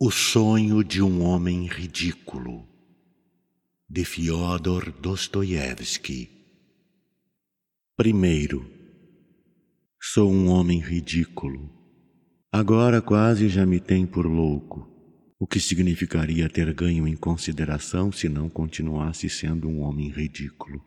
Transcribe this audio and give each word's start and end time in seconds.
O 0.00 0.12
sonho 0.12 0.84
de 0.84 1.02
um 1.02 1.24
homem 1.24 1.66
ridículo, 1.66 2.64
de 3.90 4.04
Fyodor 4.04 4.92
Dostoiévski. 4.92 6.30
Primeiro, 7.96 8.64
sou 10.00 10.32
um 10.32 10.50
homem 10.50 10.78
ridículo. 10.78 11.68
Agora 12.52 13.02
quase 13.02 13.48
já 13.48 13.66
me 13.66 13.80
tem 13.80 14.06
por 14.06 14.24
louco, 14.24 14.88
o 15.36 15.48
que 15.48 15.58
significaria 15.58 16.48
ter 16.48 16.72
ganho 16.72 17.08
em 17.08 17.16
consideração 17.16 18.12
se 18.12 18.28
não 18.28 18.48
continuasse 18.48 19.28
sendo 19.28 19.68
um 19.68 19.80
homem 19.80 20.10
ridículo. 20.10 20.80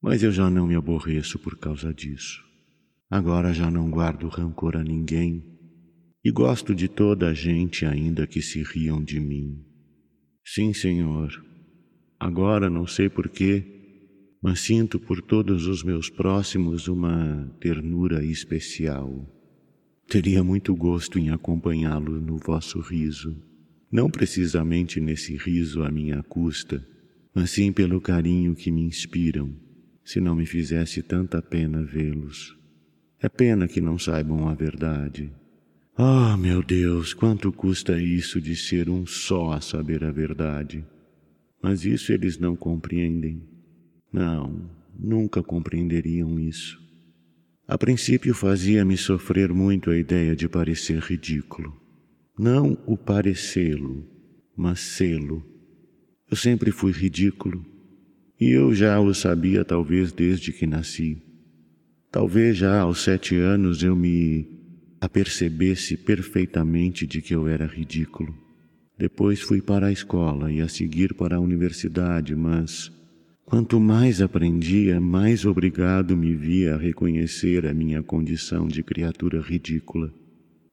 Mas 0.00 0.22
eu 0.22 0.32
já 0.32 0.48
não 0.48 0.66
me 0.66 0.74
aborreço 0.74 1.38
por 1.38 1.58
causa 1.58 1.92
disso. 1.92 2.42
Agora 3.10 3.52
já 3.52 3.70
não 3.70 3.90
guardo 3.90 4.26
rancor 4.28 4.74
a 4.74 4.82
ninguém 4.82 5.57
e 6.28 6.30
gosto 6.30 6.74
de 6.74 6.88
toda 6.88 7.28
a 7.28 7.32
gente 7.32 7.86
ainda 7.86 8.26
que 8.26 8.42
se 8.42 8.62
riam 8.62 9.02
de 9.02 9.18
mim. 9.18 9.64
Sim, 10.44 10.74
Senhor, 10.74 11.32
agora 12.20 12.68
não 12.68 12.86
sei 12.86 13.08
porquê, 13.08 13.64
mas 14.42 14.60
sinto 14.60 15.00
por 15.00 15.22
todos 15.22 15.66
os 15.66 15.82
meus 15.82 16.10
próximos 16.10 16.86
uma 16.86 17.50
ternura 17.58 18.22
especial. 18.22 19.26
Teria 20.06 20.44
muito 20.44 20.76
gosto 20.76 21.18
em 21.18 21.30
acompanhá-lo 21.30 22.20
no 22.20 22.36
vosso 22.36 22.78
riso, 22.78 23.34
não 23.90 24.10
precisamente 24.10 25.00
nesse 25.00 25.34
riso 25.34 25.82
à 25.82 25.90
minha 25.90 26.22
custa, 26.22 26.86
mas 27.34 27.52
sim 27.52 27.72
pelo 27.72 28.02
carinho 28.02 28.54
que 28.54 28.70
me 28.70 28.82
inspiram, 28.82 29.50
se 30.04 30.20
não 30.20 30.36
me 30.36 30.44
fizesse 30.44 31.02
tanta 31.02 31.40
pena 31.40 31.82
vê-los. 31.82 32.54
É 33.18 33.30
pena 33.30 33.66
que 33.66 33.80
não 33.80 33.98
saibam 33.98 34.46
a 34.46 34.54
verdade 34.54 35.32
ah, 35.98 36.32
oh, 36.32 36.36
meu 36.36 36.62
Deus, 36.62 37.12
quanto 37.12 37.50
custa 37.50 38.00
isso 38.00 38.40
de 38.40 38.54
ser 38.54 38.88
um 38.88 39.04
só 39.04 39.50
a 39.52 39.60
saber 39.60 40.04
a 40.04 40.12
verdade? 40.12 40.84
Mas 41.60 41.84
isso 41.84 42.12
eles 42.12 42.38
não 42.38 42.54
compreendem. 42.54 43.42
Não, 44.12 44.70
nunca 44.96 45.42
compreenderiam 45.42 46.38
isso. 46.38 46.78
A 47.66 47.76
princípio 47.76 48.32
fazia-me 48.32 48.96
sofrer 48.96 49.52
muito 49.52 49.90
a 49.90 49.98
ideia 49.98 50.36
de 50.36 50.48
parecer 50.48 51.00
ridículo. 51.00 51.76
Não 52.38 52.78
o 52.86 52.96
parecê-lo, 52.96 54.06
mas 54.56 54.78
sê-lo. 54.78 55.44
Eu 56.30 56.36
sempre 56.36 56.70
fui 56.70 56.92
ridículo, 56.92 57.66
e 58.40 58.50
eu 58.50 58.72
já 58.72 59.00
o 59.00 59.12
sabia 59.12 59.64
talvez 59.64 60.12
desde 60.12 60.52
que 60.52 60.64
nasci. 60.64 61.20
Talvez 62.10 62.56
já 62.56 62.82
aos 62.82 63.02
sete 63.02 63.34
anos 63.34 63.82
eu 63.82 63.96
me 63.96 64.57
apercebesse 65.00 65.96
perfeitamente 65.96 67.06
de 67.06 67.22
que 67.22 67.34
eu 67.34 67.46
era 67.46 67.66
ridículo. 67.66 68.34
Depois 68.98 69.40
fui 69.40 69.62
para 69.62 69.86
a 69.86 69.92
escola 69.92 70.50
e 70.50 70.60
a 70.60 70.68
seguir 70.68 71.14
para 71.14 71.36
a 71.36 71.40
universidade, 71.40 72.34
mas 72.34 72.90
quanto 73.44 73.78
mais 73.78 74.20
aprendia, 74.20 75.00
mais 75.00 75.44
obrigado 75.44 76.16
me 76.16 76.34
via 76.34 76.74
a 76.74 76.78
reconhecer 76.78 77.64
a 77.64 77.72
minha 77.72 78.02
condição 78.02 78.66
de 78.66 78.82
criatura 78.82 79.40
ridícula, 79.40 80.12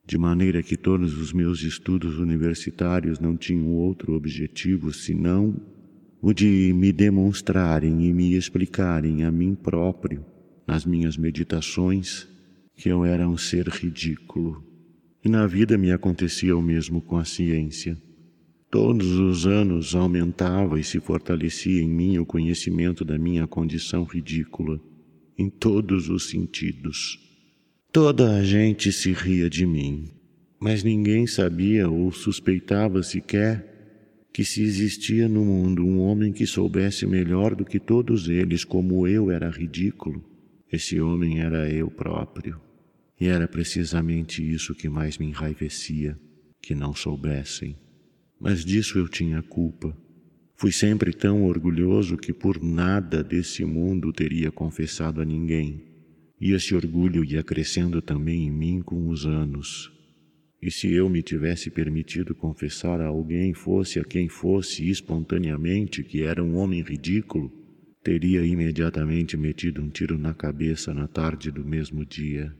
de 0.07 0.17
maneira 0.17 0.63
que 0.63 0.75
todos 0.75 1.17
os 1.17 1.31
meus 1.31 1.61
estudos 1.61 2.17
universitários 2.17 3.19
não 3.19 3.37
tinham 3.37 3.67
outro 3.67 4.13
objetivo 4.13 4.91
senão 4.91 5.55
o 6.19 6.33
de 6.33 6.73
me 6.73 6.91
demonstrarem 6.91 8.07
e 8.07 8.11
me 8.11 8.33
explicarem 8.33 9.23
a 9.23 9.31
mim 9.31 9.53
próprio, 9.53 10.25
nas 10.67 10.83
minhas 10.83 11.15
meditações, 11.15 12.27
que 12.75 12.89
eu 12.89 13.05
era 13.05 13.27
um 13.27 13.37
ser 13.37 13.67
ridículo. 13.67 14.63
E 15.23 15.29
na 15.29 15.47
vida 15.47 15.77
me 15.77 15.91
acontecia 15.91 16.55
o 16.55 16.61
mesmo 16.61 17.01
com 17.01 17.17
a 17.17 17.25
ciência. 17.25 17.97
Todos 18.69 19.07
os 19.17 19.47
anos 19.47 19.95
aumentava 19.95 20.79
e 20.79 20.83
se 20.83 20.99
fortalecia 20.99 21.81
em 21.81 21.87
mim 21.87 22.17
o 22.17 22.25
conhecimento 22.25 23.05
da 23.05 23.17
minha 23.17 23.47
condição 23.47 24.03
ridícula, 24.03 24.79
em 25.37 25.49
todos 25.49 26.09
os 26.09 26.29
sentidos. 26.29 27.19
Toda 27.91 28.35
a 28.35 28.43
gente 28.43 28.91
se 28.91 29.13
ria 29.13 29.49
de 29.49 29.65
mim, 29.65 30.09
mas 30.59 30.83
ninguém 30.83 31.25
sabia 31.25 31.89
ou 31.89 32.11
suspeitava 32.11 33.01
sequer 33.01 33.73
que 34.33 34.43
se 34.43 34.61
existia 34.61 35.29
no 35.29 35.45
mundo 35.45 35.85
um 35.85 36.01
homem 36.01 36.33
que 36.33 36.45
soubesse 36.45 37.07
melhor 37.07 37.55
do 37.55 37.63
que 37.63 37.79
todos 37.79 38.27
eles 38.27 38.65
como 38.65 39.07
eu 39.07 39.31
era 39.31 39.49
ridículo, 39.49 40.21
esse 40.69 40.99
homem 40.99 41.39
era 41.39 41.71
eu 41.71 41.89
próprio. 41.89 42.64
E 43.19 43.27
era 43.27 43.47
precisamente 43.47 44.43
isso 44.43 44.75
que 44.75 44.89
mais 44.89 45.17
me 45.17 45.25
enraivecia, 45.25 46.19
que 46.61 46.75
não 46.75 46.93
soubessem. 46.93 47.77
Mas 48.39 48.65
disso 48.65 48.97
eu 48.97 49.07
tinha 49.07 49.41
culpa. 49.41 49.95
Fui 50.57 50.71
sempre 50.71 51.13
tão 51.13 51.43
orgulhoso 51.43 52.17
que 52.17 52.33
por 52.33 52.61
nada 52.61 53.23
desse 53.23 53.63
mundo 53.65 54.11
teria 54.13 54.51
confessado 54.51 55.21
a 55.21 55.25
ninguém. 55.25 55.83
E 56.39 56.51
esse 56.51 56.75
orgulho 56.75 57.23
ia 57.23 57.43
crescendo 57.43 58.01
também 58.01 58.47
em 58.47 58.51
mim 58.51 58.81
com 58.81 59.07
os 59.07 59.25
anos. 59.25 59.91
E 60.61 60.71
se 60.71 60.91
eu 60.91 61.09
me 61.09 61.21
tivesse 61.21 61.69
permitido 61.69 62.33
confessar 62.33 62.99
a 62.99 63.07
alguém, 63.07 63.53
fosse 63.53 63.99
a 63.99 64.03
quem 64.03 64.27
fosse, 64.27 64.89
espontaneamente, 64.89 66.03
que 66.03 66.23
era 66.23 66.43
um 66.43 66.55
homem 66.55 66.81
ridículo, 66.81 67.51
teria 68.03 68.45
imediatamente 68.45 69.37
metido 69.37 69.81
um 69.81 69.89
tiro 69.89 70.17
na 70.17 70.33
cabeça 70.33 70.93
na 70.93 71.07
tarde 71.07 71.51
do 71.51 71.63
mesmo 71.63 72.05
dia. 72.05 72.55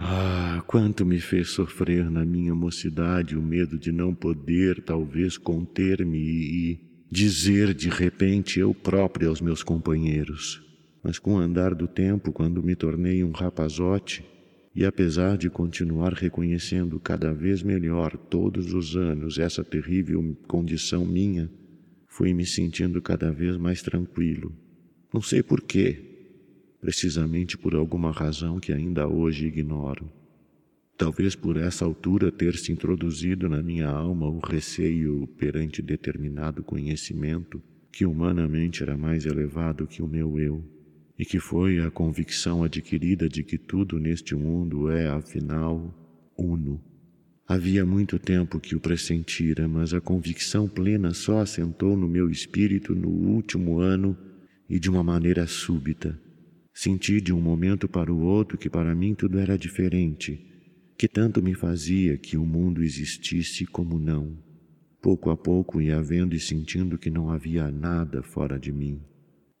Ah, 0.00 0.62
quanto 0.64 1.04
me 1.04 1.18
fez 1.18 1.50
sofrer 1.50 2.08
na 2.08 2.24
minha 2.24 2.54
mocidade 2.54 3.36
o 3.36 3.42
medo 3.42 3.76
de 3.76 3.90
não 3.90 4.14
poder, 4.14 4.80
talvez, 4.80 5.36
conter-me 5.36 6.18
e 6.18 6.80
dizer 7.10 7.74
de 7.74 7.88
repente 7.88 8.60
eu 8.60 8.72
próprio 8.72 9.28
aos 9.28 9.40
meus 9.40 9.64
companheiros. 9.64 10.62
Mas 11.02 11.18
com 11.18 11.34
o 11.34 11.38
andar 11.38 11.74
do 11.74 11.88
tempo, 11.88 12.30
quando 12.30 12.62
me 12.62 12.76
tornei 12.76 13.24
um 13.24 13.32
rapazote, 13.32 14.24
e 14.72 14.84
apesar 14.84 15.36
de 15.36 15.50
continuar 15.50 16.12
reconhecendo 16.12 17.00
cada 17.00 17.32
vez 17.34 17.64
melhor 17.64 18.16
todos 18.16 18.72
os 18.72 18.94
anos 18.96 19.36
essa 19.36 19.64
terrível 19.64 20.36
condição 20.46 21.04
minha, 21.04 21.50
fui 22.06 22.32
me 22.32 22.46
sentindo 22.46 23.02
cada 23.02 23.32
vez 23.32 23.56
mais 23.56 23.82
tranquilo. 23.82 24.54
Não 25.12 25.20
sei 25.20 25.42
porquê, 25.42 26.07
precisamente 26.80 27.58
por 27.58 27.74
alguma 27.74 28.10
razão 28.10 28.60
que 28.60 28.72
ainda 28.72 29.06
hoje 29.06 29.46
ignoro. 29.46 30.10
Talvez 30.96 31.36
por 31.36 31.56
essa 31.56 31.84
altura 31.84 32.32
ter 32.32 32.56
se 32.56 32.72
introduzido 32.72 33.48
na 33.48 33.62
minha 33.62 33.88
alma 33.88 34.28
o 34.28 34.40
receio 34.40 35.28
perante 35.38 35.80
determinado 35.80 36.62
conhecimento 36.62 37.62
que 37.92 38.04
humanamente 38.04 38.82
era 38.82 38.96
mais 38.96 39.24
elevado 39.24 39.86
que 39.86 40.02
o 40.02 40.08
meu 40.08 40.38
eu, 40.38 40.64
e 41.18 41.24
que 41.24 41.38
foi 41.38 41.78
a 41.78 41.90
convicção 41.90 42.62
adquirida 42.62 43.28
de 43.28 43.42
que 43.42 43.58
tudo 43.58 43.98
neste 43.98 44.34
mundo 44.34 44.90
é, 44.90 45.08
afinal, 45.08 45.94
uno. 46.36 46.80
Havia 47.46 47.84
muito 47.84 48.18
tempo 48.18 48.60
que 48.60 48.76
o 48.76 48.80
pressentira, 48.80 49.66
mas 49.66 49.94
a 49.94 50.00
convicção 50.00 50.68
plena 50.68 51.14
só 51.14 51.40
assentou 51.40 51.96
no 51.96 52.08
meu 52.08 52.28
espírito 52.28 52.94
no 52.94 53.08
último 53.08 53.80
ano 53.80 54.16
e 54.68 54.78
de 54.78 54.90
uma 54.90 55.02
maneira 55.02 55.46
súbita 55.46 56.20
Senti 56.80 57.20
de 57.20 57.32
um 57.32 57.40
momento 57.40 57.88
para 57.88 58.12
o 58.12 58.20
outro 58.20 58.56
que 58.56 58.70
para 58.70 58.94
mim 58.94 59.12
tudo 59.12 59.40
era 59.40 59.58
diferente, 59.58 60.40
que 60.96 61.08
tanto 61.08 61.42
me 61.42 61.52
fazia 61.52 62.16
que 62.16 62.36
o 62.36 62.46
mundo 62.46 62.84
existisse 62.84 63.66
como 63.66 63.98
não. 63.98 64.38
Pouco 65.02 65.28
a 65.30 65.36
pouco 65.36 65.82
ia 65.82 66.00
vendo 66.00 66.36
e 66.36 66.38
sentindo 66.38 66.96
que 66.96 67.10
não 67.10 67.30
havia 67.30 67.68
nada 67.68 68.22
fora 68.22 68.60
de 68.60 68.70
mim. 68.70 69.00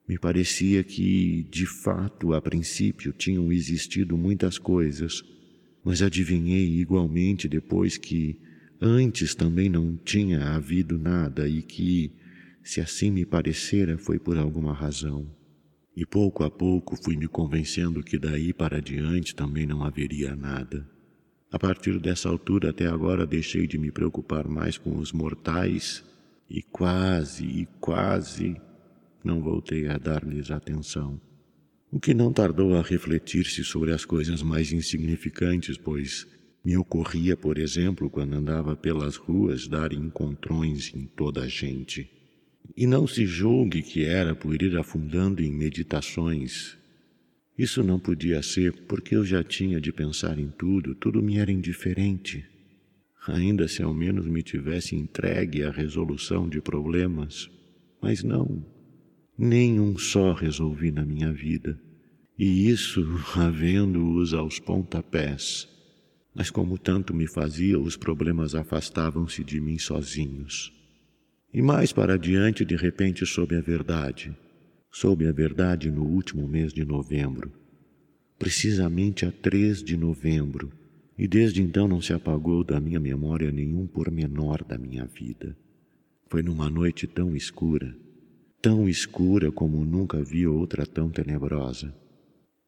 Me 0.08 0.16
parecia 0.16 0.84
que, 0.84 1.42
de 1.50 1.66
fato, 1.66 2.34
a 2.34 2.40
princípio 2.40 3.12
tinham 3.12 3.50
existido 3.50 4.16
muitas 4.16 4.56
coisas, 4.56 5.20
mas 5.84 6.02
adivinhei 6.02 6.78
igualmente 6.78 7.48
depois 7.48 7.96
que 7.96 8.40
antes 8.80 9.34
também 9.34 9.68
não 9.68 9.96
tinha 9.96 10.54
havido 10.54 10.96
nada 10.96 11.48
e 11.48 11.62
que, 11.62 12.12
se 12.62 12.80
assim 12.80 13.10
me 13.10 13.26
parecera, 13.26 13.98
foi 13.98 14.20
por 14.20 14.38
alguma 14.38 14.72
razão. 14.72 15.36
E 16.00 16.06
pouco 16.06 16.44
a 16.44 16.50
pouco 16.50 16.94
fui 16.94 17.16
me 17.16 17.26
convencendo 17.26 18.04
que 18.04 18.16
daí 18.16 18.52
para 18.52 18.80
diante 18.80 19.34
também 19.34 19.66
não 19.66 19.82
haveria 19.82 20.36
nada. 20.36 20.88
A 21.50 21.58
partir 21.58 21.98
dessa 21.98 22.28
altura 22.28 22.70
até 22.70 22.86
agora 22.86 23.26
deixei 23.26 23.66
de 23.66 23.76
me 23.76 23.90
preocupar 23.90 24.46
mais 24.46 24.78
com 24.78 24.96
os 24.96 25.10
mortais 25.12 26.04
e 26.48 26.62
quase, 26.62 27.44
e 27.44 27.66
quase 27.80 28.54
não 29.24 29.42
voltei 29.42 29.88
a 29.88 29.98
dar-lhes 29.98 30.52
atenção. 30.52 31.20
O 31.90 31.98
que 31.98 32.14
não 32.14 32.32
tardou 32.32 32.76
a 32.76 32.82
refletir-se 32.82 33.64
sobre 33.64 33.92
as 33.92 34.04
coisas 34.04 34.40
mais 34.40 34.70
insignificantes, 34.70 35.76
pois 35.76 36.28
me 36.64 36.76
ocorria, 36.76 37.36
por 37.36 37.58
exemplo, 37.58 38.08
quando 38.08 38.34
andava 38.34 38.76
pelas 38.76 39.16
ruas, 39.16 39.66
dar 39.66 39.92
encontrões 39.92 40.94
em 40.94 41.06
toda 41.06 41.42
a 41.42 41.48
gente. 41.48 42.08
E 42.80 42.86
não 42.86 43.08
se 43.08 43.26
julgue 43.26 43.82
que 43.82 44.04
era 44.04 44.36
por 44.36 44.62
ir 44.62 44.78
afundando 44.78 45.42
em 45.42 45.50
meditações. 45.50 46.78
Isso 47.58 47.82
não 47.82 47.98
podia 47.98 48.40
ser 48.40 48.72
porque 48.86 49.16
eu 49.16 49.24
já 49.24 49.42
tinha 49.42 49.80
de 49.80 49.92
pensar 49.92 50.38
em 50.38 50.48
tudo, 50.48 50.94
tudo 50.94 51.20
me 51.20 51.38
era 51.38 51.50
indiferente. 51.50 52.46
ainda 53.26 53.66
se 53.66 53.82
ao 53.82 53.92
menos 53.92 54.26
me 54.26 54.44
tivesse 54.44 54.94
entregue 54.94 55.64
à 55.64 55.72
resolução 55.72 56.48
de 56.48 56.60
problemas. 56.60 57.50
Mas 58.00 58.22
não, 58.22 58.64
nem 59.36 59.80
um 59.80 59.98
só 59.98 60.32
resolvi 60.32 60.92
na 60.92 61.04
minha 61.04 61.32
vida, 61.32 61.76
e 62.38 62.68
isso 62.68 63.04
havendo-os 63.34 64.32
aos 64.32 64.60
pontapés. 64.60 65.68
Mas 66.32 66.48
como 66.48 66.78
tanto 66.78 67.12
me 67.12 67.26
fazia, 67.26 67.76
os 67.76 67.96
problemas 67.96 68.54
afastavam-se 68.54 69.42
de 69.42 69.60
mim 69.60 69.78
sozinhos. 69.78 70.77
E 71.52 71.62
mais 71.62 71.92
para 71.92 72.14
adiante, 72.14 72.64
de 72.64 72.76
repente, 72.76 73.24
soube 73.24 73.56
a 73.56 73.60
verdade. 73.60 74.36
Soube 74.90 75.26
a 75.26 75.32
verdade 75.32 75.90
no 75.90 76.04
último 76.04 76.46
mês 76.46 76.72
de 76.72 76.84
novembro, 76.84 77.52
precisamente 78.38 79.24
a 79.24 79.32
3 79.32 79.82
de 79.82 79.96
novembro, 79.96 80.70
e 81.16 81.26
desde 81.26 81.62
então 81.62 81.88
não 81.88 82.00
se 82.00 82.12
apagou 82.12 82.62
da 82.62 82.80
minha 82.80 83.00
memória 83.00 83.50
nenhum 83.50 83.86
pormenor 83.86 84.64
da 84.64 84.76
minha 84.76 85.06
vida. 85.06 85.56
Foi 86.28 86.42
numa 86.42 86.68
noite 86.68 87.06
tão 87.06 87.34
escura, 87.34 87.96
tão 88.60 88.88
escura 88.88 89.50
como 89.50 89.84
nunca 89.84 90.22
vi 90.22 90.46
outra 90.46 90.84
tão 90.84 91.10
tenebrosa. 91.10 91.94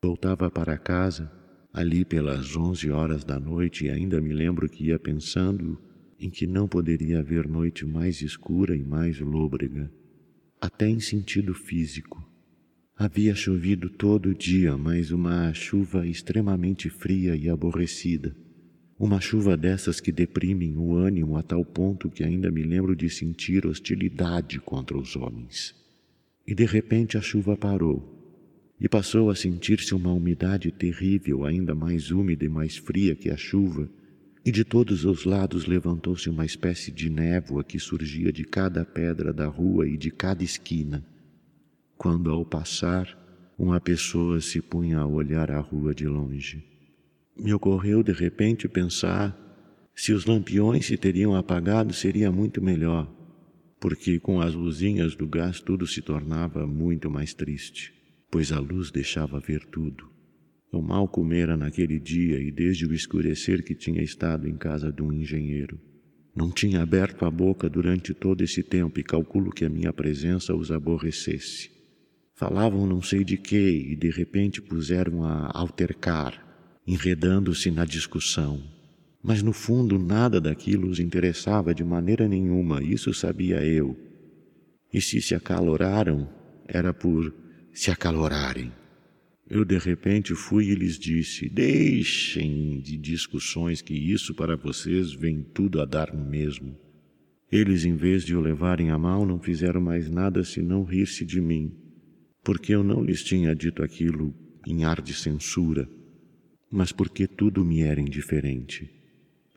Voltava 0.02 0.50
para 0.50 0.78
casa, 0.78 1.30
ali 1.72 2.04
pelas 2.04 2.56
onze 2.56 2.90
horas 2.90 3.24
da 3.24 3.38
noite, 3.38 3.84
e 3.84 3.90
ainda 3.90 4.20
me 4.20 4.32
lembro 4.32 4.68
que 4.68 4.86
ia 4.86 4.98
pensando 4.98 5.78
em 6.20 6.28
que 6.28 6.46
não 6.46 6.68
poderia 6.68 7.20
haver 7.20 7.48
noite 7.48 7.86
mais 7.86 8.20
escura 8.20 8.76
e 8.76 8.84
mais 8.84 9.18
lôbrega, 9.18 9.90
até 10.60 10.88
em 10.88 11.00
sentido 11.00 11.54
físico. 11.54 12.22
Havia 12.94 13.34
chovido 13.34 13.88
todo 13.88 14.28
o 14.28 14.34
dia, 14.34 14.76
mas 14.76 15.10
uma 15.10 15.54
chuva 15.54 16.06
extremamente 16.06 16.90
fria 16.90 17.34
e 17.34 17.48
aborrecida. 17.48 18.36
Uma 18.98 19.18
chuva 19.18 19.56
dessas 19.56 19.98
que 19.98 20.12
deprimem 20.12 20.76
o 20.76 20.94
ânimo 20.94 21.38
a 21.38 21.42
tal 21.42 21.64
ponto 21.64 22.10
que 22.10 22.22
ainda 22.22 22.50
me 22.50 22.62
lembro 22.62 22.94
de 22.94 23.08
sentir 23.08 23.64
hostilidade 23.64 24.60
contra 24.60 24.98
os 24.98 25.16
homens. 25.16 25.74
E 26.46 26.54
de 26.54 26.66
repente 26.66 27.16
a 27.16 27.22
chuva 27.22 27.56
parou, 27.56 28.20
e 28.78 28.88
passou 28.88 29.30
a 29.30 29.34
sentir-se 29.34 29.94
uma 29.94 30.12
umidade 30.12 30.70
terrível, 30.70 31.44
ainda 31.44 31.74
mais 31.74 32.10
úmida 32.10 32.44
e 32.44 32.48
mais 32.48 32.76
fria 32.76 33.14
que 33.14 33.30
a 33.30 33.36
chuva, 33.36 33.88
e 34.50 34.52
de 34.52 34.64
todos 34.64 35.04
os 35.04 35.24
lados 35.24 35.64
levantou-se 35.64 36.28
uma 36.28 36.44
espécie 36.44 36.90
de 36.90 37.08
névoa 37.08 37.62
que 37.62 37.78
surgia 37.78 38.32
de 38.32 38.42
cada 38.42 38.84
pedra 38.84 39.32
da 39.32 39.46
rua 39.46 39.86
e 39.86 39.96
de 39.96 40.10
cada 40.10 40.42
esquina. 40.42 41.06
Quando, 41.96 42.32
ao 42.32 42.44
passar, 42.44 43.16
uma 43.56 43.80
pessoa 43.80 44.40
se 44.40 44.60
punha 44.60 44.98
a 44.98 45.06
olhar 45.06 45.52
a 45.52 45.60
rua 45.60 45.94
de 45.94 46.04
longe. 46.08 46.64
Me 47.38 47.54
ocorreu 47.54 48.02
de 48.02 48.10
repente 48.10 48.66
pensar 48.66 49.38
se 49.94 50.12
os 50.12 50.26
lampiões 50.26 50.84
se 50.84 50.96
teriam 50.96 51.36
apagado 51.36 51.94
seria 51.94 52.32
muito 52.32 52.60
melhor, 52.60 53.08
porque 53.78 54.18
com 54.18 54.40
as 54.40 54.52
luzinhas 54.52 55.14
do 55.14 55.28
gás 55.28 55.60
tudo 55.60 55.86
se 55.86 56.02
tornava 56.02 56.66
muito 56.66 57.08
mais 57.08 57.32
triste, 57.32 57.94
pois 58.28 58.50
a 58.50 58.58
luz 58.58 58.90
deixava 58.90 59.38
ver 59.38 59.64
tudo. 59.66 60.09
Eu 60.72 60.80
mal 60.80 61.08
comera 61.08 61.56
naquele 61.56 61.98
dia 61.98 62.38
e 62.40 62.52
desde 62.52 62.86
o 62.86 62.94
escurecer 62.94 63.64
que 63.64 63.74
tinha 63.74 64.02
estado 64.02 64.48
em 64.48 64.56
casa 64.56 64.92
de 64.92 65.02
um 65.02 65.12
engenheiro. 65.12 65.80
Não 66.34 66.50
tinha 66.50 66.80
aberto 66.80 67.24
a 67.24 67.30
boca 67.30 67.68
durante 67.68 68.14
todo 68.14 68.42
esse 68.42 68.62
tempo 68.62 69.00
e 69.00 69.02
calculo 69.02 69.50
que 69.50 69.64
a 69.64 69.68
minha 69.68 69.92
presença 69.92 70.54
os 70.54 70.70
aborrecesse. 70.70 71.70
Falavam 72.34 72.86
não 72.86 73.02
sei 73.02 73.24
de 73.24 73.36
que 73.36 73.92
e 73.92 73.96
de 73.96 74.10
repente 74.10 74.62
puseram 74.62 75.24
a 75.24 75.50
altercar, 75.52 76.42
enredando-se 76.86 77.70
na 77.70 77.84
discussão. 77.84 78.62
Mas 79.22 79.42
no 79.42 79.52
fundo 79.52 79.98
nada 79.98 80.40
daquilo 80.40 80.88
os 80.88 81.00
interessava 81.00 81.74
de 81.74 81.84
maneira 81.84 82.28
nenhuma, 82.28 82.82
isso 82.82 83.12
sabia 83.12 83.62
eu. 83.64 83.96
E 84.92 85.00
se 85.00 85.20
se 85.20 85.34
acaloraram, 85.34 86.28
era 86.66 86.94
por 86.94 87.34
se 87.74 87.90
acalorarem. 87.90 88.72
Eu 89.50 89.64
de 89.64 89.76
repente 89.76 90.32
fui 90.32 90.66
e 90.66 90.74
lhes 90.76 90.96
disse: 90.96 91.48
Deixem 91.48 92.78
de 92.78 92.96
discussões, 92.96 93.82
que 93.82 93.92
isso 93.92 94.32
para 94.32 94.56
vocês 94.56 95.12
vem 95.12 95.42
tudo 95.42 95.82
a 95.82 95.84
dar 95.84 96.14
no 96.14 96.24
mesmo. 96.24 96.78
Eles, 97.50 97.84
em 97.84 97.96
vez 97.96 98.24
de 98.24 98.36
o 98.36 98.40
levarem 98.40 98.90
a 98.90 98.96
mal, 98.96 99.26
não 99.26 99.40
fizeram 99.40 99.80
mais 99.80 100.08
nada 100.08 100.44
senão 100.44 100.84
rir-se 100.84 101.24
de 101.24 101.40
mim, 101.40 101.74
porque 102.44 102.72
eu 102.72 102.84
não 102.84 103.02
lhes 103.02 103.24
tinha 103.24 103.52
dito 103.52 103.82
aquilo 103.82 104.32
em 104.64 104.84
ar 104.84 105.02
de 105.02 105.12
censura, 105.12 105.88
mas 106.70 106.92
porque 106.92 107.26
tudo 107.26 107.64
me 107.64 107.80
era 107.80 108.00
indiferente. 108.00 108.88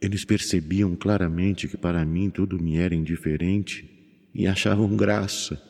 Eles 0.02 0.26
percebiam 0.26 0.96
claramente 0.96 1.68
que 1.68 1.78
para 1.78 2.04
mim 2.04 2.32
tudo 2.32 2.60
me 2.60 2.78
era 2.78 2.96
indiferente 2.96 3.88
e 4.34 4.48
achavam 4.48 4.98
graça 4.98 5.62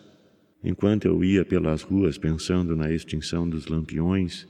Enquanto 0.64 1.06
eu 1.06 1.24
ia 1.24 1.44
pelas 1.44 1.82
ruas 1.82 2.18
pensando 2.18 2.76
na 2.76 2.92
extinção 2.92 3.50
dos 3.50 3.68
lampiões, 3.68 4.48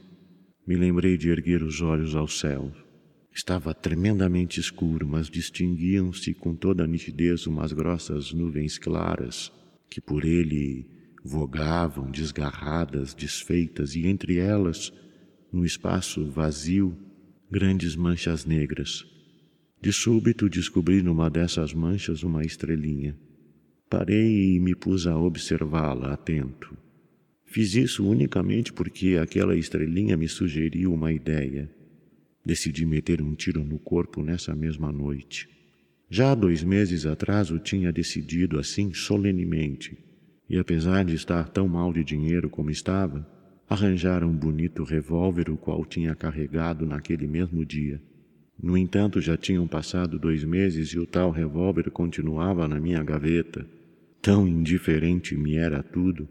me 0.68 0.75
lembrei 0.75 1.18
de 1.18 1.30
erguer 1.30 1.63
os 1.63 1.81
olhos 1.81 2.13
ao 2.15 2.27
céu. 2.27 2.71
Estava 3.33 3.74
tremendamente 3.74 4.60
escuro, 4.60 5.07
mas 5.07 5.27
distinguiam-se 5.27 6.36
com 6.36 6.56
toda 6.56 6.83
a 6.83 6.88
nitidez 6.88 7.48
umas 7.48 7.74
grossas 7.74 8.31
nuvens 8.31 8.77
claras 8.77 9.51
que 9.89 10.00
por 10.00 10.24
ele 10.24 10.88
vogavam 11.24 12.12
desgarradas, 12.12 13.13
desfeitas, 13.13 13.95
e 13.95 14.06
entre 14.06 14.38
elas, 14.38 14.94
no 15.51 15.65
espaço 15.65 16.30
vazio, 16.30 16.95
grandes 17.50 17.95
manchas 17.95 18.45
negras. 18.45 19.04
De 19.81 19.92
súbito 19.92 20.48
descobri 20.48 21.01
numa 21.01 21.30
dessas 21.30 21.74
manchas 21.74 22.24
uma 22.24 22.44
estrelinha. 22.44 23.18
Parei 23.95 24.56
e 24.56 24.60
me 24.60 24.74
pus 24.74 25.06
a 25.06 25.16
observá-la 25.16 26.13
atento. 26.13 26.75
Fiz 27.45 27.75
isso 27.75 28.04
unicamente 28.04 28.74
porque 28.74 29.19
aquela 29.22 29.56
estrelinha 29.56 30.18
me 30.18 30.28
sugeriu 30.28 30.92
uma 30.92 31.13
ideia. 31.13 31.69
Decidi 32.44 32.88
meter 32.88 33.22
um 33.22 33.36
tiro 33.36 33.63
no 33.63 33.78
corpo 33.78 34.24
nessa 34.24 34.56
mesma 34.56 34.92
noite. 34.92 35.48
Já 36.10 36.34
dois 36.34 36.63
meses 36.63 37.06
atrás 37.06 37.51
o 37.51 37.60
tinha 37.60 37.92
decidido 37.92 38.60
assim 38.60 38.92
solenemente, 38.95 39.96
e 40.50 40.57
apesar 40.57 41.06
de 41.06 41.13
estar 41.13 41.50
tão 41.50 41.68
mal 41.68 41.94
de 41.94 42.04
dinheiro 42.04 42.50
como 42.50 42.72
estava, 42.72 43.24
arranjara 43.69 44.25
um 44.25 44.36
bonito 44.36 44.84
revólver 44.84 45.51
o 45.51 45.56
qual 45.56 45.86
tinha 45.86 46.16
carregado 46.16 46.84
naquele 46.84 47.28
mesmo 47.28 47.63
dia. 47.63 48.01
No 48.60 48.75
entanto, 48.75 49.22
já 49.22 49.38
tinham 49.38 49.68
passado 49.68 50.18
dois 50.18 50.44
meses 50.44 50.89
e 50.89 50.98
o 50.98 51.06
tal 51.06 51.30
revólver 51.30 51.92
continuava 51.92 52.67
na 52.67 52.79
minha 52.79 53.03
gaveta. 53.03 53.63
Tão 54.24 54.48
indiferente 54.48 55.36
me 55.36 55.58
era 55.58 55.84
tudo 55.84 56.30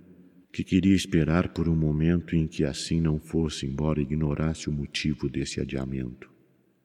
que 0.50 0.64
queria 0.64 0.94
esperar 0.94 1.52
por 1.52 1.68
um 1.68 1.76
momento 1.76 2.34
em 2.34 2.46
que 2.46 2.64
assim 2.64 2.98
não 2.98 3.20
fosse, 3.20 3.66
embora 3.66 4.00
ignorasse 4.00 4.70
o 4.70 4.72
motivo 4.72 5.28
desse 5.28 5.60
adiamento. 5.60 6.30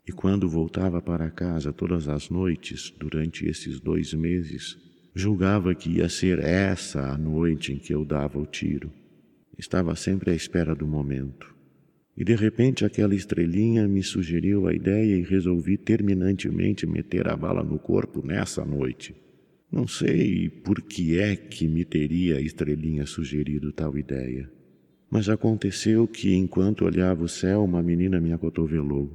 E 0.06 0.12
quando 0.12 0.50
voltava 0.50 1.02
para 1.02 1.32
casa 1.32 1.72
todas 1.72 2.10
as 2.10 2.30
noites, 2.30 2.94
durante 3.00 3.46
esses 3.46 3.80
dois 3.80 4.14
meses, 4.14 4.78
julgava 5.16 5.74
que 5.74 5.92
ia 5.92 6.10
ser 6.10 6.40
essa 6.40 7.14
a 7.14 7.18
noite 7.18 7.72
em 7.72 7.78
que 7.78 7.94
eu 7.94 8.04
dava 8.04 8.38
o 8.38 8.46
tiro. 8.46 8.92
Estava 9.58 9.96
sempre 9.96 10.32
à 10.32 10.36
espera 10.36 10.76
do 10.76 10.86
momento. 10.86 11.56
E 12.18 12.26
de 12.26 12.36
repente 12.36 12.84
aquela 12.84 13.16
estrelinha 13.16 13.88
me 13.88 14.04
sugeriu 14.04 14.68
a 14.68 14.74
ideia 14.74 15.16
e 15.16 15.24
resolvi 15.24 15.78
terminantemente 15.78 16.86
meter 16.86 17.30
a 17.30 17.38
bala 17.38 17.64
no 17.64 17.80
corpo 17.80 18.22
nessa 18.28 18.66
noite. 18.66 19.16
Não 19.70 19.86
sei 19.86 20.50
por 20.50 20.82
que 20.82 21.20
é 21.20 21.36
que 21.36 21.68
me 21.68 21.84
teria 21.84 22.38
a 22.38 22.42
estrelinha 22.42 23.06
sugerido 23.06 23.74
tal 23.74 23.98
ideia, 23.98 24.50
mas 25.10 25.28
aconteceu 25.28 26.08
que, 26.08 26.34
enquanto 26.34 26.86
olhava 26.86 27.24
o 27.24 27.28
céu, 27.28 27.66
uma 27.66 27.84
menina 27.84 28.20
me 28.22 28.32
acotovelou. 28.32 29.12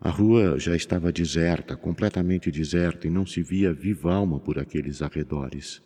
A 0.00 0.10
rua 0.10 0.58
já 0.58 0.74
estava 0.74 1.12
deserta, 1.12 1.76
completamente 1.76 2.50
deserta, 2.50 3.06
e 3.06 3.10
não 3.10 3.24
se 3.24 3.40
via 3.40 3.72
viva 3.72 4.12
alma 4.12 4.40
por 4.40 4.58
aqueles 4.58 5.00
arredores. 5.00 5.80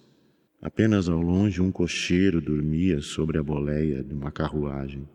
Apenas 0.61 1.09
ao 1.09 1.21
longe 1.21 1.61
um 1.61 1.71
cocheiro 1.71 2.41
dormia 2.41 3.01
sobre 3.03 3.39
a 3.39 3.43
boleia 3.43 4.03
de 4.03 4.15
uma 4.15 4.31
carruagem. 4.31 5.07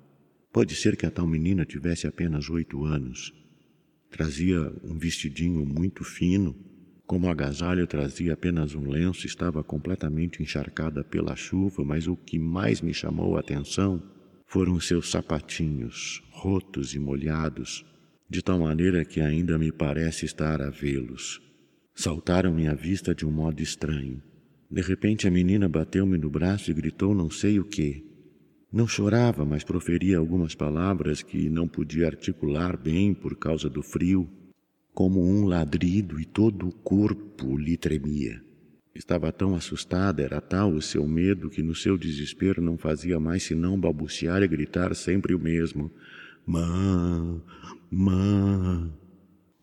Pode 0.54 0.76
ser 0.76 0.96
que 0.96 1.06
a 1.06 1.12
tal 1.12 1.26
menina 1.26 1.66
tivesse 1.66 2.06
apenas 2.06 2.50
oito 2.50 2.84
anos. 2.84 3.34
Trazia 4.12 4.72
um 4.84 4.98
vestidinho 4.98 5.66
muito 5.66 6.04
fino 6.04 6.56
como 7.08 7.30
agasalho 7.30 7.88
trazia 7.88 8.34
apenas 8.34 8.76
um 8.76 8.90
lenço, 8.90 9.26
estava 9.26 9.64
completamente 9.64 10.44
encharcada 10.44 11.06
pela 11.06 11.38
chuva, 11.38 11.82
mas 11.86 12.06
o 12.06 12.18
que 12.18 12.38
mais 12.38 12.82
me 12.82 12.94
chamou 12.94 13.38
a 13.38 13.40
atenção 13.40 14.04
foram 14.46 14.78
seus 14.78 15.10
sapatinhos, 15.10 16.22
rotos 16.32 16.94
e 16.94 17.00
molhados, 17.00 17.86
de 18.30 18.42
tal 18.42 18.60
maneira 18.60 19.06
que 19.06 19.22
ainda 19.22 19.58
me 19.58 19.72
parece 19.72 20.26
estar 20.26 20.62
a 20.62 20.70
vê-los. 20.70 21.42
Saltaram-me 21.96 22.68
à 22.68 22.74
vista 22.74 23.16
de 23.16 23.26
um 23.26 23.32
modo 23.32 23.62
estranho. 23.62 24.22
De 24.70 24.82
repente 24.82 25.30
a 25.30 25.32
menina 25.32 25.70
bateu-me 25.70 26.18
no 26.18 26.30
braço 26.30 26.70
e 26.70 26.74
gritou 26.74 27.16
não 27.16 27.30
sei 27.30 27.58
o 27.58 27.64
que. 27.64 28.06
Não 28.72 28.86
chorava, 28.86 29.46
mas 29.46 29.64
proferia 29.64 30.18
algumas 30.18 30.54
palavras 30.54 31.24
que 31.24 31.50
não 31.50 31.70
podia 31.70 32.08
articular 32.08 32.76
bem 32.76 33.14
por 33.14 33.38
causa 33.38 33.70
do 33.70 33.82
frio 33.82 34.30
como 34.98 35.24
um 35.24 35.46
ladrido 35.46 36.20
e 36.20 36.25
todo 36.25 36.68
o 36.68 36.72
corpo 36.72 37.56
lhe 37.56 37.77
tremia. 37.77 38.42
Estava 38.96 39.32
tão 39.32 39.54
assustada, 39.54 40.24
era 40.24 40.42
tal 40.42 40.74
o 40.74 40.82
seu 40.82 41.08
medo, 41.08 41.51
que 41.51 41.62
no 41.62 41.75
seu 41.75 42.00
desespero 42.00 42.63
não 42.63 42.80
fazia 42.80 43.20
mais 43.20 43.44
senão 43.44 43.80
balbuciar 43.80 44.42
e 44.42 44.48
gritar 44.48 44.96
sempre 44.96 45.36
o 45.36 45.39
mesmo: 45.39 45.92
Mã, 46.48 47.39
mã. 47.92 48.92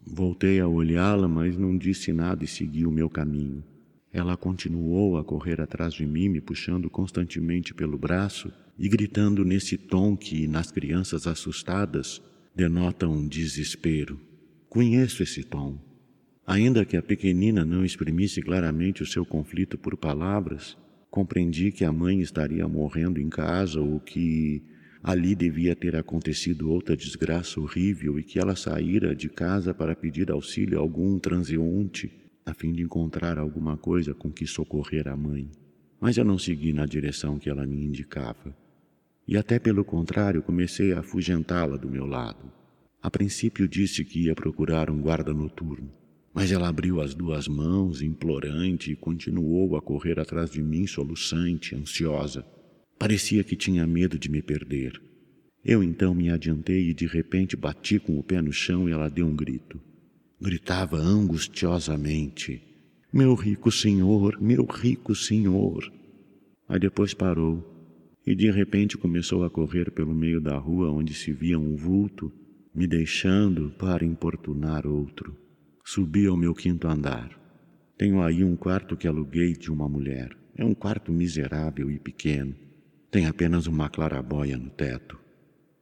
Voltei 0.07 0.61
a 0.61 0.69
olhá-la, 0.69 1.27
mas 1.27 1.59
não 1.59 1.77
disse 1.77 2.13
nada 2.13 2.45
e 2.45 2.47
segui 2.47 2.87
o 2.87 2.93
meu 2.93 3.11
caminho. 3.11 3.65
Ela 4.13 4.37
continuou 4.37 5.19
a 5.19 5.25
correr 5.25 5.61
atrás 5.61 5.95
de 5.95 6.07
mim, 6.07 6.29
me 6.29 6.41
puxando 6.41 6.89
constantemente 6.89 7.75
pelo 7.75 7.99
braço 7.99 8.53
e 8.79 8.89
gritando 8.89 9.45
nesse 9.45 9.77
tom 9.77 10.17
que, 10.17 10.47
nas 10.47 10.71
crianças 10.71 11.27
assustadas, 11.27 12.23
denota 12.55 13.09
um 13.09 13.27
desespero. 13.27 14.33
Conheço 14.75 15.23
esse 15.23 15.45
tom. 15.45 15.79
Ainda 16.45 16.85
que 16.85 16.97
a 16.97 17.03
pequenina 17.03 17.65
não 17.65 17.85
exprimisse 17.85 18.43
claramente 18.43 19.05
o 19.05 19.07
seu 19.07 19.25
conflito 19.25 19.79
por 19.79 19.97
palavras, 19.97 20.77
compreendi 21.09 21.71
que 21.71 21.85
a 21.85 21.93
mãe 21.93 22.21
estaria 22.21 22.67
morrendo 22.67 23.21
em 23.21 23.29
casa 23.29 23.81
ou 23.81 24.01
que 24.01 24.65
ali 25.01 25.37
devia 25.37 25.77
ter 25.77 25.95
acontecido 25.95 26.73
outra 26.73 26.97
desgraça 26.97 27.61
horrível 27.61 28.19
e 28.19 28.25
que 28.25 28.37
ela 28.37 28.57
saíra 28.57 29.15
de 29.15 29.29
casa 29.29 29.73
para 29.73 29.95
pedir 29.95 30.29
auxílio 30.33 30.77
a 30.77 30.83
algum 30.83 31.21
transeunte 31.21 32.11
a 32.45 32.53
fim 32.53 32.73
de 32.73 32.83
encontrar 32.83 33.39
alguma 33.39 33.77
coisa 33.77 34.13
com 34.13 34.29
que 34.29 34.45
socorrer 34.45 35.07
a 35.07 35.17
mãe. 35.17 35.49
Mas 36.01 36.17
eu 36.17 36.25
não 36.25 36.37
segui 36.37 36.73
na 36.73 36.85
direção 36.85 37.39
que 37.39 37.49
ela 37.49 37.65
me 37.65 37.85
indicava. 37.85 38.53
E 39.25 39.37
até 39.37 39.61
pelo 39.61 39.85
contrário, 39.85 40.43
comecei 40.43 40.93
a 40.93 40.99
afugentá-la 40.99 41.77
do 41.77 41.89
meu 41.89 42.07
lado. 42.07 42.64
A 43.05 43.11
princípio 43.11 43.69
disse 43.69 44.03
que 44.03 44.19
ia 44.19 44.35
procurar 44.35 44.89
um 44.89 44.99
guarda 44.99 45.35
noturno. 45.35 45.93
Mas 46.33 46.51
ela 46.51 46.69
abriu 46.71 47.03
as 47.03 47.15
duas 47.15 47.47
mãos, 47.47 48.01
implorante, 48.01 48.91
e 48.91 48.97
continuou 48.97 49.77
a 49.77 49.83
correr 49.83 50.19
atrás 50.19 50.49
de 50.49 50.63
mim, 50.63 50.87
soluçante, 50.87 51.77
ansiosa. 51.77 52.47
Parecia 52.99 53.45
que 53.45 53.57
tinha 53.57 53.87
medo 53.87 54.19
de 54.19 54.31
me 54.31 54.41
perder. 54.41 54.99
Eu 55.63 55.85
então 55.85 56.15
me 56.15 56.31
adiantei 56.31 56.89
e 56.89 56.95
de 56.95 57.07
repente 57.07 57.59
bati 57.59 57.99
com 57.99 58.19
o 58.19 58.23
pé 58.23 58.41
no 58.41 58.55
chão 58.55 58.89
e 58.89 58.93
ela 58.93 59.11
deu 59.11 59.27
um 59.27 59.37
grito. 59.37 59.79
Gritava 60.41 60.97
angustiosamente: 60.97 62.63
Meu 63.13 63.35
rico 63.35 63.71
senhor, 63.71 64.41
meu 64.41 64.65
rico 64.65 65.15
senhor. 65.15 65.93
Aí 66.67 66.81
depois 66.81 67.13
parou 67.13 67.63
e 68.27 68.35
de 68.35 68.51
repente 68.51 68.97
começou 68.97 69.45
a 69.45 69.51
correr 69.51 69.91
pelo 69.91 70.15
meio 70.15 70.41
da 70.41 70.57
rua 70.57 70.91
onde 70.91 71.13
se 71.13 71.35
via 71.35 71.59
um 71.59 71.77
vulto, 71.77 72.33
me 72.75 72.89
deixando 72.89 73.71
para 73.79 74.05
importunar 74.05 74.85
outro. 74.87 75.37
Subi 75.85 76.27
ao 76.27 76.37
meu 76.37 76.53
quinto 76.53 76.89
andar. 76.89 77.31
Tenho 77.97 78.21
aí 78.21 78.43
um 78.43 78.57
quarto 78.57 78.97
que 78.97 79.07
aluguei 79.07 79.53
de 79.53 79.71
uma 79.71 79.89
mulher. 79.89 80.37
É 80.57 80.65
um 80.65 80.75
quarto 80.75 81.13
miserável 81.13 81.89
e 81.91 82.01
pequeno. 82.01 82.55
Tem 83.11 83.27
apenas 83.27 83.69
uma 83.69 83.89
clarabóia 83.89 84.57
no 84.59 84.71
teto. 84.71 85.17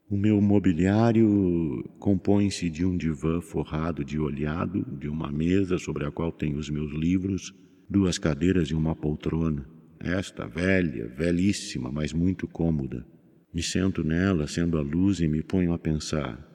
O 0.07 0.15
meu 0.15 0.39
mobiliário 0.39 1.83
compõe-se 1.97 2.69
de 2.69 2.85
um 2.85 2.95
divã 2.95 3.41
forrado 3.41 4.05
de 4.05 4.19
olhado, 4.19 4.85
de 4.99 5.09
uma 5.09 5.31
mesa 5.31 5.79
sobre 5.79 6.05
a 6.05 6.11
qual 6.11 6.31
tenho 6.31 6.57
os 6.57 6.69
meus 6.69 6.91
livros, 6.91 7.51
duas 7.89 8.19
cadeiras 8.19 8.67
e 8.67 8.75
uma 8.75 8.95
poltrona. 8.95 9.65
Esta 9.99 10.45
velha, 10.45 11.07
velhíssima, 11.07 11.91
mas 11.91 12.13
muito 12.13 12.47
cômoda. 12.47 13.03
Me 13.51 13.63
sento 13.63 14.03
nela, 14.03 14.45
sendo 14.45 14.77
a 14.77 14.81
luz, 14.81 15.19
e 15.19 15.27
me 15.27 15.41
ponho 15.41 15.73
a 15.73 15.79
pensar. 15.79 16.52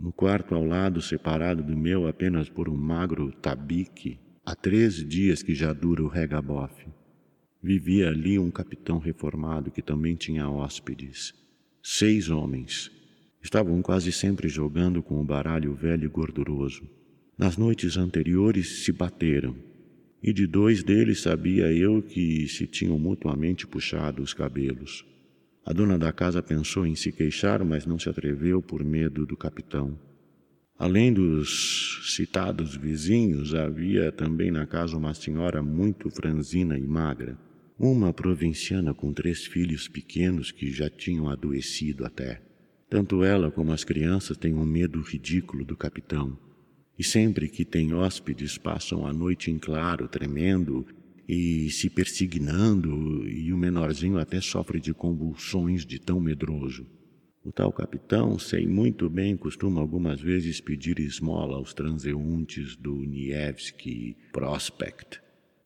No 0.00 0.14
quarto 0.14 0.54
ao 0.54 0.64
lado, 0.64 1.02
separado 1.02 1.62
do 1.62 1.76
meu 1.76 2.08
apenas 2.08 2.48
por 2.48 2.70
um 2.70 2.76
magro 2.76 3.30
tabique, 3.32 4.18
há 4.42 4.54
três 4.54 5.06
dias 5.06 5.42
que 5.42 5.54
já 5.54 5.74
dura 5.74 6.02
o 6.02 6.08
regabofe. 6.08 6.86
Vivia 7.62 8.08
ali 8.08 8.38
um 8.38 8.50
capitão 8.50 8.98
reformado 8.98 9.70
que 9.70 9.82
também 9.82 10.16
tinha 10.16 10.48
hóspedes. 10.48 11.34
Seis 11.82 12.30
homens. 12.30 12.90
Estavam 13.42 13.82
quase 13.82 14.10
sempre 14.10 14.48
jogando 14.48 15.02
com 15.02 15.20
o 15.20 15.24
baralho 15.24 15.74
velho 15.74 16.06
e 16.06 16.08
gorduroso. 16.08 16.88
Nas 17.36 17.58
noites 17.58 17.98
anteriores 17.98 18.82
se 18.82 18.92
bateram, 18.92 19.54
e 20.22 20.32
de 20.32 20.46
dois 20.46 20.82
deles 20.82 21.20
sabia 21.20 21.70
eu 21.70 22.00
que 22.00 22.48
se 22.48 22.66
tinham 22.66 22.98
mutuamente 22.98 23.66
puxado 23.66 24.22
os 24.22 24.32
cabelos. 24.32 25.04
A 25.64 25.72
dona 25.72 25.98
da 25.98 26.12
casa 26.12 26.42
pensou 26.42 26.86
em 26.86 26.96
se 26.96 27.12
queixar, 27.12 27.62
mas 27.64 27.86
não 27.86 27.98
se 27.98 28.08
atreveu 28.08 28.62
por 28.62 28.82
medo 28.84 29.26
do 29.26 29.36
capitão. 29.36 29.98
Além 30.78 31.12
dos 31.12 32.14
citados 32.14 32.74
vizinhos, 32.74 33.54
havia 33.54 34.10
também 34.10 34.50
na 34.50 34.66
casa 34.66 34.96
uma 34.96 35.12
senhora 35.12 35.62
muito 35.62 36.08
franzina 36.08 36.78
e 36.78 36.86
magra, 36.86 37.38
uma 37.78 38.12
provinciana 38.12 38.94
com 38.94 39.12
três 39.12 39.44
filhos 39.44 39.88
pequenos 39.88 40.50
que 40.50 40.70
já 40.70 40.88
tinham 40.88 41.28
adoecido 41.28 42.06
até. 42.06 42.40
Tanto 42.88 43.22
ela 43.22 43.50
como 43.50 43.72
as 43.72 43.84
crianças 43.84 44.38
têm 44.38 44.54
um 44.54 44.64
medo 44.64 45.00
ridículo 45.02 45.64
do 45.64 45.76
capitão, 45.76 46.38
e 46.98 47.04
sempre 47.04 47.48
que 47.48 47.64
tem 47.64 47.94
hóspedes 47.94 48.58
passam 48.58 49.06
a 49.06 49.12
noite 49.12 49.50
em 49.50 49.58
claro, 49.58 50.08
tremendo 50.08 50.86
e 51.32 51.70
se 51.70 51.88
persignando, 51.88 53.24
e 53.28 53.52
o 53.52 53.56
menorzinho 53.56 54.18
até 54.18 54.40
sofre 54.40 54.80
de 54.80 54.92
convulsões 54.92 55.86
de 55.86 56.00
tão 56.00 56.18
medroso. 56.18 56.84
O 57.44 57.52
tal 57.52 57.72
capitão, 57.72 58.36
sei 58.36 58.66
muito 58.66 59.08
bem, 59.08 59.36
costuma 59.36 59.80
algumas 59.80 60.20
vezes 60.20 60.60
pedir 60.60 60.98
esmola 60.98 61.54
aos 61.54 61.72
transeuntes 61.72 62.74
do 62.74 62.96
Nievski 62.96 64.16
Prospect 64.32 65.20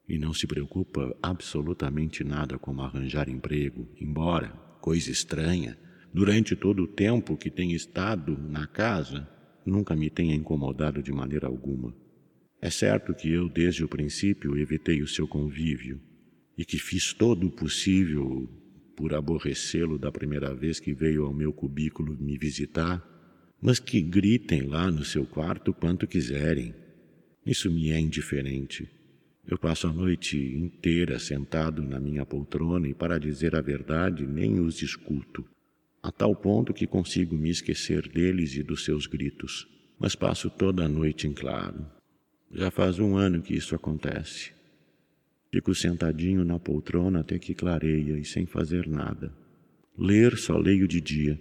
e 0.06 0.18
não 0.18 0.34
se 0.34 0.46
preocupa 0.46 1.16
absolutamente 1.22 2.22
nada 2.22 2.58
com 2.58 2.78
arranjar 2.82 3.30
emprego, 3.30 3.88
embora, 3.98 4.48
coisa 4.82 5.10
estranha, 5.10 5.78
durante 6.12 6.54
todo 6.54 6.82
o 6.82 6.86
tempo 6.86 7.38
que 7.38 7.50
tem 7.50 7.72
estado 7.72 8.36
na 8.38 8.66
casa, 8.66 9.26
nunca 9.64 9.96
me 9.96 10.10
tenha 10.10 10.34
incomodado 10.34 11.02
de 11.02 11.10
maneira 11.10 11.46
alguma. 11.46 12.03
É 12.64 12.70
certo 12.70 13.12
que 13.12 13.30
eu, 13.30 13.46
desde 13.46 13.84
o 13.84 13.88
princípio, 13.88 14.56
evitei 14.56 15.02
o 15.02 15.06
seu 15.06 15.28
convívio 15.28 16.00
e 16.56 16.64
que 16.64 16.78
fiz 16.78 17.12
todo 17.12 17.48
o 17.48 17.50
possível 17.50 18.48
por 18.96 19.12
aborrecê-lo 19.12 19.98
da 19.98 20.10
primeira 20.10 20.54
vez 20.54 20.80
que 20.80 20.94
veio 20.94 21.26
ao 21.26 21.34
meu 21.34 21.52
cubículo 21.52 22.16
me 22.18 22.38
visitar, 22.38 23.06
mas 23.60 23.78
que 23.78 24.00
gritem 24.00 24.62
lá 24.62 24.90
no 24.90 25.04
seu 25.04 25.26
quarto 25.26 25.74
quanto 25.74 26.06
quiserem. 26.06 26.74
Isso 27.44 27.70
me 27.70 27.90
é 27.90 28.00
indiferente. 28.00 28.88
Eu 29.46 29.58
passo 29.58 29.86
a 29.86 29.92
noite 29.92 30.38
inteira 30.38 31.18
sentado 31.18 31.82
na 31.82 32.00
minha 32.00 32.24
poltrona 32.24 32.88
e, 32.88 32.94
para 32.94 33.20
dizer 33.20 33.54
a 33.54 33.60
verdade, 33.60 34.26
nem 34.26 34.58
os 34.58 34.80
escuto, 34.80 35.44
a 36.02 36.10
tal 36.10 36.34
ponto 36.34 36.72
que 36.72 36.86
consigo 36.86 37.36
me 37.36 37.50
esquecer 37.50 38.08
deles 38.08 38.56
e 38.56 38.62
dos 38.62 38.86
seus 38.86 39.06
gritos. 39.06 39.68
Mas 39.98 40.14
passo 40.14 40.48
toda 40.48 40.86
a 40.86 40.88
noite 40.88 41.28
em 41.28 41.34
claro, 41.34 41.84
já 42.54 42.70
faz 42.70 42.98
um 42.98 43.16
ano 43.16 43.42
que 43.42 43.54
isso 43.54 43.74
acontece. 43.74 44.52
Fico 45.52 45.74
sentadinho 45.74 46.44
na 46.44 46.58
poltrona 46.58 47.20
até 47.20 47.38
que 47.38 47.54
clareia 47.54 48.18
e 48.18 48.24
sem 48.24 48.46
fazer 48.46 48.88
nada. 48.88 49.32
Ler 49.96 50.36
só 50.36 50.56
leio 50.56 50.86
de 50.86 51.00
dia. 51.00 51.40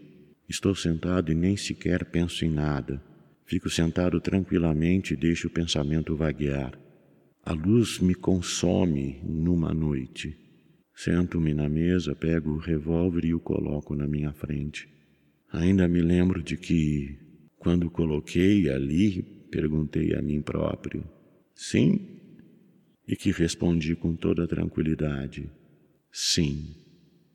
Estou 0.50 0.76
sentado 0.76 1.32
e 1.32 1.36
nem 1.36 1.56
sequer 1.56 2.06
penso 2.06 2.44
em 2.46 2.50
nada. 2.50 3.02
Fico 3.46 3.70
sentado 3.70 4.20
tranquilamente 4.20 5.14
e 5.14 5.18
deixo 5.18 5.48
o 5.48 5.52
pensamento 5.52 6.16
vaguear. 6.16 6.78
A 7.46 7.54
luz 7.54 8.00
me 8.00 8.16
consome 8.16 9.20
numa 9.24 9.74
noite. 9.74 10.38
Sento-me 10.96 11.54
na 11.54 11.68
mesa, 11.68 12.16
pego 12.16 12.52
o 12.52 12.58
revólver 12.58 13.26
e 13.26 13.34
o 13.34 13.40
coloco 13.40 13.96
na 13.96 14.08
minha 14.08 14.32
frente. 14.32 14.88
Ainda 15.52 15.88
me 15.88 16.02
lembro 16.02 16.42
de 16.42 16.56
que, 16.56 17.18
quando 17.58 17.90
coloquei 17.90 18.70
ali, 18.70 19.43
Perguntei 19.54 20.16
a 20.16 20.22
mim 20.22 20.42
próprio. 20.42 21.04
Sim? 21.54 22.08
E 23.08 23.16
que 23.16 23.32
respondi 23.32 23.96
com 23.96 24.16
toda 24.16 24.48
tranquilidade. 24.48 25.48
Sim. 26.12 26.76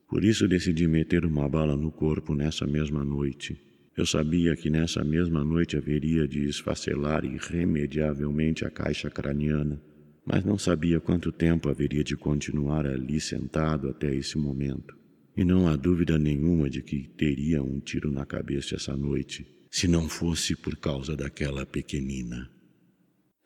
Por 0.09 0.25
isso 0.25 0.49
decidi 0.49 0.89
meter 0.89 1.25
uma 1.25 1.49
bala 1.49 1.77
no 1.77 1.93
corpo 1.93 2.35
nessa 2.35 2.67
mesma 2.67 3.05
noite. 3.05 3.57
Eu 3.97 4.05
sabia 4.05 4.57
que 4.57 4.69
nessa 4.69 5.05
mesma 5.05 5.45
noite 5.45 5.77
haveria 5.77 6.27
de 6.27 6.45
esfacelar 6.49 7.25
irremediavelmente 7.25 8.65
a 8.65 8.71
caixa 8.71 9.09
craniana, 9.09 9.81
mas 10.27 10.45
não 10.45 10.59
sabia 10.59 10.99
quanto 10.99 11.31
tempo 11.31 11.69
haveria 11.69 12.03
de 12.03 12.17
continuar 12.17 12.85
ali 12.85 13.21
sentado 13.21 13.89
até 13.89 14.13
esse 14.13 14.37
momento. 14.37 14.93
E 15.37 15.45
não 15.45 15.69
há 15.69 15.77
dúvida 15.77 16.19
nenhuma 16.19 16.69
de 16.69 16.83
que 16.83 17.09
teria 17.17 17.63
um 17.63 17.79
tiro 17.79 18.11
na 18.11 18.27
cabeça 18.27 18.75
essa 18.75 18.97
noite 18.97 19.47
se 19.71 19.87
não 19.87 20.09
fosse 20.09 20.57
por 20.57 20.77
causa 20.77 21.17
daquela 21.17 21.67
pequenina. 21.67 22.51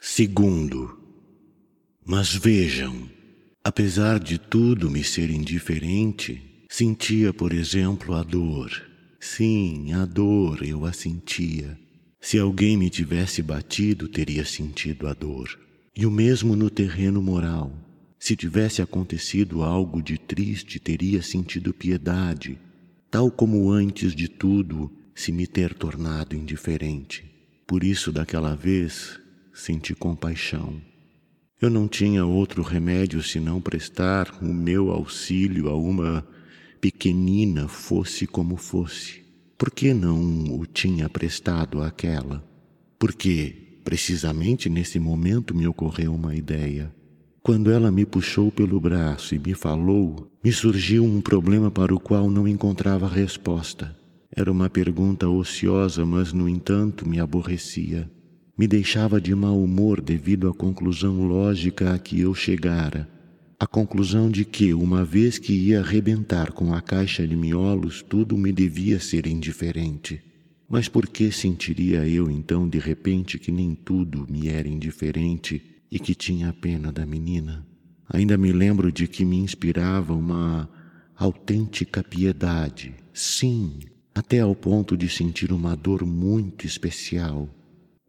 Segundo, 0.00 0.98
mas 2.04 2.34
vejam, 2.34 3.08
apesar 3.62 4.18
de 4.18 4.38
tudo 4.38 4.90
me 4.90 5.04
ser 5.04 5.30
indiferente, 5.30 6.64
sentia, 6.68 7.32
por 7.32 7.52
exemplo, 7.52 8.14
a 8.14 8.22
dor. 8.22 8.70
Sim, 9.20 9.92
a 9.92 10.04
dor 10.04 10.64
eu 10.64 10.84
a 10.84 10.92
sentia. 10.92 11.78
Se 12.20 12.38
alguém 12.38 12.76
me 12.76 12.90
tivesse 12.90 13.42
batido, 13.42 14.08
teria 14.08 14.44
sentido 14.44 15.06
a 15.06 15.12
dor. 15.12 15.58
E 15.94 16.06
o 16.06 16.10
mesmo 16.10 16.56
no 16.56 16.70
terreno 16.70 17.22
moral. 17.22 17.72
Se 18.18 18.36
tivesse 18.36 18.80
acontecido 18.80 19.62
algo 19.62 20.00
de 20.00 20.16
triste, 20.18 20.78
teria 20.78 21.22
sentido 21.22 21.74
piedade, 21.74 22.58
tal 23.10 23.30
como 23.30 23.70
antes 23.70 24.14
de 24.14 24.28
tudo 24.28 24.90
se 25.14 25.32
me 25.32 25.46
ter 25.46 25.74
tornado 25.74 26.34
indiferente. 26.34 27.24
Por 27.66 27.84
isso, 27.84 28.12
daquela 28.12 28.54
vez, 28.54 29.18
senti 29.52 29.94
compaixão. 29.94 30.80
Eu 31.60 31.70
não 31.70 31.86
tinha 31.86 32.24
outro 32.24 32.62
remédio 32.62 33.22
senão 33.22 33.60
prestar 33.60 34.36
o 34.42 34.52
meu 34.52 34.90
auxílio 34.90 35.68
a 35.68 35.76
uma 35.76 36.26
pequenina, 36.80 37.68
fosse 37.68 38.26
como 38.26 38.56
fosse. 38.56 39.22
Por 39.56 39.70
que 39.70 39.94
não 39.94 40.58
o 40.58 40.66
tinha 40.66 41.08
prestado 41.08 41.80
àquela? 41.80 42.44
Porque, 42.98 43.78
precisamente 43.84 44.68
nesse 44.68 44.98
momento, 44.98 45.54
me 45.54 45.66
ocorreu 45.68 46.12
uma 46.12 46.34
ideia. 46.34 46.92
Quando 47.40 47.70
ela 47.70 47.92
me 47.92 48.04
puxou 48.04 48.50
pelo 48.50 48.80
braço 48.80 49.34
e 49.34 49.38
me 49.38 49.54
falou, 49.54 50.30
me 50.42 50.52
surgiu 50.52 51.04
um 51.04 51.20
problema 51.20 51.70
para 51.70 51.94
o 51.94 52.00
qual 52.00 52.28
não 52.28 52.48
encontrava 52.48 53.06
resposta. 53.06 53.96
Era 54.34 54.50
uma 54.50 54.70
pergunta 54.70 55.28
ociosa, 55.28 56.06
mas, 56.06 56.32
no 56.32 56.48
entanto, 56.48 57.08
me 57.08 57.20
aborrecia. 57.20 58.10
Me 58.58 58.66
deixava 58.66 59.20
de 59.20 59.34
mau 59.34 59.62
humor 59.62 60.00
devido 60.00 60.48
à 60.48 60.54
conclusão 60.54 61.26
lógica 61.26 61.94
a 61.94 61.98
que 61.98 62.20
eu 62.20 62.34
chegara 62.34 63.08
a 63.62 63.66
conclusão 63.68 64.28
de 64.28 64.44
que, 64.44 64.74
uma 64.74 65.04
vez 65.04 65.38
que 65.38 65.52
ia 65.52 65.78
arrebentar 65.78 66.50
com 66.50 66.74
a 66.74 66.80
caixa 66.80 67.24
de 67.24 67.36
miolos, 67.36 68.02
tudo 68.02 68.36
me 68.36 68.50
devia 68.50 68.98
ser 68.98 69.24
indiferente. 69.24 70.20
Mas 70.68 70.88
por 70.88 71.06
que 71.06 71.30
sentiria 71.30 72.04
eu 72.08 72.28
então 72.28 72.68
de 72.68 72.80
repente 72.80 73.38
que 73.38 73.52
nem 73.52 73.72
tudo 73.72 74.26
me 74.28 74.48
era 74.48 74.66
indiferente 74.66 75.62
e 75.88 76.00
que 76.00 76.12
tinha 76.12 76.52
pena 76.52 76.90
da 76.90 77.06
menina? 77.06 77.64
Ainda 78.08 78.36
me 78.36 78.50
lembro 78.50 78.90
de 78.90 79.06
que 79.06 79.24
me 79.24 79.36
inspirava 79.36 80.12
uma 80.12 80.68
autêntica 81.14 82.02
piedade, 82.02 82.92
sim, 83.14 83.78
até 84.14 84.40
ao 84.40 84.54
ponto 84.54 84.96
de 84.96 85.08
sentir 85.08 85.52
uma 85.52 85.76
dor 85.76 86.04
muito 86.04 86.66
especial. 86.66 87.48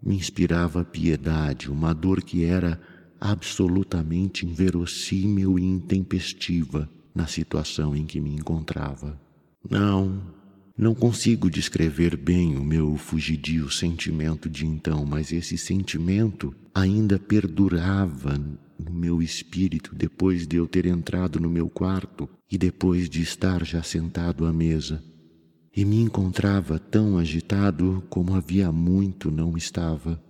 Me 0.01 0.15
inspirava 0.15 0.83
piedade, 0.83 1.71
uma 1.71 1.93
dor 1.93 2.21
que 2.21 2.43
era 2.43 2.79
absolutamente 3.19 4.45
inverossímil 4.45 5.57
e 5.57 5.63
intempestiva 5.63 6.89
na 7.15 7.25
situação 7.25 7.95
em 7.95 8.05
que 8.05 8.19
me 8.19 8.33
encontrava. 8.33 9.17
Não, 9.69 10.21
não 10.77 10.93
consigo 10.93 11.49
descrever 11.49 12.17
bem 12.17 12.57
o 12.57 12.63
meu 12.63 12.97
fugidio 12.97 13.69
sentimento 13.69 14.49
de 14.49 14.65
então, 14.65 15.05
mas 15.05 15.31
esse 15.31 15.57
sentimento 15.57 16.53
ainda 16.73 17.17
perdurava 17.17 18.37
no 18.77 18.91
meu 18.91 19.21
espírito 19.21 19.95
depois 19.95 20.45
de 20.45 20.57
eu 20.57 20.67
ter 20.67 20.85
entrado 20.85 21.39
no 21.39 21.49
meu 21.49 21.69
quarto 21.69 22.27
e 22.51 22.57
depois 22.57 23.09
de 23.09 23.21
estar 23.21 23.63
já 23.63 23.81
sentado 23.81 24.45
à 24.45 24.51
mesa. 24.51 25.01
E 25.75 25.83
me 25.85 25.99
encontrava 25.99 26.77
tão 26.77 27.17
agitado 27.17 28.03
como 28.09 28.35
havia 28.35 28.71
muito 28.71 29.31
não 29.31 29.57
estava. 29.57 30.21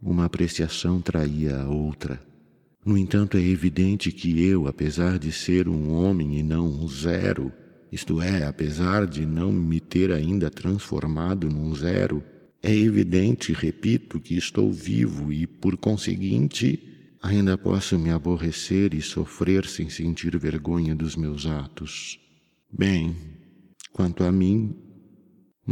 Uma 0.00 0.24
apreciação 0.24 1.00
traía 1.00 1.60
a 1.60 1.68
outra. 1.68 2.20
No 2.84 2.98
entanto, 2.98 3.36
é 3.36 3.40
evidente 3.40 4.10
que 4.10 4.42
eu, 4.42 4.66
apesar 4.66 5.18
de 5.18 5.30
ser 5.30 5.68
um 5.68 5.92
homem 5.92 6.38
e 6.38 6.42
não 6.42 6.66
um 6.66 6.88
zero, 6.88 7.52
isto 7.92 8.20
é, 8.20 8.44
apesar 8.44 9.06
de 9.06 9.24
não 9.24 9.52
me 9.52 9.78
ter 9.78 10.10
ainda 10.10 10.50
transformado 10.50 11.48
num 11.48 11.72
zero, 11.74 12.24
é 12.60 12.74
evidente, 12.74 13.52
repito, 13.52 14.18
que 14.18 14.36
estou 14.36 14.72
vivo 14.72 15.32
e, 15.32 15.46
por 15.46 15.76
conseguinte, 15.76 16.82
ainda 17.22 17.56
posso 17.56 17.96
me 17.98 18.10
aborrecer 18.10 18.94
e 18.94 19.00
sofrer 19.00 19.66
sem 19.66 19.88
sentir 19.88 20.36
vergonha 20.38 20.94
dos 20.94 21.14
meus 21.14 21.46
atos. 21.46 22.18
Bem, 22.72 23.14
quanto 23.92 24.24
a 24.24 24.32
mim, 24.32 24.74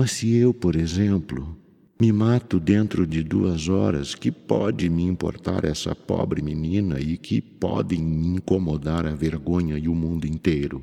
mas 0.00 0.12
se 0.12 0.34
eu, 0.34 0.54
por 0.54 0.76
exemplo, 0.76 1.54
me 2.00 2.10
mato 2.10 2.58
dentro 2.58 3.06
de 3.06 3.22
duas 3.22 3.68
horas. 3.68 4.14
Que 4.14 4.32
pode 4.32 4.88
me 4.88 5.02
importar 5.02 5.62
essa 5.62 5.94
pobre 5.94 6.40
menina 6.40 6.98
e 6.98 7.18
que 7.18 7.42
podem 7.42 8.00
me 8.00 8.28
incomodar 8.28 9.04
a 9.04 9.14
vergonha 9.14 9.76
e 9.76 9.88
o 9.88 9.94
mundo 9.94 10.26
inteiro? 10.26 10.82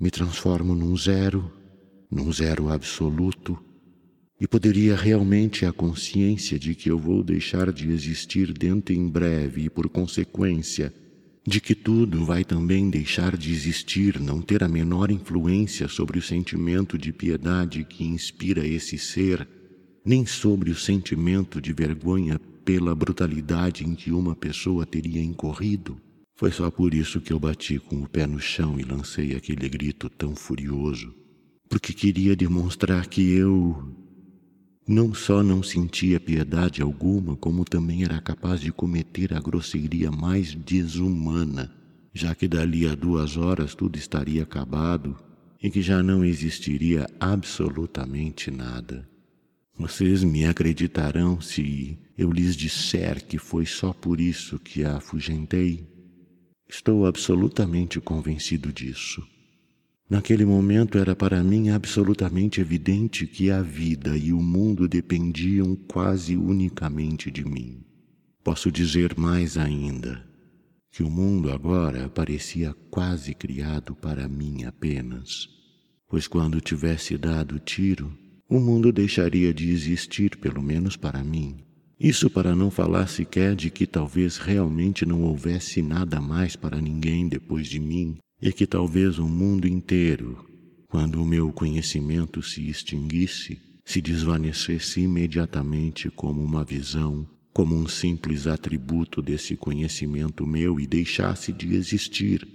Me 0.00 0.10
transformo 0.10 0.74
num 0.74 0.96
zero, 0.96 1.52
num 2.10 2.32
zero 2.32 2.70
absoluto, 2.70 3.62
e 4.40 4.48
poderia 4.48 4.96
realmente 4.96 5.66
a 5.66 5.72
consciência 5.74 6.58
de 6.58 6.74
que 6.74 6.90
eu 6.90 6.98
vou 6.98 7.22
deixar 7.22 7.70
de 7.70 7.90
existir 7.90 8.54
dentro 8.54 8.94
em 8.94 9.06
breve 9.06 9.64
e, 9.66 9.68
por 9.68 9.86
consequência, 9.90 10.94
de 11.50 11.60
que 11.60 11.74
tudo 11.74 12.24
vai 12.24 12.44
também 12.44 12.88
deixar 12.88 13.36
de 13.36 13.52
existir, 13.52 14.20
não 14.20 14.40
ter 14.40 14.62
a 14.62 14.68
menor 14.68 15.10
influência 15.10 15.88
sobre 15.88 16.16
o 16.16 16.22
sentimento 16.22 16.96
de 16.96 17.12
piedade 17.12 17.82
que 17.82 18.04
inspira 18.04 18.64
esse 18.64 18.96
ser 18.96 19.48
nem 20.04 20.24
sobre 20.24 20.70
o 20.70 20.76
sentimento 20.76 21.60
de 21.60 21.72
vergonha 21.72 22.38
pela 22.64 22.94
brutalidade 22.94 23.84
em 23.84 23.96
que 23.96 24.12
uma 24.12 24.36
pessoa 24.36 24.86
teria 24.86 25.20
incorrido. 25.20 26.00
Foi 26.36 26.52
só 26.52 26.70
por 26.70 26.94
isso 26.94 27.20
que 27.20 27.32
eu 27.32 27.40
bati 27.40 27.80
com 27.80 27.96
o 27.96 28.08
pé 28.08 28.28
no 28.28 28.38
chão 28.38 28.78
e 28.78 28.84
lancei 28.84 29.34
aquele 29.34 29.68
grito 29.68 30.08
tão 30.08 30.36
furioso, 30.36 31.12
porque 31.68 31.92
queria 31.92 32.36
demonstrar 32.36 33.08
que 33.08 33.28
eu 33.32 33.92
não 34.86 35.14
só 35.14 35.42
não 35.42 35.62
sentia 35.62 36.18
piedade 36.18 36.82
alguma, 36.82 37.36
como 37.36 37.64
também 37.64 38.02
era 38.02 38.20
capaz 38.20 38.60
de 38.60 38.72
cometer 38.72 39.32
a 39.34 39.40
grosseria 39.40 40.10
mais 40.10 40.54
desumana, 40.54 41.72
já 42.12 42.34
que 42.34 42.48
dali 42.48 42.86
a 42.86 42.94
duas 42.94 43.36
horas 43.36 43.74
tudo 43.74 43.96
estaria 43.96 44.42
acabado 44.42 45.16
e 45.62 45.70
que 45.70 45.82
já 45.82 46.02
não 46.02 46.24
existiria 46.24 47.06
absolutamente 47.20 48.50
nada. 48.50 49.08
Vocês 49.78 50.24
me 50.24 50.44
acreditarão 50.44 51.40
se 51.40 51.98
eu 52.16 52.30
lhes 52.30 52.56
disser 52.56 53.24
que 53.24 53.38
foi 53.38 53.64
só 53.64 53.92
por 53.92 54.20
isso 54.20 54.58
que 54.58 54.84
a 54.84 54.96
afugentei? 54.96 55.86
Estou 56.68 57.06
absolutamente 57.06 58.00
convencido 58.00 58.72
disso. 58.72 59.26
Naquele 60.10 60.44
momento 60.44 60.98
era 60.98 61.14
para 61.14 61.40
mim 61.40 61.70
absolutamente 61.70 62.60
evidente 62.60 63.28
que 63.28 63.48
a 63.48 63.62
vida 63.62 64.16
e 64.16 64.32
o 64.32 64.42
mundo 64.42 64.88
dependiam 64.88 65.76
quase 65.76 66.36
unicamente 66.36 67.30
de 67.30 67.44
mim. 67.44 67.84
Posso 68.42 68.72
dizer 68.72 69.16
mais 69.16 69.56
ainda, 69.56 70.26
que 70.90 71.04
o 71.04 71.08
mundo 71.08 71.52
agora 71.52 72.08
parecia 72.08 72.74
quase 72.90 73.32
criado 73.34 73.94
para 73.94 74.26
mim 74.26 74.64
apenas, 74.64 75.48
pois 76.08 76.26
quando 76.26 76.60
tivesse 76.60 77.16
dado 77.16 77.54
o 77.54 77.60
tiro, 77.60 78.12
o 78.48 78.58
mundo 78.58 78.90
deixaria 78.90 79.54
de 79.54 79.70
existir, 79.70 80.38
pelo 80.38 80.60
menos 80.60 80.96
para 80.96 81.22
mim. 81.22 81.58
Isso 82.00 82.28
para 82.28 82.56
não 82.56 82.68
falar 82.68 83.06
sequer 83.06 83.54
de 83.54 83.70
que 83.70 83.86
talvez 83.86 84.38
realmente 84.38 85.06
não 85.06 85.22
houvesse 85.22 85.80
nada 85.80 86.20
mais 86.20 86.56
para 86.56 86.80
ninguém 86.80 87.28
depois 87.28 87.68
de 87.68 87.78
mim 87.78 88.18
e 88.40 88.52
que 88.52 88.66
talvez 88.66 89.18
o 89.18 89.28
mundo 89.28 89.68
inteiro, 89.68 90.44
quando 90.88 91.22
o 91.22 91.26
meu 91.26 91.52
conhecimento 91.52 92.42
se 92.42 92.68
extinguisse, 92.68 93.60
se 93.84 94.00
desvanecesse 94.00 95.00
imediatamente 95.00 96.10
como 96.10 96.42
uma 96.42 96.64
visão, 96.64 97.26
como 97.52 97.76
um 97.76 97.86
simples 97.86 98.46
atributo 98.46 99.20
desse 99.20 99.56
conhecimento 99.56 100.46
meu 100.46 100.80
e 100.80 100.86
deixasse 100.86 101.52
de 101.52 101.74
existir, 101.74 102.46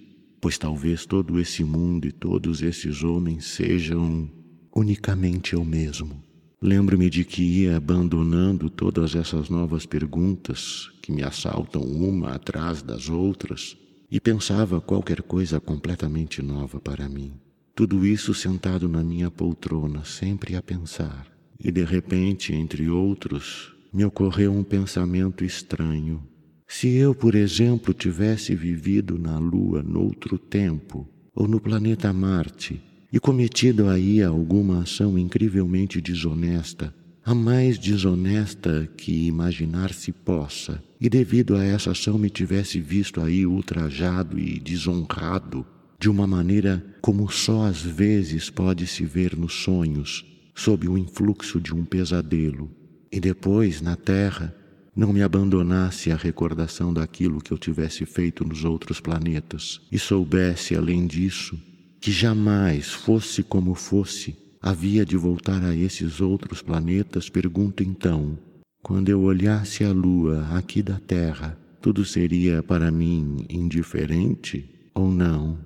pois 0.42 0.58
talvez 0.58 1.06
todo 1.06 1.40
esse 1.40 1.64
mundo 1.64 2.08
e 2.08 2.12
todos 2.12 2.62
esses 2.62 3.04
homens 3.04 3.46
sejam 3.46 4.30
unicamente 4.76 5.54
eu 5.54 5.64
mesmo. 5.64 6.24
Lembro-me 6.62 7.10
de 7.10 7.24
que 7.24 7.44
ia 7.44 7.78
abandonando 7.78 8.70
todas 8.70 9.14
essas 9.14 9.50
novas 9.50 9.86
perguntas 9.86 10.90
que 11.02 11.12
me 11.12 11.22
assaltam 11.22 11.82
uma 11.82 12.32
atrás 12.32 12.82
das 12.82 13.08
outras 13.10 13.78
e 14.10 14.20
pensava 14.20 14.80
qualquer 14.80 15.22
coisa 15.22 15.60
completamente 15.60 16.42
nova 16.42 16.80
para 16.80 17.10
mim. 17.10 17.34
Tudo 17.76 18.06
isso 18.06 18.34
sentado 18.34 18.88
na 18.88 19.04
minha 19.04 19.30
poltrona, 19.30 20.06
sempre 20.06 20.56
a 20.56 20.62
pensar. 20.62 21.28
E 21.60 21.72
de 21.72 21.84
repente, 21.84 22.54
entre 22.54 22.90
outros, 22.90 23.74
me 23.94 24.06
ocorreu 24.06 24.54
um 24.54 24.64
pensamento 24.64 25.44
estranho. 25.44 26.22
Se 26.68 26.88
eu, 26.96 27.14
por 27.14 27.36
exemplo, 27.36 27.94
tivesse 27.94 28.56
vivido 28.56 29.18
na 29.18 29.38
Lua 29.38 29.84
noutro 29.84 30.38
tempo, 30.38 31.08
ou 31.34 31.48
no 31.48 31.60
planeta 31.60 32.12
Marte, 32.12 32.82
e 33.12 33.20
cometido 33.20 33.88
aí 33.88 34.22
alguma 34.22 34.82
ação 34.82 35.18
incrivelmente 35.18 36.02
desonesta, 36.02 36.94
a 37.24 37.34
mais 37.34 37.78
desonesta 37.78 38.90
que 38.98 39.28
imaginar-se 39.28 40.12
possa, 40.12 40.84
e 41.06 41.10
devido 41.10 41.56
a 41.56 41.64
essa 41.64 41.92
ação 41.92 42.18
me 42.18 42.32
tivesse 42.32 42.82
visto 42.82 43.22
aí 43.22 43.46
ultrajado 43.46 44.40
e 44.40 44.60
desonrado 44.60 45.64
de 46.00 46.10
uma 46.10 46.26
maneira 46.26 46.84
como 47.00 47.32
só 47.32 47.66
às 47.66 47.80
vezes 47.80 48.50
pode 48.50 48.88
se 48.88 49.06
ver 49.06 49.38
nos 49.38 49.54
sonhos, 49.54 50.26
sob 50.56 50.88
o 50.88 50.98
influxo 50.98 51.62
de 51.62 51.76
um 51.76 51.86
pesadelo. 51.86 52.72
e 53.12 53.20
depois, 53.20 53.82
na 53.82 53.96
terra, 53.96 54.52
não 54.96 55.14
me 55.14 55.22
abandonasse 55.22 56.12
a 56.12 56.16
recordação 56.16 56.92
daquilo 56.92 57.40
que 57.40 57.52
eu 57.52 57.58
tivesse 57.60 58.04
feito 58.04 58.44
nos 58.44 58.66
outros 58.66 59.00
planetas 59.00 59.82
e 59.92 60.00
soubesse, 60.00 60.76
além 60.76 61.06
disso, 61.06 61.56
que 62.02 62.12
jamais, 62.12 62.92
fosse 62.92 63.44
como 63.44 63.76
fosse, 63.76 64.36
havia 64.60 65.06
de 65.06 65.16
voltar 65.16 65.64
a 65.64 65.76
esses 65.76 66.20
outros 66.20 66.64
planetas, 66.64 67.30
pergunto 67.30 67.84
então: 67.84 68.40
quando 68.86 69.10
eu 69.10 69.20
olhasse 69.24 69.84
a 69.84 69.92
lua 69.92 70.48
aqui 70.56 70.84
da 70.84 71.00
Terra, 71.00 71.58
tudo 71.82 72.06
seria 72.06 72.62
para 72.62 72.92
mim 72.92 73.44
indiferente 73.50 74.70
ou 74.94 75.10
não? 75.10 75.58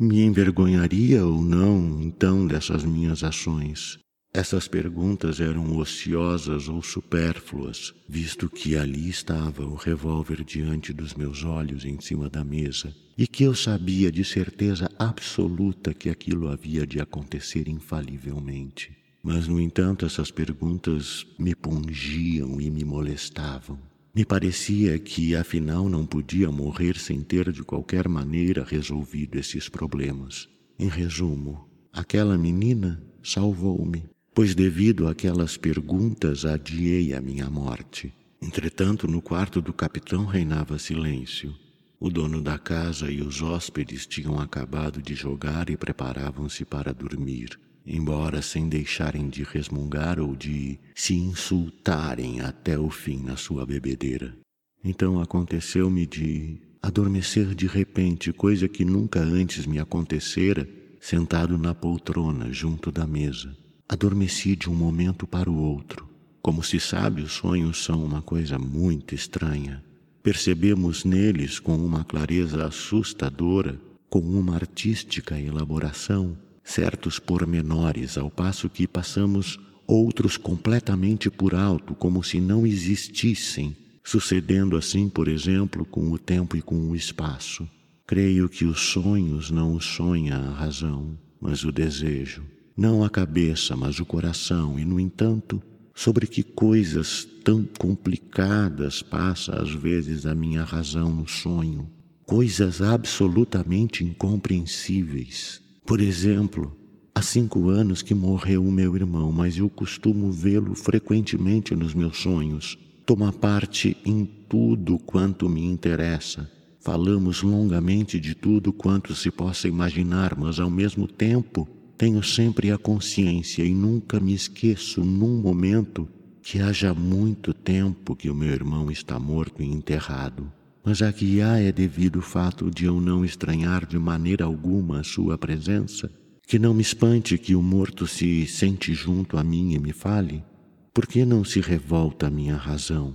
Me 0.00 0.22
envergonharia 0.22 1.26
ou 1.26 1.42
não, 1.42 2.00
então, 2.00 2.46
dessas 2.46 2.82
minhas 2.82 3.22
ações? 3.22 3.98
Essas 4.32 4.66
perguntas 4.66 5.40
eram 5.40 5.76
ociosas 5.76 6.66
ou 6.66 6.82
supérfluas, 6.82 7.92
visto 8.08 8.48
que 8.48 8.78
ali 8.78 9.10
estava 9.10 9.62
o 9.62 9.74
revólver 9.74 10.42
diante 10.42 10.90
dos 10.90 11.12
meus 11.12 11.44
olhos 11.44 11.84
em 11.84 12.00
cima 12.00 12.30
da 12.30 12.42
mesa 12.42 12.96
e 13.18 13.26
que 13.26 13.44
eu 13.44 13.54
sabia 13.54 14.10
de 14.10 14.24
certeza 14.24 14.90
absoluta 14.98 15.92
que 15.92 16.08
aquilo 16.08 16.48
havia 16.48 16.86
de 16.86 16.98
acontecer 16.98 17.68
infalivelmente. 17.68 19.03
Mas, 19.24 19.48
no 19.48 19.58
entanto, 19.58 20.06
essas 20.06 20.30
perguntas 20.30 21.26
me 21.38 21.54
pungiam 21.54 22.60
e 22.60 22.70
me 22.70 22.84
molestavam. 22.84 23.78
Me 24.14 24.24
parecia 24.24 24.98
que, 24.98 25.34
afinal, 25.34 25.88
não 25.88 26.06
podia 26.06 26.52
morrer 26.52 26.96
sem 26.96 27.22
ter 27.22 27.50
de 27.50 27.64
qualquer 27.64 28.06
maneira 28.06 28.62
resolvido 28.62 29.36
esses 29.36 29.68
problemas. 29.68 30.48
Em 30.78 30.88
resumo, 30.88 31.66
aquela 31.92 32.38
menina 32.38 33.02
salvou-me 33.22 34.04
pois 34.34 34.52
devido 34.52 35.06
àquelas 35.06 35.56
perguntas 35.56 36.44
adiei 36.44 37.14
a 37.14 37.20
minha 37.20 37.48
morte. 37.48 38.12
Entretanto, 38.42 39.06
no 39.06 39.22
quarto 39.22 39.62
do 39.62 39.72
capitão 39.72 40.26
reinava 40.26 40.76
silêncio. 40.76 41.54
O 42.00 42.10
dono 42.10 42.42
da 42.42 42.58
casa 42.58 43.10
e 43.10 43.22
os 43.22 43.40
hóspedes 43.40 44.06
tinham 44.06 44.40
acabado 44.40 45.00
de 45.00 45.14
jogar 45.14 45.70
e 45.70 45.76
preparavam-se 45.76 46.64
para 46.64 46.92
dormir, 46.92 47.58
embora 47.86 48.40
sem 48.40 48.68
deixarem 48.68 49.28
de 49.28 49.42
resmungar 49.42 50.18
ou 50.18 50.34
de 50.34 50.78
se 50.94 51.14
insultarem 51.14 52.40
até 52.40 52.78
o 52.78 52.90
fim 52.90 53.18
na 53.18 53.36
sua 53.36 53.66
bebedeira. 53.66 54.34
Então 54.82 55.20
aconteceu-me 55.20 56.06
de 56.06 56.60
adormecer 56.82 57.54
de 57.54 57.66
repente, 57.66 58.32
coisa 58.32 58.68
que 58.68 58.84
nunca 58.84 59.20
antes 59.20 59.64
me 59.66 59.78
acontecera, 59.78 60.68
sentado 61.00 61.56
na 61.56 61.74
poltrona 61.74 62.52
junto 62.52 62.92
da 62.92 63.06
mesa. 63.06 63.56
Adormeci 63.88 64.54
de 64.56 64.68
um 64.68 64.74
momento 64.74 65.26
para 65.26 65.50
o 65.50 65.56
outro. 65.56 66.08
Como 66.42 66.62
se 66.62 66.78
sabe, 66.78 67.22
os 67.22 67.32
sonhos 67.32 67.82
são 67.82 68.04
uma 68.04 68.20
coisa 68.20 68.58
muito 68.58 69.14
estranha. 69.14 69.82
Percebemos 70.22 71.04
neles 71.04 71.58
com 71.58 71.76
uma 71.76 72.04
clareza 72.04 72.66
assustadora, 72.66 73.80
com 74.10 74.20
uma 74.20 74.54
artística 74.54 75.40
elaboração, 75.40 76.36
certos 76.64 77.18
pormenores, 77.18 78.18
ao 78.18 78.30
passo 78.30 78.68
que 78.68 78.88
passamos 78.88 79.58
outros 79.86 80.36
completamente 80.36 81.30
por 81.30 81.54
alto, 81.54 81.94
como 81.94 82.24
se 82.24 82.40
não 82.40 82.66
existissem, 82.66 83.76
sucedendo 84.02 84.76
assim, 84.76 85.08
por 85.08 85.28
exemplo, 85.28 85.84
com 85.84 86.10
o 86.10 86.18
tempo 86.18 86.56
e 86.56 86.62
com 86.62 86.90
o 86.90 86.96
espaço. 86.96 87.68
Creio 88.06 88.48
que 88.48 88.64
os 88.64 88.80
sonhos 88.80 89.50
não 89.50 89.74
os 89.74 89.84
sonha 89.84 90.36
a 90.36 90.50
razão, 90.50 91.18
mas 91.40 91.64
o 91.64 91.70
desejo 91.70 92.42
não 92.76 93.04
a 93.04 93.10
cabeça, 93.10 93.76
mas 93.76 94.00
o 94.00 94.04
coração, 94.04 94.78
e, 94.78 94.84
no 94.84 94.98
entanto, 94.98 95.62
sobre 95.94 96.26
que 96.26 96.42
coisas 96.42 97.26
tão 97.44 97.64
complicadas 97.78 99.00
passa 99.00 99.60
às 99.60 99.70
vezes 99.70 100.26
a 100.26 100.34
minha 100.34 100.64
razão 100.64 101.14
no 101.14 101.28
sonho, 101.28 101.88
coisas 102.26 102.82
absolutamente 102.82 104.02
incompreensíveis. 104.02 105.62
Por 105.86 106.00
exemplo, 106.00 106.74
há 107.14 107.20
cinco 107.20 107.68
anos 107.68 108.00
que 108.00 108.14
morreu 108.14 108.64
o 108.64 108.72
meu 108.72 108.96
irmão, 108.96 109.30
mas 109.30 109.58
eu 109.58 109.68
costumo 109.68 110.32
vê-lo 110.32 110.74
frequentemente 110.74 111.76
nos 111.76 111.92
meus 111.92 112.16
sonhos. 112.16 112.78
Toma 113.04 113.30
parte 113.30 113.94
em 114.02 114.24
tudo 114.24 114.98
quanto 114.98 115.46
me 115.46 115.62
interessa. 115.62 116.50
Falamos 116.80 117.42
longamente 117.42 118.18
de 118.18 118.34
tudo 118.34 118.72
quanto 118.72 119.14
se 119.14 119.30
possa 119.30 119.68
imaginar, 119.68 120.34
mas 120.38 120.58
ao 120.58 120.70
mesmo 120.70 121.06
tempo 121.06 121.68
tenho 121.98 122.22
sempre 122.22 122.70
a 122.70 122.78
consciência 122.78 123.62
e 123.62 123.74
nunca 123.74 124.18
me 124.18 124.32
esqueço 124.32 125.04
num 125.04 125.36
momento 125.36 126.08
que 126.42 126.60
haja 126.60 126.94
muito 126.94 127.52
tempo 127.52 128.16
que 128.16 128.30
o 128.30 128.34
meu 128.34 128.50
irmão 128.50 128.90
está 128.90 129.18
morto 129.18 129.62
e 129.62 129.66
enterrado. 129.66 130.50
Mas 130.84 131.00
a 131.00 131.12
que 131.12 131.40
há 131.40 131.58
é 131.58 131.72
devido 131.72 132.18
o 132.18 132.22
fato 132.22 132.70
de 132.70 132.84
eu 132.84 133.00
não 133.00 133.24
estranhar 133.24 133.86
de 133.86 133.98
maneira 133.98 134.44
alguma 134.44 135.00
a 135.00 135.04
sua 135.04 135.38
presença, 135.38 136.10
que 136.46 136.58
não 136.58 136.74
me 136.74 136.82
espante 136.82 137.38
que 137.38 137.54
o 137.54 137.62
morto 137.62 138.06
se 138.06 138.46
sente 138.46 138.92
junto 138.92 139.38
a 139.38 139.42
mim 139.42 139.72
e 139.72 139.78
me 139.78 139.92
fale. 139.92 140.44
Por 140.92 141.06
que 141.06 141.24
não 141.24 141.42
se 141.42 141.60
revolta 141.60 142.26
a 142.26 142.30
minha 142.30 142.56
razão? 142.56 143.14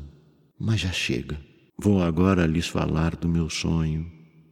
Mas 0.59 0.79
já 0.81 0.91
chega. 0.91 1.39
Vou 1.77 2.01
agora 2.01 2.45
lhes 2.45 2.67
falar 2.67 3.15
do 3.15 3.29
meu 3.29 3.49
sonho. 3.49 4.05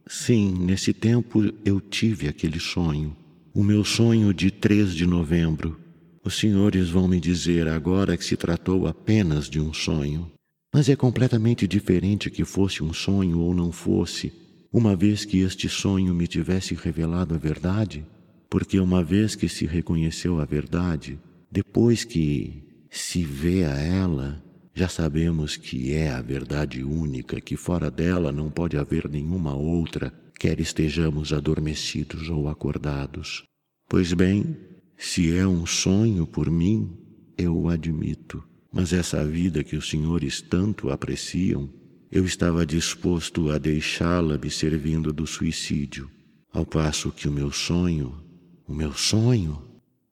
Sim, 0.06 0.54
nesse 0.60 0.94
tempo 0.94 1.42
eu 1.64 1.80
tive 1.80 2.28
aquele 2.28 2.60
sonho 2.60 3.14
o 3.58 3.64
meu 3.64 3.84
sonho 3.84 4.32
de 4.32 4.52
3 4.52 4.94
de 4.94 5.04
novembro. 5.04 5.76
Os 6.24 6.38
senhores 6.38 6.90
vão 6.90 7.08
me 7.08 7.18
dizer 7.18 7.66
agora 7.66 8.16
que 8.16 8.24
se 8.24 8.36
tratou 8.36 8.86
apenas 8.86 9.50
de 9.50 9.58
um 9.58 9.74
sonho. 9.74 10.30
Mas 10.72 10.88
é 10.88 10.96
completamente 10.96 11.66
diferente 11.66 12.30
que 12.30 12.44
fosse 12.44 12.82
um 12.82 12.92
sonho 12.92 13.40
ou 13.40 13.54
não 13.54 13.72
fosse, 13.72 14.32
uma 14.72 14.94
vez 14.94 15.24
que 15.24 15.38
este 15.38 15.68
sonho 15.68 16.14
me 16.14 16.26
tivesse 16.26 16.74
revelado 16.74 17.34
a 17.34 17.38
verdade, 17.38 18.04
porque 18.50 18.78
uma 18.78 19.02
vez 19.02 19.34
que 19.34 19.48
se 19.48 19.66
reconheceu 19.66 20.40
a 20.40 20.44
verdade, 20.44 21.18
depois 21.50 22.04
que 22.04 22.62
se 22.90 23.24
vê 23.24 23.64
a 23.64 23.74
ela, 23.78 24.42
já 24.74 24.88
sabemos 24.88 25.56
que 25.56 25.92
é 25.92 26.10
a 26.10 26.20
verdade 26.20 26.84
única, 26.84 27.40
que 27.40 27.56
fora 27.56 27.90
dela 27.90 28.30
não 28.30 28.50
pode 28.50 28.76
haver 28.76 29.08
nenhuma 29.08 29.54
outra, 29.54 30.12
quer 30.38 30.60
estejamos 30.60 31.32
adormecidos 31.32 32.28
ou 32.28 32.48
acordados. 32.48 33.42
Pois 33.88 34.12
bem, 34.12 34.56
se 34.96 35.34
é 35.34 35.46
um 35.46 35.64
sonho 35.66 36.26
por 36.26 36.50
mim, 36.50 36.96
eu 37.36 37.56
o 37.56 37.68
admito, 37.68 38.44
mas 38.72 38.92
essa 38.92 39.24
vida 39.24 39.64
que 39.64 39.76
os 39.76 39.88
senhores 39.88 40.40
tanto 40.40 40.90
apreciam, 40.90 41.68
eu 42.10 42.24
estava 42.24 42.64
disposto 42.64 43.50
a 43.50 43.58
deixá-la 43.58 44.38
me 44.38 44.50
servindo 44.50 45.12
do 45.12 45.26
suicídio, 45.26 46.10
ao 46.52 46.64
passo 46.64 47.12
que 47.12 47.28
o 47.28 47.32
meu 47.32 47.52
sonho, 47.52 48.22
o 48.66 48.74
meu 48.74 48.92
sonho, 48.92 49.62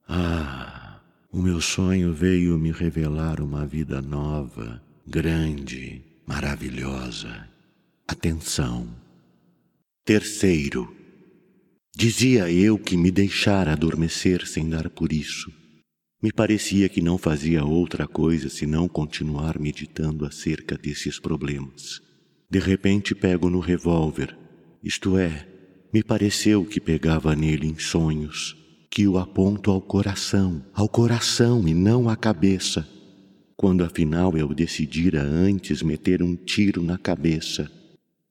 ah, 0.08 1.00
o 1.30 1.40
meu 1.40 1.60
sonho 1.60 2.12
veio 2.12 2.58
me 2.58 2.70
revelar 2.70 3.40
uma 3.40 3.66
vida 3.66 4.00
nova, 4.00 4.82
grande, 5.06 6.02
maravilhosa. 6.26 7.48
Atenção. 8.06 8.88
Terceiro, 10.04 10.96
Dizia 11.98 12.52
eu 12.52 12.78
que 12.78 12.94
me 12.94 13.10
deixara 13.10 13.72
adormecer 13.72 14.46
sem 14.46 14.68
dar 14.68 14.90
por 14.90 15.14
isso. 15.14 15.50
Me 16.22 16.32
parecia 16.32 16.88
que 16.88 17.02
não 17.02 17.18
fazia 17.18 17.64
outra 17.64 18.06
coisa 18.06 18.48
senão 18.48 18.88
continuar 18.88 19.58
meditando 19.58 20.24
acerca 20.24 20.76
desses 20.76 21.18
problemas. 21.20 22.00
De 22.48 22.58
repente 22.58 23.14
pego 23.14 23.50
no 23.50 23.60
revólver, 23.60 24.36
isto 24.82 25.18
é, 25.18 25.46
me 25.92 26.02
pareceu 26.02 26.64
que 26.64 26.80
pegava 26.80 27.36
nele 27.36 27.66
em 27.66 27.78
sonhos, 27.78 28.56
que 28.90 29.06
o 29.06 29.18
aponto 29.18 29.70
ao 29.70 29.80
coração, 29.80 30.64
ao 30.72 30.88
coração 30.88 31.68
e 31.68 31.74
não 31.74 32.08
à 32.08 32.16
cabeça, 32.16 32.88
quando 33.56 33.84
afinal 33.84 34.36
eu 34.36 34.54
decidira 34.54 35.22
antes 35.22 35.82
meter 35.82 36.22
um 36.22 36.34
tiro 36.34 36.82
na 36.82 36.96
cabeça, 36.96 37.70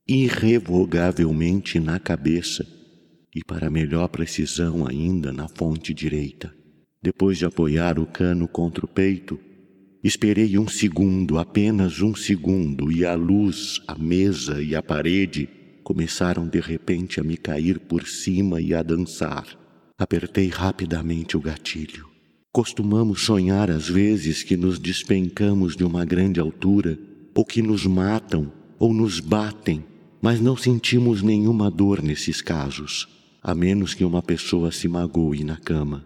irrevogavelmente 0.07 1.79
na 1.79 1.99
cabeça, 1.99 2.65
e, 3.35 3.43
para 3.43 3.69
melhor 3.69 4.07
precisão 4.07 4.87
ainda, 4.87 5.33
na 5.33 5.47
fonte 5.47 5.93
direita. 5.93 6.55
Depois 7.05 7.37
de 7.37 7.45
apoiar 7.45 7.99
o 7.99 8.05
cano 8.07 8.47
contra 8.47 8.83
o 8.83 8.87
peito, 8.87 9.39
esperei 10.03 10.57
um 10.57 10.67
segundo, 10.67 11.37
apenas 11.37 12.01
um 12.01 12.15
segundo, 12.15 12.91
e 12.91 13.05
a 13.05 13.13
luz, 13.13 13.79
a 13.87 13.93
mesa 13.93 14.59
e 14.59 14.75
a 14.75 14.81
parede 14.81 15.47
começaram 15.83 16.47
de 16.47 16.59
repente 16.59 17.19
a 17.19 17.23
me 17.23 17.37
cair 17.37 17.77
por 17.77 18.07
cima 18.07 18.59
e 18.59 18.73
a 18.73 18.81
dançar. 18.81 19.45
Apertei 19.99 20.47
rapidamente 20.47 21.37
o 21.37 21.39
gatilho. 21.39 22.07
Costumamos 22.51 23.21
sonhar 23.21 23.69
às 23.69 23.87
vezes 23.87 24.41
que 24.41 24.57
nos 24.57 24.79
despencamos 24.79 25.75
de 25.75 25.83
uma 25.83 26.03
grande 26.05 26.39
altura, 26.39 26.97
ou 27.35 27.45
que 27.45 27.61
nos 27.61 27.85
matam, 27.85 28.51
ou 28.79 28.91
nos 28.91 29.19
batem, 29.19 29.85
mas 30.19 30.41
não 30.41 30.57
sentimos 30.57 31.21
nenhuma 31.21 31.69
dor 31.69 32.01
nesses 32.01 32.41
casos 32.41 33.07
a 33.47 33.53
menos 33.53 33.93
que 33.93 34.03
uma 34.03 34.23
pessoa 34.23 34.71
se 34.71 34.87
magoe 34.87 35.43
na 35.43 35.55
cama. 35.55 36.03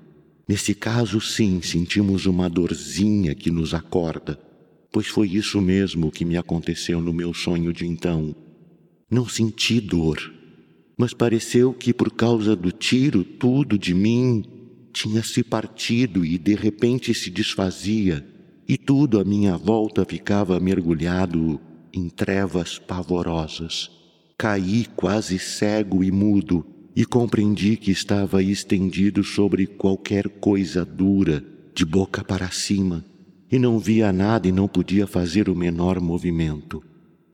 Nesse 0.49 0.73
caso, 0.73 1.21
sim, 1.21 1.62
sentimos 1.62 2.25
uma 2.25 2.49
dorzinha 2.49 3.35
que 3.35 3.51
nos 3.51 3.75
acorda, 3.75 4.39
pois 4.91 5.05
foi 5.05 5.29
isso 5.29 5.62
mesmo 5.62 6.12
que 6.12 6.25
me 6.25 6.38
aconteceu 6.38 6.99
no 6.99 7.13
meu 7.13 7.35
sonho 7.35 7.71
de 7.71 7.85
então. 7.85 8.35
Não 9.12 9.29
senti 9.29 9.79
dor, 9.79 10.17
mas 10.97 11.13
pareceu 11.13 11.71
que 11.71 11.93
por 11.93 12.12
causa 12.12 12.55
do 12.55 12.71
tiro 12.71 13.23
tudo 13.23 13.77
de 13.77 13.93
mim 13.93 14.43
tinha 14.91 15.21
se 15.21 15.43
partido 15.43 16.25
e 16.25 16.35
de 16.35 16.55
repente 16.55 17.13
se 17.13 17.29
desfazia, 17.29 18.25
e 18.67 18.75
tudo 18.75 19.19
à 19.19 19.23
minha 19.23 19.55
volta 19.55 20.03
ficava 20.03 20.59
mergulhado 20.59 21.62
em 21.93 22.09
trevas 22.09 22.79
pavorosas. 22.79 23.91
Caí 24.35 24.88
quase 24.95 25.38
cego 25.38 26.03
e 26.03 26.09
mudo 26.12 26.65
e 26.99 27.05
compreendi 27.05 27.77
que 27.77 27.91
estava 27.91 28.43
estendido 28.43 29.23
sobre 29.23 29.65
qualquer 29.65 30.27
coisa 30.27 30.83
dura, 30.83 31.41
de 31.73 31.85
boca 31.85 32.25
para 32.25 32.51
cima, 32.51 33.05
e 33.49 33.57
não 33.57 33.79
via 33.79 34.12
nada 34.12 34.49
e 34.49 34.51
não 34.51 34.67
podia 34.67 35.07
fazer 35.07 35.47
o 35.47 35.55
menor 35.55 36.01
movimento. 36.01 36.83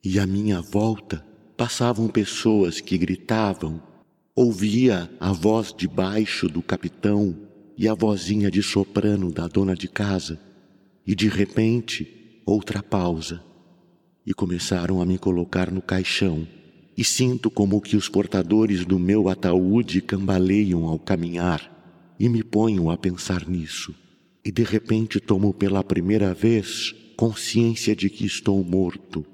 E 0.03 0.19
à 0.19 0.27
minha 0.27 0.61
volta 0.61 1.25
passavam 1.57 2.07
pessoas 2.07 2.79
que 2.79 2.95
gritavam, 2.95 3.81
ouvia 4.35 5.09
a 5.19 5.31
voz 5.31 5.73
de 5.75 5.87
baixo 5.87 6.47
do 6.47 6.61
capitão 6.61 7.35
e 7.75 7.87
a 7.87 7.95
vozinha 7.95 8.51
de 8.51 8.61
soprano 8.61 9.31
da 9.31 9.47
dona 9.47 9.73
de 9.73 9.87
casa, 9.87 10.39
e 11.07 11.15
de 11.15 11.27
repente 11.27 12.39
outra 12.45 12.83
pausa, 12.83 13.43
e 14.23 14.31
começaram 14.31 15.01
a 15.01 15.05
me 15.07 15.17
colocar 15.17 15.71
no 15.71 15.81
caixão, 15.81 16.47
e 16.97 17.03
sinto 17.03 17.49
como 17.49 17.81
que 17.81 17.97
os 17.97 18.07
portadores 18.07 18.85
do 18.85 18.97
meu 18.97 19.27
ataúde 19.27 20.01
cambaleiam 20.01 20.85
ao 20.85 20.97
caminhar, 20.97 21.71
e 22.19 22.29
me 22.29 22.43
ponho 22.43 22.89
a 22.89 22.97
pensar 22.97 23.47
nisso, 23.47 23.93
e 24.43 24.51
de 24.51 24.63
repente 24.63 25.19
tomo 25.19 25.53
pela 25.53 25.83
primeira 25.83 26.33
vez 26.33 26.95
consciência 27.17 27.95
de 27.95 28.09
que 28.09 28.25
estou 28.25 28.63
morto, 28.63 29.25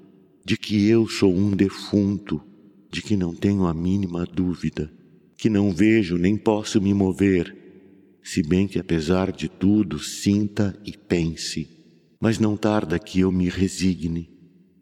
de 0.44 0.56
que 0.56 0.86
eu 0.88 1.06
sou 1.06 1.32
um 1.32 1.50
defunto, 1.50 2.42
de 2.90 3.00
que 3.00 3.16
não 3.16 3.34
tenho 3.34 3.66
a 3.66 3.72
mínima 3.74 4.26
dúvida, 4.26 4.92
que 5.36 5.48
não 5.48 5.70
vejo 5.70 6.16
nem 6.16 6.36
posso 6.36 6.80
me 6.80 6.92
mover, 6.92 7.56
se 8.22 8.42
bem 8.42 8.66
que 8.66 8.78
apesar 8.78 9.32
de 9.32 9.48
tudo 9.48 9.98
sinta 9.98 10.76
e 10.84 10.96
pense, 10.96 11.68
mas 12.20 12.38
não 12.38 12.56
tarda 12.56 12.98
que 12.98 13.20
eu 13.20 13.32
me 13.32 13.48
resigne, 13.48 14.30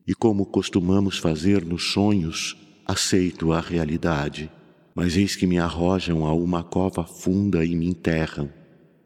e 0.06 0.14
como 0.14 0.44
costumamos 0.46 1.18
fazer 1.18 1.64
nos 1.64 1.92
sonhos, 1.92 2.56
aceito 2.90 3.52
a 3.52 3.60
realidade. 3.60 4.50
Mas 4.94 5.16
eis 5.16 5.36
que 5.36 5.46
me 5.46 5.58
arrojam 5.58 6.26
a 6.26 6.34
uma 6.34 6.64
cova 6.64 7.04
funda 7.04 7.64
e 7.64 7.76
me 7.76 7.86
enterram. 7.86 8.50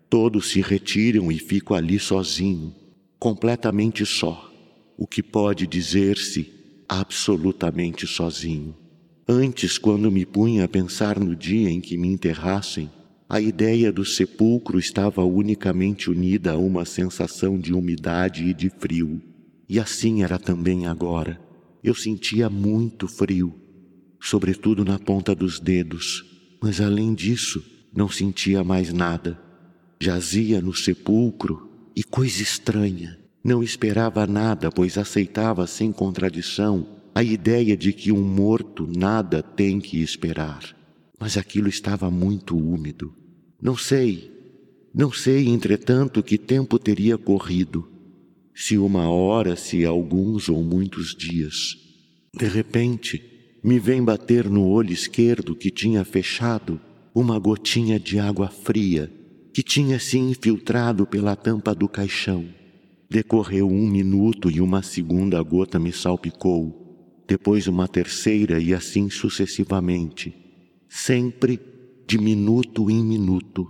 Todos 0.09 0.51
se 0.51 0.63
retiram 0.63 1.31
e 1.31 1.39
fico 1.39 1.75
ali 1.75 1.99
sozinho, 1.99 2.75
completamente 3.19 4.07
só, 4.07 4.51
o 4.97 5.07
que 5.07 5.23
pode 5.23 5.67
dizer-se 5.67 6.51
absolutamente 6.89 8.07
sozinho. 8.07 8.75
Antes, 9.29 9.77
quando 9.77 10.11
me 10.11 10.25
punha 10.25 10.65
a 10.65 10.69
pensar 10.69 11.21
no 11.21 11.37
dia 11.37 11.69
em 11.69 11.81
que 11.81 11.99
me 11.99 12.09
enterrassem, 12.09 12.91
a 13.29 13.41
ideia 13.41 13.93
do 13.93 14.05
sepulcro 14.05 14.79
estava 14.79 15.23
unicamente 15.25 16.11
unida 16.11 16.53
a 16.53 16.57
uma 16.57 16.87
sensação 16.87 17.59
de 17.59 17.75
umidade 17.75 18.45
e 18.45 18.55
de 18.55 18.71
frio. 18.71 19.21
E 19.69 19.79
assim 19.79 20.23
era 20.23 20.39
também 20.39 20.87
agora. 20.87 21.41
Eu 21.83 21.95
sentia 21.95 22.49
muito 22.49 23.07
frio, 23.07 23.64
sobretudo 24.25 24.85
na 24.85 24.99
ponta 24.99 25.35
dos 25.35 25.61
dedos, 25.61 26.25
mas 26.61 26.81
além 26.81 27.15
disso, 27.15 27.65
não 27.95 28.09
sentia 28.09 28.65
mais 28.65 28.93
nada. 28.93 29.41
Jazia 30.01 30.61
no 30.61 30.75
sepulcro 30.75 31.71
e 31.95 32.03
coisa 32.03 32.43
estranha. 32.43 33.19
Não 33.43 33.63
esperava 33.63 34.27
nada, 34.27 34.71
pois 34.71 34.99
aceitava 34.99 35.67
sem 35.67 35.93
contradição 35.93 36.87
a 37.15 37.23
ideia 37.23 37.77
de 37.77 37.93
que 37.93 38.11
um 38.11 38.23
morto 38.23 38.89
nada 38.93 39.43
tem 39.43 39.79
que 39.79 40.03
esperar 40.03 40.75
mas 41.25 41.39
aquilo 41.39 41.69
estava 41.69 42.11
muito 42.11 42.55
úmido. 42.55 43.15
Não 43.59 43.77
sei, 43.77 44.31
não 44.95 45.11
sei, 45.11 45.49
entretanto, 45.49 46.23
que 46.23 46.37
tempo 46.37 46.79
teria 46.79 47.17
corrido, 47.17 47.89
se 48.55 48.77
uma 48.77 49.09
hora, 49.09 49.57
se 49.57 49.87
alguns 49.87 50.51
ou 50.51 50.63
muitos 50.63 51.15
dias. 51.15 51.79
De 52.37 52.47
repente, 52.47 53.23
me 53.65 53.79
vem 53.79 54.05
bater 54.05 54.49
no 54.49 54.67
olho 54.69 54.93
esquerdo 54.93 55.57
que 55.57 55.71
tinha 55.71 56.05
fechado 56.05 56.81
uma 57.15 57.39
gotinha 57.39 57.99
de 57.99 58.19
água 58.19 58.49
fria 58.49 59.11
que 59.53 59.63
tinha 59.63 59.99
se 59.99 60.19
infiltrado 60.19 61.07
pela 61.07 61.35
tampa 61.35 61.75
do 61.75 61.89
caixão. 61.89 62.45
Decorreu 63.11 63.69
um 63.69 63.89
minuto 63.89 64.51
e 64.51 64.61
uma 64.61 64.83
segunda 64.83 65.41
gota 65.43 65.79
me 65.79 65.93
salpicou, 65.93 67.25
depois 67.27 67.67
uma 67.67 67.89
terceira 67.89 68.61
e 68.61 68.75
assim 68.75 69.09
sucessivamente 69.09 70.45
sempre 70.95 71.59
de 72.07 72.17
minuto 72.19 72.89
em 72.89 73.03
minuto. 73.03 73.67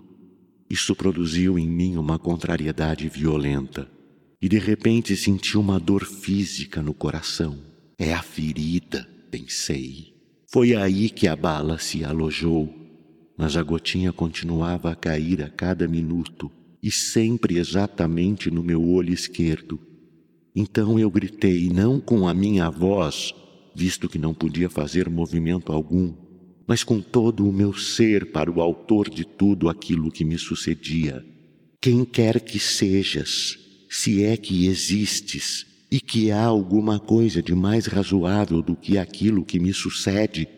Isso 0.69 0.95
produziu 0.95 1.59
em 1.59 1.67
mim 1.67 1.97
uma 1.97 2.19
contrariedade 2.19 3.09
violenta 3.09 3.89
e 4.43 4.49
de 4.49 4.59
repente 4.59 5.17
senti 5.17 5.57
uma 5.57 5.81
dor 5.81 6.05
física 6.05 6.83
no 6.83 6.93
coração. 6.93 7.57
É 7.99 8.13
a 8.13 8.23
ferida, 8.23 9.09
pensei. 9.35 10.15
Foi 10.47 10.77
aí 10.77 11.11
que 11.11 11.27
a 11.27 11.35
bala 11.35 11.77
se 11.79 12.05
alojou, 12.05 12.73
mas 13.37 13.57
a 13.57 13.63
gotinha 13.65 14.13
continuava 14.13 14.93
a 14.93 14.95
cair 14.95 15.43
a 15.43 15.51
cada 15.51 15.89
minuto 15.89 16.49
e 16.81 16.89
sempre 16.91 17.59
exatamente 17.59 18.49
no 18.49 18.63
meu 18.63 18.81
olho 18.89 19.13
esquerdo. 19.13 19.81
Então 20.55 21.01
eu 21.01 21.11
gritei, 21.11 21.69
não 21.69 21.99
com 21.99 22.29
a 22.29 22.35
minha 22.35 22.71
voz, 22.71 23.35
visto 23.75 24.09
que 24.09 24.19
não 24.19 24.33
podia 24.33 24.71
fazer 24.71 25.11
movimento 25.11 25.73
algum, 25.73 26.15
mas 26.65 26.85
com 26.85 27.01
todo 27.01 27.49
o 27.49 27.53
meu 27.53 27.75
ser 27.75 28.31
para 28.31 28.49
o 28.49 28.61
autor 28.61 29.11
de 29.11 29.25
tudo 29.25 29.69
aquilo 29.69 30.13
que 30.13 30.25
me 30.25 30.39
sucedia. 30.39 31.25
Quem 31.83 32.05
quer 32.05 32.41
que 32.41 32.61
sejas, 32.61 33.59
se 33.91 34.23
é 34.23 34.37
que 34.37 34.67
existes, 34.67 35.74
e 35.95 36.01
que 36.01 36.33
há 36.33 36.43
alguma 36.43 36.99
coisa 36.99 37.41
de 37.41 37.55
mais 37.55 37.87
razoável 37.87 38.61
do 38.61 38.75
que 38.75 38.99
aquilo 38.99 39.45
que 39.45 39.61
me 39.61 39.73
sucede, 39.73 40.49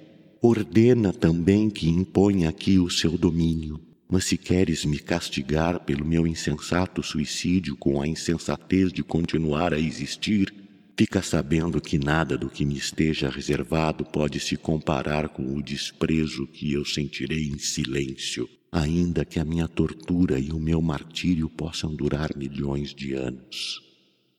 ordena 0.40 1.12
também 1.12 1.68
que 1.68 1.90
imponha 1.90 2.48
aqui 2.48 2.78
o 2.78 2.88
seu 2.88 3.18
domínio. 3.18 3.78
Mas 4.10 4.24
se 4.24 4.38
queres 4.38 4.86
me 4.86 4.98
castigar 4.98 5.80
pelo 5.80 6.06
meu 6.06 6.26
insensato 6.26 7.02
suicídio 7.02 7.76
com 7.76 8.00
a 8.00 8.08
insensatez 8.08 8.90
de 8.90 9.02
continuar 9.02 9.74
a 9.74 9.78
existir, 9.78 10.50
Fica 10.98 11.20
sabendo 11.20 11.78
que 11.78 11.98
nada 11.98 12.38
do 12.38 12.48
que 12.48 12.64
me 12.64 12.74
esteja 12.74 13.28
reservado 13.28 14.02
pode 14.02 14.40
se 14.40 14.56
comparar 14.56 15.28
com 15.28 15.54
o 15.54 15.62
desprezo 15.62 16.46
que 16.46 16.72
eu 16.72 16.86
sentirei 16.86 17.48
em 17.48 17.58
silêncio, 17.58 18.48
ainda 18.72 19.22
que 19.22 19.38
a 19.38 19.44
minha 19.44 19.68
tortura 19.68 20.38
e 20.38 20.50
o 20.50 20.58
meu 20.58 20.80
martírio 20.80 21.50
possam 21.50 21.94
durar 21.94 22.34
milhões 22.34 22.94
de 22.94 23.12
anos. 23.12 23.85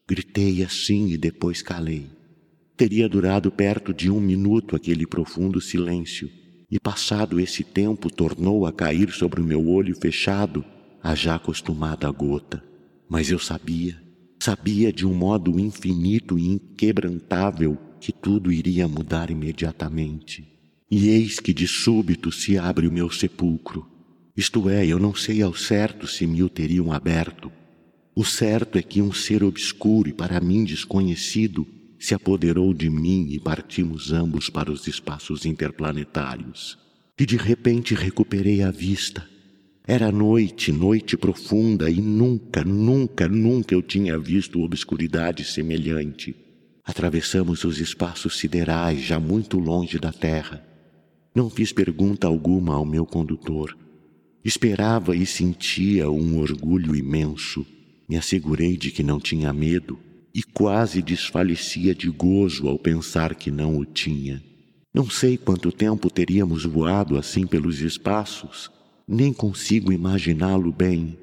Gritei 0.07 0.63
assim 0.63 1.09
e 1.09 1.17
depois 1.17 1.61
calei. 1.61 2.07
Teria 2.75 3.09
durado 3.09 3.51
perto 3.51 3.93
de 3.93 4.09
um 4.09 4.19
minuto 4.19 4.75
aquele 4.75 5.05
profundo 5.05 5.59
silêncio, 5.59 6.29
e 6.69 6.79
passado 6.79 7.39
esse 7.39 7.63
tempo 7.63 8.09
tornou 8.09 8.65
a 8.65 8.71
cair 8.71 9.11
sobre 9.11 9.41
o 9.41 9.45
meu 9.45 9.67
olho 9.67 9.95
fechado 9.99 10.63
a 11.01 11.15
já 11.15 11.35
acostumada 11.35 12.09
gota. 12.11 12.63
Mas 13.09 13.31
eu 13.31 13.39
sabia 13.39 14.07
Sabia 14.39 14.93
de 14.93 15.05
um 15.05 15.13
modo 15.13 15.59
infinito 15.59 16.37
e 16.37 16.47
inquebrantável 16.47 17.77
que 17.99 18.11
tudo 18.11 18.51
iria 18.51 18.87
mudar 18.87 19.29
imediatamente. 19.31 20.47
E 20.89 21.09
eis 21.09 21.39
que 21.39 21.53
de 21.53 21.67
súbito 21.67 22.31
se 22.31 22.57
abre 22.57 22.87
o 22.87 22.91
meu 22.91 23.09
sepulcro. 23.09 23.85
Isto 24.35 24.69
é, 24.69 24.85
eu 24.85 24.99
não 24.99 25.13
sei 25.13 25.41
ao 25.41 25.53
certo 25.53 26.07
se 26.07 26.25
me 26.27 26.43
o 26.43 26.49
teriam 26.49 26.93
aberto. 26.93 27.51
O 28.17 28.23
certo 28.23 28.79
é 28.79 28.81
que 28.81 28.99
um 28.99 29.13
ser 29.13 29.43
obscuro 29.43 30.09
e 30.09 30.13
para 30.13 30.41
mim 30.41 30.63
desconhecido 30.63 31.67
se 31.99 32.15
apoderou 32.15 32.73
de 32.73 32.89
mim 32.89 33.27
e 33.29 33.39
partimos 33.39 34.11
ambos 34.11 34.49
para 34.49 34.71
os 34.71 34.87
espaços 34.87 35.45
interplanetários. 35.45 36.79
E 37.19 37.27
de 37.27 37.37
repente 37.37 37.93
recuperei 37.93 38.63
a 38.63 38.71
vista 38.71 39.23
era 39.89 40.11
noite, 40.11 40.69
noite 40.69 41.15
profunda, 41.15 41.89
e 41.89 42.01
nunca, 42.01 42.61
nunca, 42.61 43.25
nunca 43.25 43.73
eu 43.73 43.81
tinha 43.81 44.19
visto 44.19 44.61
obscuridade 44.61 45.45
semelhante. 45.45 46.35
Atravessamos 46.83 47.63
os 47.63 47.79
espaços 47.79 48.37
siderais, 48.37 48.99
já 48.99 49.17
muito 49.17 49.57
longe 49.57 49.97
da 49.97 50.11
terra. 50.11 50.61
Não 51.33 51.49
fiz 51.49 51.71
pergunta 51.71 52.27
alguma 52.27 52.73
ao 52.73 52.83
meu 52.83 53.05
condutor. 53.05 53.77
Esperava 54.43 55.15
e 55.15 55.25
sentia 55.25 56.11
um 56.11 56.37
orgulho 56.37 56.93
imenso. 56.93 57.65
Me 58.07 58.15
assegurei 58.15 58.77
de 58.77 58.91
que 58.91 59.03
não 59.03 59.19
tinha 59.19 59.51
medo 59.51 59.99
e 60.33 60.41
quase 60.41 61.01
desfalecia 61.01 61.93
de 61.95 62.09
gozo 62.09 62.67
ao 62.67 62.77
pensar 62.77 63.35
que 63.35 63.51
não 63.51 63.77
o 63.77 63.85
tinha. 63.85 64.41
Não 64.93 65.09
sei 65.09 65.37
quanto 65.37 65.71
tempo 65.71 66.09
teríamos 66.09 66.63
voado 66.63 67.17
assim 67.17 67.45
pelos 67.45 67.81
espaços, 67.81 68.71
nem 69.07 69.33
consigo 69.33 69.91
imaginá-lo 69.91 70.71
bem. 70.71 71.17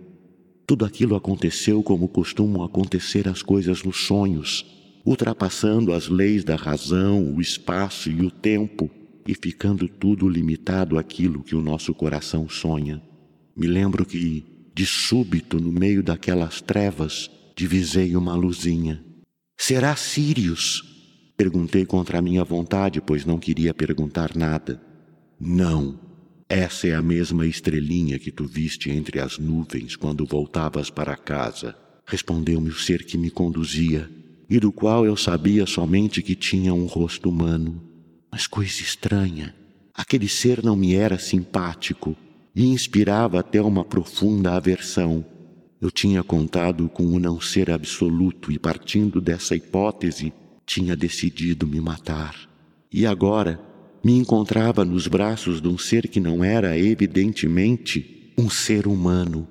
Tudo 0.67 0.85
aquilo 0.85 1.15
aconteceu 1.15 1.83
como 1.83 2.09
costumam 2.09 2.63
acontecer 2.63 3.29
as 3.29 3.43
coisas 3.43 3.83
nos 3.83 4.07
sonhos, 4.07 4.65
ultrapassando 5.05 5.93
as 5.93 6.09
leis 6.09 6.45
da 6.45 6.57
razão, 6.57 7.35
o 7.35 7.41
espaço 7.41 8.11
e 8.11 8.21
o 8.23 8.31
tempo, 8.31 8.91
e 9.27 9.35
ficando 9.35 9.89
tudo 9.89 10.29
limitado 10.29 10.99
àquilo 10.99 11.43
que 11.43 11.55
o 11.55 11.63
nosso 11.63 11.95
coração 11.95 12.49
sonha. 12.49 13.03
Me 13.57 13.67
lembro 13.67 14.05
que, 14.05 14.45
de 14.75 14.85
súbito, 14.85 15.61
no 15.61 15.71
meio 15.71 16.03
daquelas 16.03 16.61
trevas, 16.61 17.31
divisei 17.55 18.17
uma 18.17 18.35
luzinha. 18.35 19.03
Será 19.57 19.95
Sirius? 19.95 20.83
Perguntei 21.37 21.87
contra 21.87 22.19
a 22.19 22.23
minha 22.23 22.43
vontade, 22.43 23.01
pois 23.01 23.25
não 23.25 23.39
queria 23.39 23.73
perguntar 23.73 24.35
nada. 24.35 24.83
Não, 25.39 26.01
essa 26.49 26.89
é 26.89 26.95
a 26.95 27.03
mesma 27.03 27.47
estrelinha 27.47 28.19
que 28.19 28.33
tu 28.33 28.47
viste 28.47 28.91
entre 28.91 29.21
as 29.21 29.39
nuvens 29.39 29.95
quando 29.95 30.27
voltavas 30.27 30.91
para 30.91 31.17
casa, 31.17 31.77
respondeu-me 32.05 32.69
o 32.69 32.75
ser 32.75 33.05
que 33.05 33.17
me 33.17 33.31
conduzia, 33.31 34.11
e 34.51 34.59
do 34.59 34.73
qual 34.73 35.07
eu 35.07 35.17
sabia 35.17 35.67
somente 35.67 36.21
que 36.21 36.35
tinha 36.35 36.75
um 36.75 36.87
rosto 36.87 37.29
humano. 37.29 37.81
Mas 38.31 38.49
coisa 38.49 38.83
estranha, 38.83 39.55
aquele 39.95 40.29
ser 40.29 40.65
não 40.65 40.75
me 40.75 40.95
era 40.95 41.19
simpático 41.19 42.17
e 42.55 42.67
inspirava 42.67 43.41
até 43.41 43.61
uma 43.61 43.85
profunda 43.85 44.53
aversão. 44.53 45.25
Eu 45.81 45.91
tinha 45.91 46.23
contado 46.23 46.89
com 46.89 47.05
o 47.05 47.19
não 47.19 47.41
ser 47.41 47.71
absoluto 47.71 48.53
e, 48.53 48.59
partindo 48.59 49.21
dessa 49.21 49.57
hipótese, 49.57 50.33
tinha 50.65 50.97
decidido 50.97 51.67
me 51.67 51.81
matar. 51.81 52.35
E 52.93 53.05
agora 53.05 53.61
me 54.03 54.13
encontrava 54.13 54.85
nos 54.85 55.07
braços 55.07 55.61
de 55.61 55.69
um 55.69 55.77
ser 55.77 56.09
que 56.09 56.21
não 56.21 56.45
era, 56.45 56.79
evidentemente, 56.79 58.33
um 58.39 58.49
ser 58.49 58.87
humano, 58.87 59.49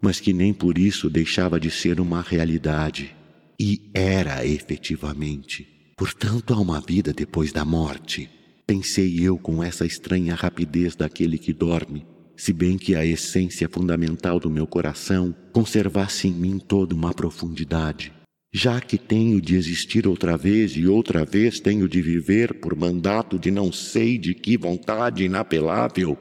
mas 0.00 0.18
que 0.18 0.32
nem 0.32 0.52
por 0.52 0.78
isso 0.78 1.10
deixava 1.10 1.60
de 1.60 1.70
ser 1.70 2.00
uma 2.00 2.22
realidade. 2.22 3.14
E 3.58 3.90
era 3.94 4.46
efetivamente. 4.46 5.66
Portanto, 5.96 6.52
há 6.52 6.60
uma 6.60 6.80
vida 6.80 7.12
depois 7.12 7.52
da 7.52 7.64
morte. 7.64 8.28
Pensei 8.66 9.20
eu 9.20 9.38
com 9.38 9.62
essa 9.62 9.86
estranha 9.86 10.34
rapidez 10.34 10.94
daquele 10.94 11.38
que 11.38 11.52
dorme, 11.52 12.04
se 12.36 12.52
bem 12.52 12.76
que 12.76 12.94
a 12.94 13.04
essência 13.04 13.68
fundamental 13.68 14.38
do 14.38 14.50
meu 14.50 14.66
coração 14.66 15.34
conservasse 15.52 16.28
em 16.28 16.32
mim 16.32 16.58
toda 16.58 16.94
uma 16.94 17.14
profundidade. 17.14 18.12
Já 18.52 18.80
que 18.80 18.96
tenho 18.96 19.40
de 19.40 19.56
existir 19.56 20.06
outra 20.06 20.36
vez 20.36 20.72
e 20.76 20.86
outra 20.86 21.24
vez 21.24 21.60
tenho 21.60 21.88
de 21.88 22.00
viver 22.00 22.54
por 22.54 22.76
mandato 22.76 23.38
de 23.38 23.50
não 23.50 23.72
sei 23.72 24.16
de 24.18 24.34
que 24.34 24.56
vontade 24.56 25.24
inapelável, 25.24 26.16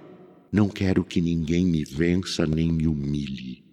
não 0.52 0.70
quero 0.70 1.04
que 1.04 1.22
ninguém 1.22 1.66
me 1.66 1.84
vença 1.84 2.46
nem 2.46 2.72
me 2.72 2.88
humilhe. 2.88 3.64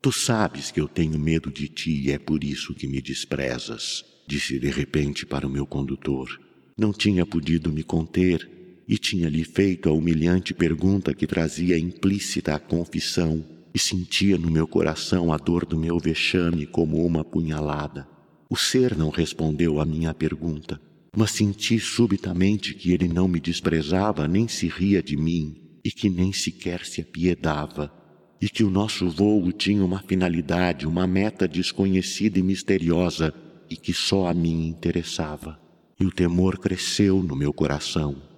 Tu 0.00 0.12
sabes 0.12 0.70
que 0.70 0.80
eu 0.80 0.86
tenho 0.86 1.18
medo 1.18 1.50
de 1.50 1.66
ti 1.66 2.06
e 2.06 2.12
é 2.12 2.18
por 2.18 2.44
isso 2.44 2.74
que 2.74 2.86
me 2.86 3.00
desprezas, 3.00 4.04
disse 4.26 4.58
de 4.58 4.70
repente 4.70 5.24
para 5.24 5.46
o 5.46 5.50
meu 5.50 5.66
condutor. 5.66 6.28
Não 6.76 6.92
tinha 6.92 7.24
podido 7.24 7.72
me 7.72 7.82
conter 7.82 8.63
e 8.86 8.98
tinha-lhe 8.98 9.44
feito 9.44 9.88
a 9.88 9.92
humilhante 9.92 10.52
pergunta 10.52 11.14
que 11.14 11.26
trazia 11.26 11.78
implícita 11.78 12.54
a 12.54 12.58
confissão 12.58 13.44
e 13.74 13.78
sentia 13.78 14.36
no 14.38 14.50
meu 14.50 14.66
coração 14.66 15.32
a 15.32 15.36
dor 15.36 15.64
do 15.64 15.78
meu 15.78 15.98
vexame 15.98 16.66
como 16.66 17.04
uma 17.04 17.24
punhalada. 17.24 18.06
O 18.48 18.56
ser 18.56 18.96
não 18.96 19.08
respondeu 19.08 19.80
à 19.80 19.84
minha 19.84 20.12
pergunta, 20.14 20.80
mas 21.16 21.30
senti 21.30 21.80
subitamente 21.80 22.74
que 22.74 22.92
ele 22.92 23.08
não 23.08 23.26
me 23.26 23.40
desprezava 23.40 24.28
nem 24.28 24.46
se 24.46 24.68
ria 24.68 25.02
de 25.02 25.16
mim 25.16 25.56
e 25.82 25.90
que 25.90 26.08
nem 26.08 26.32
sequer 26.32 26.84
se 26.84 27.00
apiedava, 27.00 27.92
e 28.40 28.48
que 28.48 28.62
o 28.62 28.70
nosso 28.70 29.08
voo 29.08 29.50
tinha 29.52 29.84
uma 29.84 30.00
finalidade, 30.00 30.86
uma 30.86 31.06
meta 31.06 31.48
desconhecida 31.48 32.38
e 32.38 32.42
misteriosa 32.42 33.34
e 33.68 33.76
que 33.76 33.92
só 33.92 34.28
a 34.28 34.34
mim 34.34 34.68
interessava. 34.68 35.58
E 35.98 36.04
o 36.04 36.12
temor 36.12 36.58
cresceu 36.58 37.22
no 37.22 37.34
meu 37.34 37.52
coração 37.52 38.33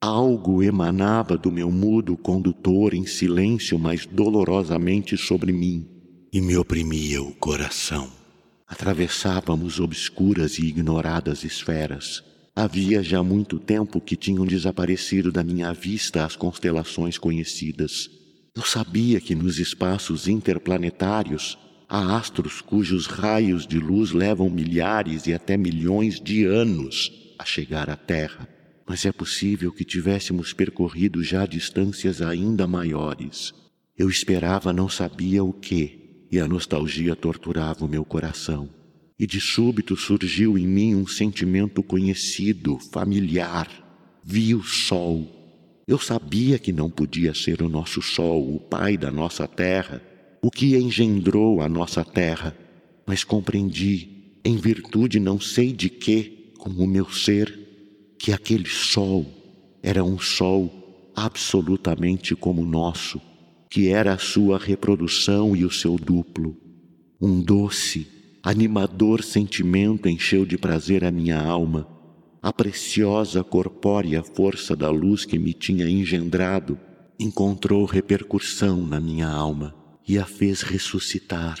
Algo 0.00 0.62
emanava 0.62 1.38
do 1.38 1.50
meu 1.50 1.70
mudo 1.70 2.18
condutor 2.18 2.92
em 2.92 3.06
silêncio, 3.06 3.78
mas 3.78 4.04
dolorosamente 4.04 5.16
sobre 5.16 5.52
mim, 5.52 5.88
e 6.30 6.40
me 6.40 6.54
oprimia 6.56 7.22
o 7.22 7.34
coração. 7.34 8.10
Atravessávamos 8.68 9.80
obscuras 9.80 10.58
e 10.58 10.66
ignoradas 10.66 11.44
esferas. 11.44 12.22
Havia 12.54 13.02
já 13.02 13.22
muito 13.22 13.58
tempo 13.58 14.00
que 14.00 14.16
tinham 14.16 14.44
desaparecido 14.44 15.32
da 15.32 15.42
minha 15.42 15.72
vista 15.72 16.24
as 16.26 16.36
constelações 16.36 17.16
conhecidas. 17.16 18.10
Eu 18.54 18.62
sabia 18.62 19.18
que 19.18 19.34
nos 19.34 19.58
espaços 19.58 20.28
interplanetários 20.28 21.56
há 21.88 22.16
astros 22.16 22.60
cujos 22.60 23.06
raios 23.06 23.66
de 23.66 23.78
luz 23.78 24.12
levam 24.12 24.50
milhares 24.50 25.26
e 25.26 25.32
até 25.32 25.56
milhões 25.56 26.20
de 26.20 26.44
anos 26.44 27.10
a 27.38 27.44
chegar 27.44 27.88
à 27.88 27.96
Terra 27.96 28.55
mas 28.88 29.04
é 29.04 29.12
possível 29.12 29.72
que 29.72 29.84
tivéssemos 29.84 30.52
percorrido 30.52 31.22
já 31.22 31.44
distâncias 31.44 32.22
ainda 32.22 32.66
maiores. 32.66 33.52
Eu 33.98 34.08
esperava, 34.08 34.72
não 34.72 34.88
sabia 34.88 35.42
o 35.42 35.52
que, 35.52 36.26
e 36.30 36.38
a 36.38 36.46
nostalgia 36.46 37.16
torturava 37.16 37.84
o 37.84 37.88
meu 37.88 38.04
coração. 38.04 38.68
E 39.18 39.26
de 39.26 39.40
súbito 39.40 39.96
surgiu 39.96 40.58
em 40.58 40.66
mim 40.66 40.94
um 40.94 41.06
sentimento 41.06 41.82
conhecido, 41.82 42.78
familiar. 42.92 43.68
Vi 44.22 44.54
o 44.54 44.62
sol. 44.62 45.32
Eu 45.88 45.98
sabia 45.98 46.58
que 46.58 46.72
não 46.72 46.90
podia 46.90 47.32
ser 47.32 47.62
o 47.62 47.68
nosso 47.68 48.02
sol, 48.02 48.54
o 48.54 48.60
pai 48.60 48.96
da 48.96 49.10
nossa 49.10 49.48
terra, 49.48 50.02
o 50.42 50.50
que 50.50 50.76
engendrou 50.76 51.60
a 51.62 51.68
nossa 51.68 52.04
terra, 52.04 52.56
mas 53.06 53.24
compreendi, 53.24 54.40
em 54.44 54.56
virtude 54.56 55.18
não 55.18 55.40
sei 55.40 55.72
de 55.72 55.88
que, 55.88 56.52
com 56.58 56.70
o 56.70 56.86
meu 56.86 57.10
ser, 57.10 57.65
que 58.18 58.32
aquele 58.32 58.68
sol 58.68 59.26
era 59.82 60.02
um 60.02 60.18
sol 60.18 61.12
absolutamente 61.14 62.34
como 62.34 62.62
o 62.62 62.66
nosso, 62.66 63.20
que 63.70 63.88
era 63.88 64.12
a 64.12 64.18
sua 64.18 64.58
reprodução 64.58 65.56
e 65.56 65.64
o 65.64 65.70
seu 65.70 65.96
duplo. 65.96 66.56
Um 67.20 67.40
doce, 67.40 68.06
animador 68.42 69.22
sentimento 69.22 70.08
encheu 70.08 70.44
de 70.44 70.58
prazer 70.58 71.04
a 71.04 71.10
minha 71.10 71.40
alma. 71.40 71.88
A 72.42 72.52
preciosa 72.52 73.42
corpórea 73.42 74.22
força 74.22 74.76
da 74.76 74.90
luz 74.90 75.24
que 75.24 75.38
me 75.38 75.52
tinha 75.52 75.88
engendrado 75.88 76.78
encontrou 77.18 77.84
repercussão 77.86 78.86
na 78.86 79.00
minha 79.00 79.28
alma 79.28 79.74
e 80.06 80.18
a 80.18 80.24
fez 80.24 80.62
ressuscitar. 80.62 81.58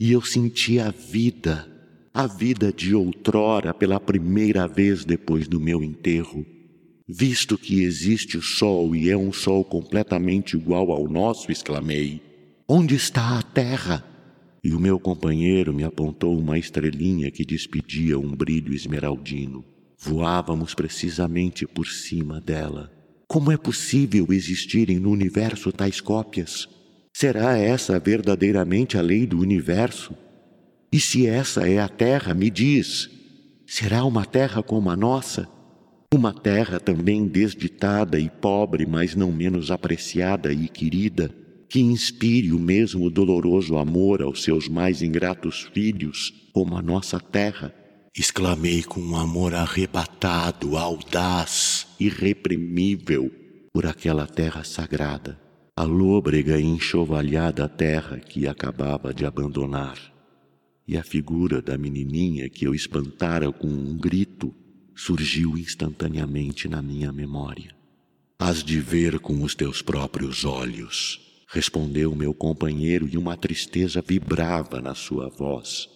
E 0.00 0.12
eu 0.12 0.22
senti 0.22 0.78
a 0.80 0.90
vida 0.90 1.68
a 2.16 2.26
vida 2.26 2.72
de 2.72 2.94
outrora 2.94 3.74
pela 3.74 4.00
primeira 4.00 4.66
vez 4.66 5.04
depois 5.04 5.46
do 5.46 5.60
meu 5.60 5.82
enterro. 5.82 6.46
Visto 7.06 7.58
que 7.58 7.82
existe 7.82 8.38
o 8.38 8.42
sol 8.42 8.96
e 8.96 9.10
é 9.10 9.16
um 9.16 9.30
sol 9.30 9.62
completamente 9.62 10.56
igual 10.56 10.90
ao 10.90 11.06
nosso, 11.10 11.52
exclamei: 11.52 12.22
Onde 12.66 12.94
está 12.94 13.38
a 13.38 13.42
terra? 13.42 14.02
E 14.64 14.72
o 14.72 14.80
meu 14.80 14.98
companheiro 14.98 15.74
me 15.74 15.84
apontou 15.84 16.38
uma 16.38 16.58
estrelinha 16.58 17.30
que 17.30 17.44
despedia 17.44 18.18
um 18.18 18.34
brilho 18.34 18.72
esmeraldino. 18.72 19.62
Voávamos 20.00 20.74
precisamente 20.74 21.66
por 21.66 21.86
cima 21.86 22.40
dela. 22.40 22.90
Como 23.28 23.52
é 23.52 23.58
possível 23.58 24.28
existirem 24.30 24.98
no 24.98 25.10
universo 25.10 25.70
tais 25.70 26.00
cópias? 26.00 26.66
Será 27.12 27.58
essa 27.58 27.98
verdadeiramente 28.00 28.96
a 28.96 29.02
lei 29.02 29.26
do 29.26 29.38
universo? 29.38 30.14
E 30.92 31.00
se 31.00 31.26
essa 31.26 31.68
é 31.68 31.78
a 31.80 31.88
terra, 31.88 32.32
me 32.32 32.50
diz, 32.50 33.10
será 33.66 34.04
uma 34.04 34.24
terra 34.24 34.62
como 34.62 34.90
a 34.90 34.96
nossa? 34.96 35.48
Uma 36.14 36.32
terra 36.32 36.78
também 36.78 37.26
desditada 37.26 38.18
e 38.18 38.30
pobre, 38.30 38.86
mas 38.86 39.14
não 39.14 39.32
menos 39.32 39.70
apreciada 39.70 40.52
e 40.52 40.68
querida, 40.68 41.34
que 41.68 41.80
inspire 41.80 42.52
o 42.52 42.58
mesmo 42.58 43.10
doloroso 43.10 43.76
amor 43.76 44.22
aos 44.22 44.44
seus 44.44 44.68
mais 44.68 45.02
ingratos 45.02 45.68
filhos, 45.74 46.32
como 46.52 46.76
a 46.76 46.82
nossa 46.82 47.18
terra? 47.18 47.74
Exclamei 48.16 48.82
com 48.82 49.00
um 49.00 49.16
amor 49.16 49.54
arrebatado, 49.54 50.76
audaz, 50.76 51.88
irreprimível 51.98 53.30
por 53.74 53.84
aquela 53.84 54.26
terra 54.26 54.64
sagrada, 54.64 55.38
a 55.76 55.82
lôbrega 55.82 56.58
e 56.58 56.64
enxovalhada 56.64 57.68
terra 57.68 58.18
que 58.18 58.46
acabava 58.46 59.12
de 59.12 59.26
abandonar 59.26 60.15
e 60.86 60.96
a 60.96 61.02
figura 61.02 61.60
da 61.60 61.76
menininha 61.76 62.48
que 62.48 62.66
eu 62.66 62.74
espantara 62.74 63.50
com 63.50 63.66
um 63.66 63.96
grito 63.96 64.54
surgiu 64.94 65.58
instantaneamente 65.58 66.68
na 66.68 66.80
minha 66.80 67.12
memória. 67.12 67.74
Hás 68.38 68.62
de 68.62 68.80
ver 68.80 69.18
com 69.18 69.42
os 69.42 69.54
teus 69.54 69.82
próprios 69.82 70.44
olhos, 70.44 71.20
respondeu 71.48 72.14
meu 72.14 72.32
companheiro 72.32 73.08
e 73.10 73.16
uma 73.16 73.36
tristeza 73.36 74.02
vibrava 74.06 74.80
na 74.80 74.94
sua 74.94 75.28
voz. 75.28 75.88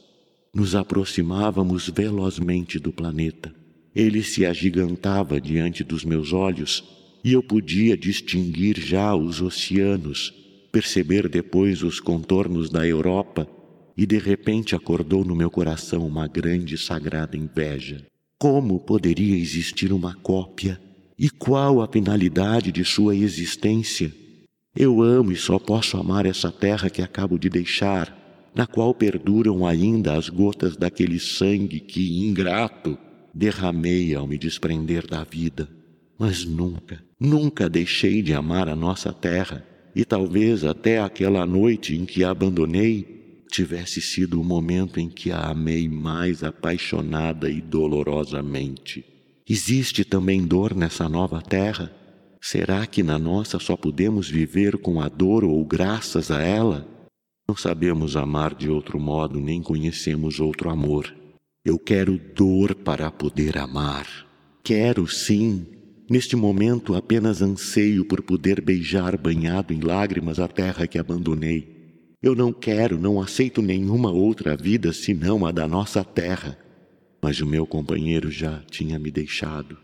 Nos 0.52 0.74
aproximávamos 0.74 1.88
velozmente 1.88 2.78
do 2.78 2.92
planeta. 2.92 3.54
Ele 3.94 4.22
se 4.22 4.44
agigantava 4.44 5.40
diante 5.40 5.84
dos 5.84 6.04
meus 6.04 6.32
olhos 6.32 6.84
e 7.22 7.32
eu 7.32 7.42
podia 7.42 7.96
distinguir 7.96 8.78
já 8.80 9.14
os 9.14 9.40
oceanos 9.40 10.34
perceber 10.72 11.28
depois 11.28 11.82
os 11.82 12.00
contornos 12.00 12.70
da 12.70 12.86
Europa 12.86 13.46
e 14.00 14.06
de 14.06 14.16
repente 14.16 14.74
acordou 14.74 15.26
no 15.26 15.36
meu 15.36 15.50
coração 15.50 16.06
uma 16.06 16.26
grande 16.26 16.74
e 16.74 16.78
sagrada 16.78 17.36
inveja. 17.36 18.02
Como 18.38 18.80
poderia 18.80 19.36
existir 19.36 19.92
uma 19.92 20.14
cópia? 20.14 20.80
E 21.18 21.28
qual 21.28 21.82
a 21.82 21.86
finalidade 21.86 22.72
de 22.72 22.82
sua 22.82 23.14
existência? 23.14 24.10
Eu 24.74 25.02
amo 25.02 25.32
e 25.32 25.36
só 25.36 25.58
posso 25.58 25.98
amar 25.98 26.24
essa 26.24 26.50
terra 26.50 26.88
que 26.88 27.02
acabo 27.02 27.38
de 27.38 27.50
deixar, 27.50 28.50
na 28.54 28.66
qual 28.66 28.94
perduram 28.94 29.66
ainda 29.66 30.14
as 30.14 30.30
gotas 30.30 30.78
daquele 30.78 31.20
sangue 31.20 31.78
que, 31.78 32.26
ingrato, 32.26 32.96
derramei 33.34 34.14
ao 34.14 34.26
me 34.26 34.38
desprender 34.38 35.06
da 35.06 35.24
vida. 35.24 35.68
Mas 36.18 36.46
nunca, 36.46 37.04
nunca 37.20 37.68
deixei 37.68 38.22
de 38.22 38.32
amar 38.32 38.66
a 38.66 38.74
nossa 38.74 39.12
terra, 39.12 39.62
e 39.94 40.06
talvez 40.06 40.64
até 40.64 41.00
aquela 41.00 41.44
noite 41.44 41.94
em 41.94 42.06
que 42.06 42.24
a 42.24 42.30
abandonei 42.30 43.19
tivesse 43.50 44.00
sido 44.00 44.40
o 44.40 44.44
momento 44.44 45.00
em 45.00 45.08
que 45.08 45.30
a 45.30 45.50
amei 45.50 45.88
mais 45.88 46.42
apaixonada 46.42 47.50
e 47.50 47.60
dolorosamente. 47.60 49.04
Existe 49.48 50.04
também 50.04 50.46
dor 50.46 50.74
nessa 50.74 51.08
nova 51.08 51.42
terra? 51.42 51.92
Será 52.40 52.86
que 52.86 53.02
na 53.02 53.18
nossa 53.18 53.58
só 53.58 53.76
podemos 53.76 54.30
viver 54.30 54.78
com 54.78 55.00
a 55.00 55.08
dor 55.08 55.44
ou 55.44 55.64
graças 55.64 56.30
a 56.30 56.40
ela? 56.40 56.86
Não 57.48 57.56
sabemos 57.56 58.16
amar 58.16 58.54
de 58.54 58.70
outro 58.70 59.00
modo, 59.00 59.40
nem 59.40 59.60
conhecemos 59.60 60.38
outro 60.38 60.70
amor. 60.70 61.12
Eu 61.64 61.78
quero 61.78 62.18
dor 62.34 62.74
para 62.74 63.10
poder 63.10 63.58
amar. 63.58 64.06
Quero 64.62 65.06
sim. 65.08 65.66
Neste 66.08 66.36
momento 66.36 66.94
apenas 66.94 67.42
anseio 67.42 68.04
por 68.04 68.22
poder 68.22 68.60
beijar 68.60 69.16
banhado 69.16 69.74
em 69.74 69.80
lágrimas 69.80 70.38
a 70.38 70.48
terra 70.48 70.86
que 70.86 70.98
abandonei. 70.98 71.79
Eu 72.22 72.34
não 72.34 72.52
quero, 72.52 72.98
não 72.98 73.20
aceito 73.20 73.62
nenhuma 73.62 74.12
outra 74.12 74.54
vida 74.54 74.92
senão 74.92 75.46
a 75.46 75.50
da 75.50 75.66
nossa 75.66 76.04
terra. 76.04 76.58
Mas 77.22 77.40
o 77.40 77.46
meu 77.46 77.66
companheiro 77.66 78.30
já 78.30 78.62
tinha 78.70 78.98
me 78.98 79.10
deixado. 79.10 79.78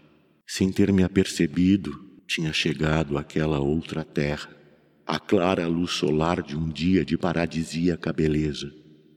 Sem 0.46 0.70
ter 0.70 0.92
me 0.92 1.02
apercebido, 1.02 1.92
tinha 2.26 2.52
chegado 2.52 3.16
àquela 3.16 3.58
outra 3.58 4.04
terra, 4.04 4.54
a 5.06 5.18
clara 5.18 5.66
luz 5.66 5.92
solar 5.92 6.42
de 6.42 6.56
um 6.56 6.68
dia 6.68 7.04
de 7.04 7.16
paradisíaca 7.16 8.12
beleza. 8.12 8.70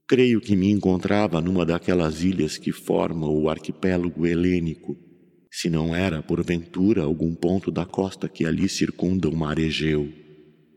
Creio 0.08 0.40
que 0.40 0.56
me 0.56 0.72
encontrava 0.72 1.42
numa 1.42 1.66
daquelas 1.66 2.24
ilhas 2.24 2.58
que 2.58 2.72
formam 2.72 3.30
o 3.32 3.50
arquipélago 3.50 4.26
helênico, 4.26 4.98
se 5.52 5.70
não 5.70 5.96
era, 5.96 6.22
porventura, 6.22 7.04
algum 7.04 7.36
ponto 7.36 7.70
da 7.72 7.86
costa 7.86 8.30
que 8.30 8.46
ali 8.46 8.70
circunda 8.70 9.28
o 9.28 9.36
mar 9.36 9.60
Egeu. 9.60 10.19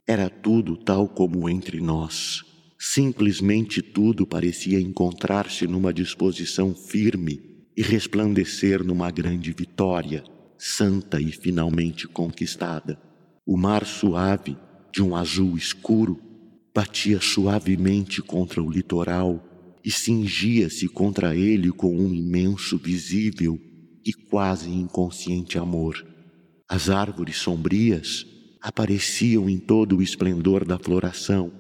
Era 0.07 0.29
tudo 0.29 0.77
tal 0.77 1.09
como 1.09 1.49
entre 1.49 1.81
nós. 1.81 2.43
Simplesmente 2.77 3.81
tudo 3.81 4.27
parecia 4.27 4.81
encontrar-se 4.81 5.67
numa 5.69 5.93
disposição 5.95 6.75
firme 6.75 7.41
e 7.77 7.83
resplandecer 7.83 8.83
numa 8.83 9.13
grande 9.13 9.53
vitória, 9.53 10.25
santa 10.59 11.21
e 11.21 11.31
finalmente 11.31 12.09
conquistada. 12.09 13.01
O 13.47 13.57
mar 13.57 13.87
suave, 13.87 14.57
de 14.93 15.01
um 15.01 15.15
azul 15.15 15.57
escuro, 15.57 16.21
batia 16.75 17.21
suavemente 17.21 18.21
contra 18.21 18.61
o 18.61 18.69
litoral 18.69 19.79
e 19.85 19.91
cingia-se 19.91 20.89
contra 20.89 21.37
ele 21.37 21.71
com 21.71 21.97
um 21.97 22.13
imenso, 22.13 22.77
visível 22.77 23.57
e 24.05 24.13
quase 24.13 24.69
inconsciente 24.69 25.59
amor. 25.59 26.05
As 26.69 26.91
árvores 26.91 27.37
sombrias 27.37 28.27
apareciam 28.63 29.51
em 29.51 29.59
todo 29.59 29.97
o 29.97 30.03
esplendor 30.03 30.65
da 30.65 30.79
floração. 30.79 31.53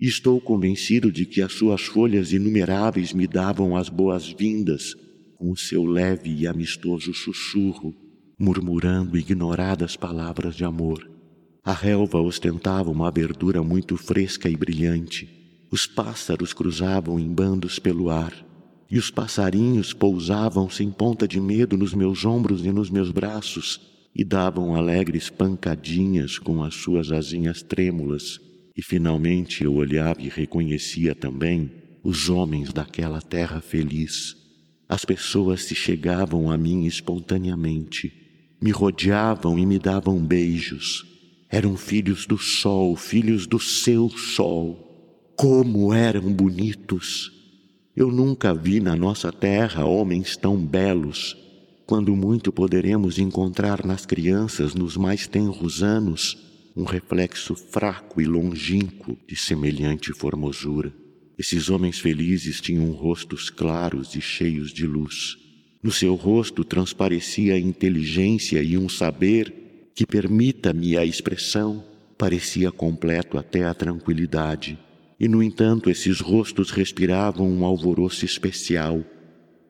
Estou 0.00 0.40
convencido 0.40 1.12
de 1.12 1.24
que 1.24 1.40
as 1.40 1.52
suas 1.52 1.82
folhas 1.82 2.32
inumeráveis 2.32 3.12
me 3.12 3.28
davam 3.28 3.76
as 3.76 3.88
boas-vindas 3.88 4.96
com 5.38 5.52
o 5.52 5.56
seu 5.56 5.84
leve 5.84 6.34
e 6.34 6.46
amistoso 6.46 7.14
sussurro 7.14 7.94
murmurando 8.36 9.16
ignoradas 9.16 9.94
palavras 9.94 10.56
de 10.56 10.64
amor. 10.64 11.08
A 11.62 11.72
relva 11.72 12.18
ostentava 12.18 12.90
uma 12.90 13.08
verdura 13.08 13.62
muito 13.62 13.96
fresca 13.96 14.48
e 14.48 14.56
brilhante. 14.56 15.28
Os 15.70 15.86
pássaros 15.86 16.52
cruzavam 16.52 17.20
em 17.20 17.32
bandos 17.32 17.78
pelo 17.78 18.10
ar, 18.10 18.34
e 18.90 18.98
os 18.98 19.12
passarinhos 19.12 19.92
pousavam 19.92 20.68
sem 20.68 20.90
ponta 20.90 21.28
de 21.28 21.40
medo 21.40 21.76
nos 21.76 21.94
meus 21.94 22.24
ombros 22.24 22.66
e 22.66 22.72
nos 22.72 22.90
meus 22.90 23.12
braços 23.12 23.91
e 24.14 24.24
davam 24.24 24.74
alegres 24.74 25.30
pancadinhas 25.30 26.38
com 26.38 26.62
as 26.62 26.74
suas 26.74 27.10
asinhas 27.10 27.62
trêmulas. 27.62 28.38
E 28.76 28.82
finalmente 28.82 29.64
eu 29.64 29.74
olhava 29.74 30.20
e 30.20 30.28
reconhecia 30.28 31.14
também 31.14 31.70
os 32.02 32.28
homens 32.28 32.72
daquela 32.72 33.20
terra 33.20 33.60
feliz. 33.60 34.36
As 34.88 35.04
pessoas 35.04 35.64
se 35.64 35.74
chegavam 35.74 36.50
a 36.50 36.56
mim 36.56 36.84
espontaneamente 36.84 38.22
me 38.62 38.70
rodeavam 38.70 39.58
e 39.58 39.66
me 39.66 39.76
davam 39.76 40.24
beijos. 40.24 41.04
Eram 41.50 41.76
filhos 41.76 42.26
do 42.26 42.38
sol, 42.38 42.94
filhos 42.94 43.44
do 43.44 43.58
seu 43.58 44.08
sol. 44.08 45.34
Como 45.36 45.92
eram 45.92 46.32
bonitos! 46.32 47.32
Eu 47.96 48.10
nunca 48.10 48.54
vi 48.54 48.78
na 48.78 48.94
nossa 48.94 49.32
terra 49.32 49.84
homens 49.84 50.36
tão 50.36 50.56
belos. 50.56 51.36
Quando 51.86 52.14
muito 52.14 52.52
poderemos 52.52 53.18
encontrar 53.18 53.84
nas 53.84 54.06
crianças, 54.06 54.74
nos 54.74 54.96
mais 54.96 55.26
tenros 55.26 55.82
anos, 55.82 56.38
um 56.76 56.84
reflexo 56.84 57.54
fraco 57.54 58.20
e 58.20 58.24
longínquo 58.24 59.18
de 59.26 59.36
semelhante 59.36 60.12
formosura. 60.12 60.92
Esses 61.38 61.68
homens 61.68 61.98
felizes 61.98 62.60
tinham 62.60 62.90
rostos 62.92 63.50
claros 63.50 64.14
e 64.14 64.20
cheios 64.20 64.72
de 64.72 64.86
luz. 64.86 65.36
No 65.82 65.90
seu 65.90 66.14
rosto 66.14 66.64
transparecia 66.64 67.54
a 67.54 67.58
inteligência 67.58 68.62
e 68.62 68.78
um 68.78 68.88
saber 68.88 69.90
que, 69.94 70.06
permita-me 70.06 70.96
a 70.96 71.04
expressão, 71.04 71.84
parecia 72.16 72.70
completo 72.70 73.36
até 73.36 73.64
a 73.64 73.74
tranquilidade. 73.74 74.78
E, 75.18 75.26
no 75.26 75.42
entanto, 75.42 75.90
esses 75.90 76.20
rostos 76.20 76.70
respiravam 76.70 77.50
um 77.50 77.64
alvoroço 77.64 78.24
especial. 78.24 79.04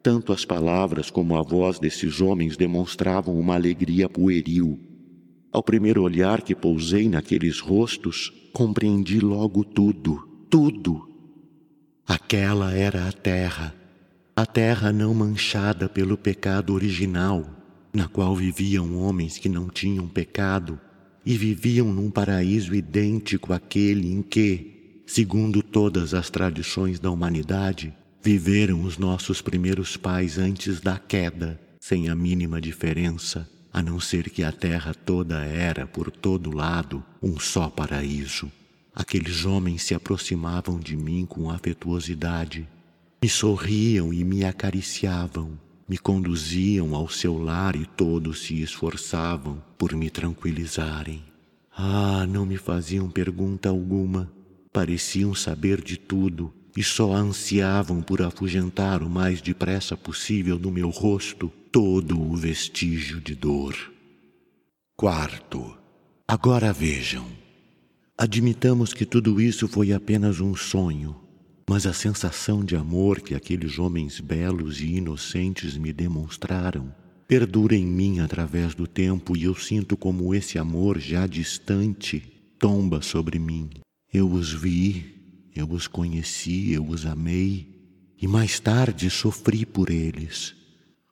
Tanto 0.03 0.33
as 0.33 0.45
palavras 0.45 1.11
como 1.11 1.37
a 1.37 1.43
voz 1.43 1.79
desses 1.79 2.21
homens 2.21 2.57
demonstravam 2.57 3.39
uma 3.39 3.55
alegria 3.55 4.09
pueril. 4.09 4.81
Ao 5.53 5.63
primeiro 5.63 6.03
olhar 6.03 6.43
que 6.43 6.55
pousei 6.55 7.09
naqueles 7.09 7.61
rostos, 7.61 8.33
compreendi 8.53 9.21
logo 9.21 9.65
tudo, 9.65 10.29
tudo. 10.51 11.09
Aquela 12.07 12.73
era 12.73 13.07
a 13.07 13.13
terra 13.13 13.75
a 14.35 14.47
terra 14.47 14.91
não 14.95 15.13
manchada 15.13 15.91
pelo 15.91 16.17
pecado 16.17 16.73
original, 16.73 17.47
na 17.93 18.09
qual 18.09 18.35
viviam 18.35 18.97
homens 18.97 19.37
que 19.37 19.47
não 19.47 19.69
tinham 19.69 20.09
pecado 20.09 20.81
e 21.25 21.37
viviam 21.37 21.93
num 21.93 22.11
paraíso 22.11 22.75
idêntico 22.75 23.53
àquele 23.53 24.11
em 24.11 24.23
que, 24.23 25.03
segundo 25.07 25.63
todas 25.63 26.15
as 26.15 26.31
tradições 26.31 26.99
da 26.99 27.11
humanidade, 27.11 27.95
viveram 28.23 28.83
os 28.85 28.99
nossos 28.99 29.43
primeiros 29.43 29.97
pais 29.97 30.39
antes 30.39 30.81
da 30.81 30.97
queda, 30.97 31.61
sem 31.81 32.09
a 32.09 32.15
mínima 32.15 32.61
diferença, 32.61 33.49
a 33.73 33.83
não 33.83 33.99
ser 33.99 34.31
que 34.31 34.45
a 34.45 34.53
terra 34.53 34.95
toda 34.95 35.45
era, 35.45 35.87
por 35.87 36.11
todo 36.11 36.55
lado, 36.55 37.03
um 37.21 37.39
só 37.41 37.69
paraíso. 37.69 38.51
Aqueles 38.95 39.45
homens 39.45 39.83
se 39.83 39.95
aproximavam 39.95 40.79
de 40.79 40.97
mim 40.97 41.27
com 41.27 41.51
afetuosidade 41.51 42.69
me 43.21 43.29
sorriam 43.29 44.13
e 44.13 44.25
me 44.25 44.45
acariciavam, 44.45 45.57
me 45.89 45.97
conduziam 45.97 46.93
ao 46.93 47.09
seu 47.09 47.39
lar 47.39 47.77
e 47.77 47.87
todos 47.87 48.43
se 48.43 48.61
esforçavam 48.61 49.63
por 49.79 49.95
me 49.95 50.11
tranquilizarem. 50.11 51.23
Ah, 51.77 52.27
não 52.29 52.45
me 52.45 52.57
faziam 52.57 53.09
pergunta 53.09 53.69
alguma, 53.69 54.29
pareciam 54.73 55.35
saber 55.37 55.81
de 55.81 55.97
tudo 55.97 56.53
e 56.77 56.83
só 56.83 57.15
ansiavam 57.15 58.01
por 58.01 58.23
afugentar 58.23 59.03
o 59.03 59.11
mais 59.11 59.41
depressa 59.41 59.97
possível 59.97 60.59
do 60.59 60.71
meu 60.71 60.89
rosto 60.91 61.53
todo 61.71 62.21
o 62.21 62.37
vestígio 62.37 63.21
de 63.21 63.35
dor. 63.35 63.77
Quarto, 64.97 65.77
agora 66.27 66.73
vejam. 66.73 67.27
Admitamos 68.17 68.95
que 68.95 69.05
tudo 69.05 69.41
isso 69.41 69.67
foi 69.67 69.93
apenas 69.93 70.41
um 70.41 70.55
sonho, 70.55 71.17
mas 71.69 71.87
a 71.87 71.93
sensação 71.93 72.65
de 72.65 72.77
amor 72.77 73.21
que 73.21 73.35
aqueles 73.35 73.79
homens 73.79 74.21
belos 74.21 74.81
e 74.81 74.97
inocentes 74.97 75.77
me 75.77 75.93
demonstraram 75.93 76.95
perdura 77.33 77.75
em 77.75 77.87
mim 77.87 78.21
através 78.21 78.75
do 78.75 78.87
tempo 78.87 79.35
e 79.35 79.45
eu 79.45 79.55
sinto 79.55 79.97
como 79.97 80.35
esse 80.35 80.59
amor 80.59 80.99
já 80.99 81.27
distante 81.27 82.21
tomba 82.59 83.01
sobre 83.01 83.39
mim. 83.39 83.71
Eu 84.13 84.31
os 84.31 84.53
vi, 84.53 85.22
eu 85.55 85.71
os 85.71 85.87
conheci, 85.87 86.73
eu 86.73 86.87
os 86.87 87.05
amei 87.07 87.69
e 88.21 88.27
mais 88.27 88.59
tarde 88.61 89.11
sofri 89.11 89.67
por 89.67 89.91
eles. 89.91 90.55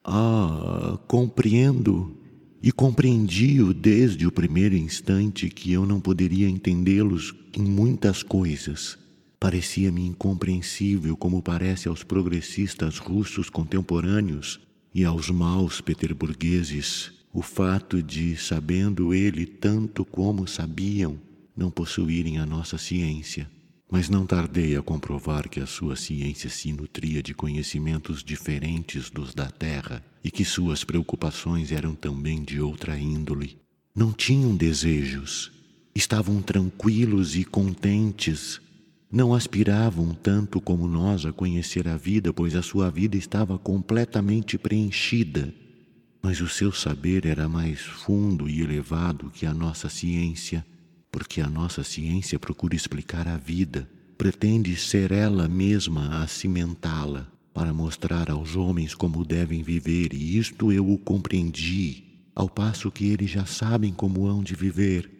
Ah, 0.04 0.98
compreendo 1.06 2.16
e 2.62 2.70
compreendi-o 2.70 3.72
desde 3.72 4.26
o 4.26 4.32
primeiro 4.32 4.76
instante 4.76 5.48
que 5.48 5.72
eu 5.72 5.86
não 5.86 6.00
poderia 6.00 6.48
entendê-los 6.48 7.34
em 7.56 7.62
muitas 7.62 8.22
coisas. 8.22 8.98
Parecia-me 9.38 10.06
incompreensível, 10.06 11.16
como 11.16 11.42
parece 11.42 11.88
aos 11.88 12.02
progressistas 12.02 12.98
russos 12.98 13.48
contemporâneos 13.48 14.60
e 14.94 15.04
aos 15.04 15.30
maus 15.30 15.80
peterburgueses, 15.80 17.12
o 17.32 17.40
fato 17.40 18.02
de, 18.02 18.36
sabendo 18.36 19.14
ele 19.14 19.46
tanto 19.46 20.04
como 20.04 20.46
sabiam, 20.46 21.18
não 21.56 21.70
possuírem 21.70 22.38
a 22.38 22.44
nossa 22.44 22.76
ciência. 22.76 23.48
Mas 23.90 24.08
não 24.08 24.24
tardei 24.24 24.76
a 24.76 24.82
comprovar 24.82 25.48
que 25.48 25.58
a 25.58 25.66
sua 25.66 25.96
ciência 25.96 26.48
se 26.48 26.72
nutria 26.72 27.20
de 27.20 27.34
conhecimentos 27.34 28.22
diferentes 28.22 29.10
dos 29.10 29.34
da 29.34 29.50
Terra 29.50 30.04
e 30.22 30.30
que 30.30 30.44
suas 30.44 30.84
preocupações 30.84 31.72
eram 31.72 31.94
também 31.96 32.44
de 32.44 32.60
outra 32.60 32.96
índole. 32.96 33.58
Não 33.92 34.12
tinham 34.12 34.54
desejos, 34.54 35.50
estavam 35.92 36.40
tranquilos 36.40 37.34
e 37.34 37.44
contentes. 37.44 38.60
Não 39.10 39.34
aspiravam 39.34 40.14
tanto 40.14 40.60
como 40.60 40.86
nós 40.86 41.26
a 41.26 41.32
conhecer 41.32 41.88
a 41.88 41.96
vida, 41.96 42.32
pois 42.32 42.54
a 42.54 42.62
sua 42.62 42.88
vida 42.90 43.16
estava 43.16 43.58
completamente 43.58 44.56
preenchida. 44.56 45.52
Mas 46.22 46.40
o 46.40 46.48
seu 46.48 46.70
saber 46.70 47.26
era 47.26 47.48
mais 47.48 47.80
fundo 47.80 48.48
e 48.48 48.60
elevado 48.60 49.32
que 49.34 49.44
a 49.44 49.52
nossa 49.52 49.88
ciência 49.88 50.64
porque 51.10 51.40
a 51.40 51.48
nossa 51.48 51.82
ciência 51.82 52.38
procura 52.38 52.74
explicar 52.74 53.26
a 53.26 53.36
vida, 53.36 53.88
pretende 54.16 54.76
ser 54.76 55.12
ela 55.12 55.48
mesma 55.48 56.22
a 56.22 56.26
cimentá-la, 56.26 57.26
para 57.52 57.74
mostrar 57.74 58.30
aos 58.30 58.54
homens 58.54 58.94
como 58.94 59.24
devem 59.24 59.62
viver, 59.62 60.14
e 60.14 60.38
isto 60.38 60.70
eu 60.70 60.88
o 60.88 60.98
compreendi, 60.98 62.04
ao 62.34 62.48
passo 62.48 62.90
que 62.90 63.06
eles 63.06 63.30
já 63.30 63.44
sabem 63.44 63.92
como 63.92 64.26
hão 64.26 64.42
de 64.42 64.54
viver, 64.54 65.10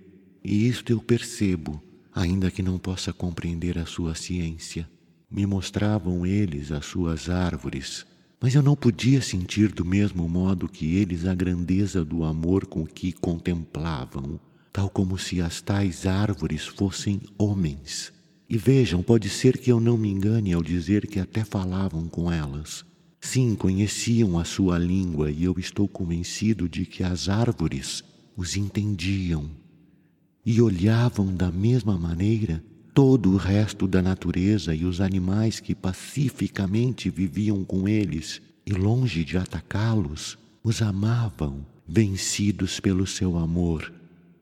e 0.45 0.69
isto 0.69 0.93
eu 0.93 1.01
percebo, 1.01 1.83
ainda 2.15 2.51
que 2.51 2.63
não 2.63 2.79
possa 2.79 3.13
compreender 3.13 3.79
a 3.79 3.87
sua 3.87 4.15
ciência. 4.15 4.89
Me 5.31 5.47
mostravam 5.47 6.25
eles 6.25 6.73
as 6.73 6.87
suas 6.87 7.29
árvores, 7.29 8.07
mas 8.41 8.55
eu 8.55 8.63
não 8.63 8.75
podia 8.75 9.21
sentir 9.21 9.71
do 9.73 9.85
mesmo 9.85 10.29
modo 10.29 10.69
que 10.69 10.97
eles 10.97 11.27
a 11.27 11.35
grandeza 11.35 12.05
do 12.05 12.25
amor 12.25 12.67
com 12.67 12.87
que 12.87 13.13
contemplavam 13.13 14.41
tal 14.73 14.89
como 14.89 15.19
se 15.19 15.41
as 15.41 15.61
tais 15.61 16.07
árvores 16.07 16.67
fossem 16.67 17.21
homens. 17.37 18.13
E 18.49 18.57
vejam, 18.57 19.03
pode 19.03 19.29
ser 19.29 19.59
que 19.59 19.71
eu 19.71 19.81
não 19.81 19.97
me 19.97 20.09
engane 20.09 20.53
ao 20.53 20.63
dizer 20.63 21.07
que 21.07 21.21
até 21.21 21.45
falavam 21.45 22.09
com 22.09 22.33
elas. 22.33 22.85
Sim, 23.21 23.55
conheciam 23.55 24.39
a 24.39 24.45
sua 24.45 24.79
língua 24.79 25.31
e 25.31 25.45
eu 25.45 25.55
estou 25.59 25.87
convencido 25.87 26.69
de 26.69 26.87
que 26.87 27.03
as 27.03 27.29
árvores 27.29 28.03
os 28.37 28.57
entendiam 28.57 29.51
e 30.45 30.61
olhavam 30.61 31.35
da 31.35 31.53
mesma 31.53 31.99
maneira 31.99 32.65
todo 32.95 33.33
o 33.33 33.37
resto 33.37 33.87
da 33.87 34.01
natureza 34.01 34.75
e 34.75 34.85
os 34.85 35.01
animais 35.01 35.61
que 35.61 35.75
pacificamente 35.75 37.11
viviam 37.11 37.63
com 37.63 37.87
eles 37.87 38.41
e 38.67 38.73
longe 38.73 39.25
de 39.25 39.37
atacá-los, 39.37 40.39
os 40.63 40.81
amavam, 40.81 41.65
vencidos 41.87 42.81
pelo 42.81 43.07
seu 43.07 43.37
amor 43.39 44.00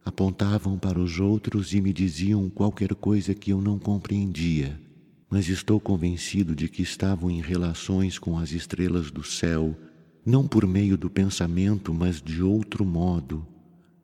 apontavam 0.09 0.79
para 0.79 0.99
os 0.99 1.21
outros 1.21 1.75
e 1.75 1.83
me 1.83 1.93
diziam 1.93 2.49
qualquer 2.49 2.95
coisa 2.95 3.35
que 3.35 3.53
eu 3.53 3.61
não 3.61 3.79
compreendia, 3.79 4.81
mas 5.29 5.51
estou 5.51 5.79
convencido 5.79 6.57
de 6.57 6.67
que 6.67 6.81
estavam 6.81 7.31
em 7.31 7.43
relações 7.43 8.19
com 8.19 8.39
as 8.39 8.53
estrelas 8.53 9.11
do 9.11 9.23
céu, 9.23 9.77
não 10.25 10.49
por 10.49 10.67
meio 10.67 10.97
do 10.97 11.11
pensamento, 11.11 11.93
mas 11.93 12.23
de 12.23 12.43
outro 12.43 12.87
modo. 12.87 13.47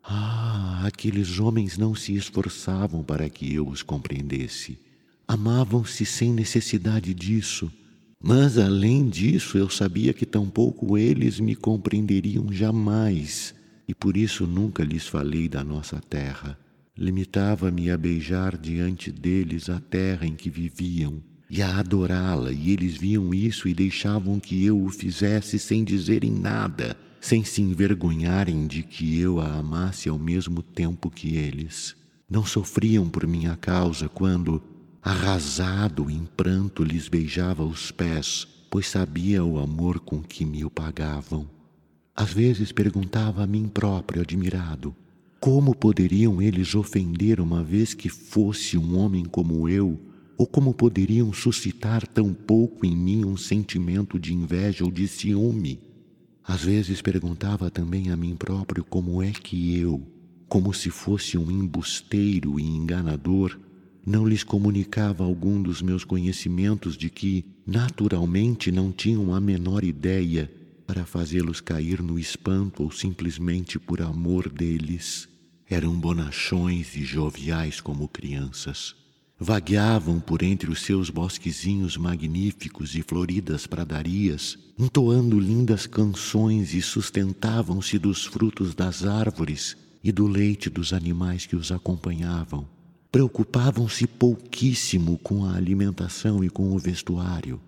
Ah, 0.03 0.83
aqueles 0.85 1.39
homens 1.39 1.79
não 1.79 1.95
se 1.95 2.15
esforçavam 2.15 3.03
para 3.03 3.31
que 3.31 3.55
eu 3.55 3.67
os 3.67 3.83
compreendesse. 3.83 4.79
Amavam-se 5.27 6.05
sem 6.05 6.35
necessidade 6.35 7.15
disso. 7.15 7.73
Mas 8.23 8.59
além 8.59 9.09
disso, 9.09 9.57
eu 9.57 9.71
sabia 9.71 10.13
que 10.13 10.27
tampouco 10.27 10.99
eles 10.99 11.41
me 11.41 11.55
compreenderiam 11.55 12.53
jamais 12.53 13.55
e 13.87 13.95
por 13.95 14.17
isso 14.17 14.47
nunca 14.47 14.83
lhes 14.83 15.07
falei 15.07 15.49
da 15.49 15.63
nossa 15.63 16.01
terra. 16.01 16.59
Limitava-me 16.97 17.91
a 17.91 17.97
beijar 17.97 18.57
diante 18.57 19.11
deles 19.11 19.69
a 19.69 19.81
terra 19.81 20.27
em 20.27 20.35
que 20.35 20.49
viviam 20.49 21.23
e 21.49 21.63
a 21.63 21.79
adorá-la, 21.79 22.51
e 22.53 22.71
eles 22.71 22.97
viam 22.97 23.33
isso 23.33 23.69
e 23.69 23.75
deixavam 23.75 24.41
que 24.41 24.65
eu 24.65 24.83
o 24.83 24.91
fizesse 24.91 25.59
sem 25.59 25.85
dizerem 25.85 26.33
nada, 26.33 26.97
sem 27.21 27.45
se 27.45 27.63
envergonharem 27.63 28.67
de 28.67 28.83
que 28.83 29.19
eu 29.21 29.41
a 29.41 29.59
amasse 29.59 30.09
ao 30.09 30.19
mesmo 30.19 30.63
tempo 30.63 31.11
que 31.11 31.37
eles. 31.37 31.95
Não 32.29 32.45
sofriam 32.45 33.09
por 33.09 33.27
minha 33.27 33.57
causa 33.57 34.09
quando, 34.09 34.63
arrasado 35.03 36.11
em 36.11 36.27
pranto, 36.37 36.83
lhes 36.83 37.09
beijava 37.09 37.63
os 37.65 37.91
pés, 37.93 38.49
pois 38.71 38.89
sabia 38.89 39.45
o 39.45 39.59
amor 39.59 40.01
com 40.01 40.23
que 40.23 40.45
me 40.45 40.65
o 40.65 40.71
pagavam. 40.71 41.54
Às 42.17 42.33
vezes 42.33 42.71
perguntava 42.71 43.43
a 43.43 43.47
mim 43.47 43.67
próprio, 43.67 44.23
admirado, 44.23 44.95
como 45.41 45.75
poderiam 45.75 46.41
eles 46.41 46.73
ofender 46.77 47.41
uma 47.41 47.65
vez 47.65 47.93
que 47.93 48.09
fosse 48.09 48.79
um 48.79 48.97
homem 48.97 49.25
como 49.25 49.69
eu, 49.69 50.01
ou 50.39 50.47
como 50.47 50.73
poderiam 50.73 51.33
suscitar 51.33 52.07
tão 52.07 52.33
pouco 52.33 52.87
em 52.87 52.97
mim 52.97 53.25
um 53.25 53.37
sentimento 53.37 54.19
de 54.19 54.33
inveja 54.33 54.85
ou 54.85 54.93
de 54.93 55.09
ciúme? 55.09 55.81
Às 56.47 56.63
vezes 56.63 57.03
perguntava 57.03 57.69
também 57.69 58.11
a 58.11 58.17
mim 58.17 58.37
próprio 58.37 58.85
como 58.85 59.21
é 59.21 59.33
que 59.33 59.77
eu, 59.77 60.01
como 60.49 60.73
se 60.73 60.91
fosse 60.91 61.37
um 61.37 61.51
embusteiro 61.51 62.61
e 62.61 62.63
enganador, 62.63 63.59
não 64.07 64.25
lhes 64.25 64.45
comunicava 64.45 65.25
algum 65.25 65.61
dos 65.61 65.83
meus 65.83 66.05
conhecimentos 66.05 66.97
de 66.97 67.11
que, 67.11 67.45
naturalmente, 67.67 68.71
não 68.71 68.93
tinham 68.93 69.35
a 69.35 69.41
menor 69.41 69.83
ideia 69.83 70.49
para 70.87 71.05
fazê-los 71.05 71.61
cair 71.61 72.03
no 72.03 72.19
espanto 72.19 72.83
ou 72.83 72.91
simplesmente 72.91 73.79
por 73.79 74.01
amor 74.01 74.49
deles. 74.49 75.29
Eram 75.69 75.95
bonachões 75.95 76.95
e 76.95 77.05
joviais 77.05 77.81
como 77.81 78.07
crianças. 78.09 78.95
Vagueavam 79.39 80.21
por 80.21 80.43
entre 80.43 80.71
os 80.71 80.83
seus 80.83 81.11
bosquezinhos 81.11 81.97
magníficos 81.97 82.95
e 82.95 83.03
floridas 83.03 83.67
pradarias, 83.67 84.57
entoando 84.79 85.41
lindas 85.41 85.87
canções 85.87 86.73
e 86.73 86.81
sustentavam-se 86.81 87.99
dos 87.99 88.25
frutos 88.25 88.75
das 88.75 89.05
árvores 89.05 89.77
e 90.05 90.13
do 90.13 90.27
leite 90.27 90.71
dos 90.71 90.93
animais 90.93 91.47
que 91.47 91.57
os 91.57 91.73
acompanhavam. 91.73 92.69
Preocupavam-se 93.11 94.07
pouquíssimo 94.07 95.19
com 95.19 95.45
a 95.45 95.55
alimentação 95.55 96.45
e 96.45 96.51
com 96.51 96.73
o 96.73 96.79
vestuário. 96.79 97.61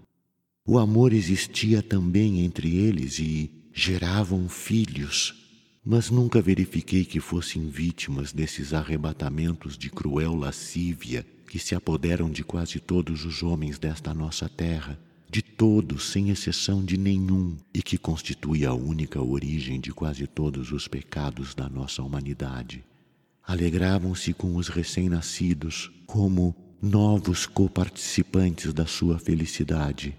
O 0.69 0.81
amor 0.81 1.13
existia 1.13 1.81
também 1.81 2.41
entre 2.41 2.75
eles 2.75 3.21
e 3.21 3.49
geravam 3.73 4.49
filhos, 4.49 5.33
mas 5.85 6.11
nunca 6.11 6.43
verifiquei 6.43 7.05
que 7.05 7.21
fossem 7.21 7.69
vítimas 7.69 8.33
desses 8.33 8.75
arrebatamentos 8.75 9.79
de 9.79 9.89
cruel 9.89 10.35
lascívia 10.35 11.25
que 11.49 11.61
se 11.61 11.77
apoderam 11.77 12.29
de 12.29 12.43
quase 12.43 12.81
todos 12.81 13.25
os 13.25 13.45
homens 13.45 13.79
desta 13.79 14.13
nossa 14.13 14.49
terra, 14.49 14.99
de 15.31 15.41
todos, 15.41 16.11
sem 16.11 16.31
exceção 16.31 16.85
de 16.85 16.97
nenhum, 16.97 17.57
e 17.73 17.81
que 17.81 17.97
constitui 17.97 18.67
a 18.67 18.75
única 18.75 19.23
origem 19.23 19.81
de 19.81 19.93
quase 19.93 20.27
todos 20.27 20.73
os 20.73 20.89
pecados 20.89 21.55
da 21.55 21.69
nossa 21.69 22.03
humanidade. 22.03 22.85
Alegravam-se 23.47 24.33
com 24.33 24.57
os 24.57 24.67
recém-nascidos 24.67 25.93
como 26.09 26.57
novos 26.83 27.47
coparticipantes 27.47 28.75
da 28.75 28.85
sua 28.85 29.17
felicidade 29.17 30.17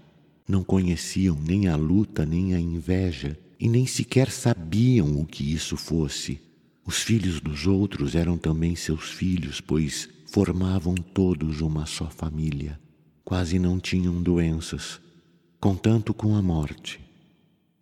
não 0.48 0.64
conheciam 0.64 1.36
nem 1.46 1.68
a 1.68 1.76
luta 1.76 2.24
nem 2.24 2.54
a 2.54 2.60
inveja 2.60 3.38
e 3.60 3.68
nem 3.68 3.86
sequer 3.86 4.30
sabiam 4.30 5.20
o 5.20 5.26
que 5.26 5.52
isso 5.52 5.76
fosse. 5.76 6.40
Os 6.86 7.02
filhos 7.02 7.38
dos 7.38 7.66
outros 7.66 8.14
eram 8.14 8.38
também 8.38 8.74
seus 8.74 9.10
filhos, 9.10 9.60
pois 9.60 10.08
formavam 10.26 10.94
todos 10.94 11.60
uma 11.60 11.84
só 11.84 12.08
família. 12.08 12.80
Quase 13.24 13.58
não 13.58 13.78
tinham 13.78 14.22
doenças, 14.22 14.98
contanto 15.60 16.14
com 16.14 16.34
a 16.34 16.40
morte. 16.40 16.98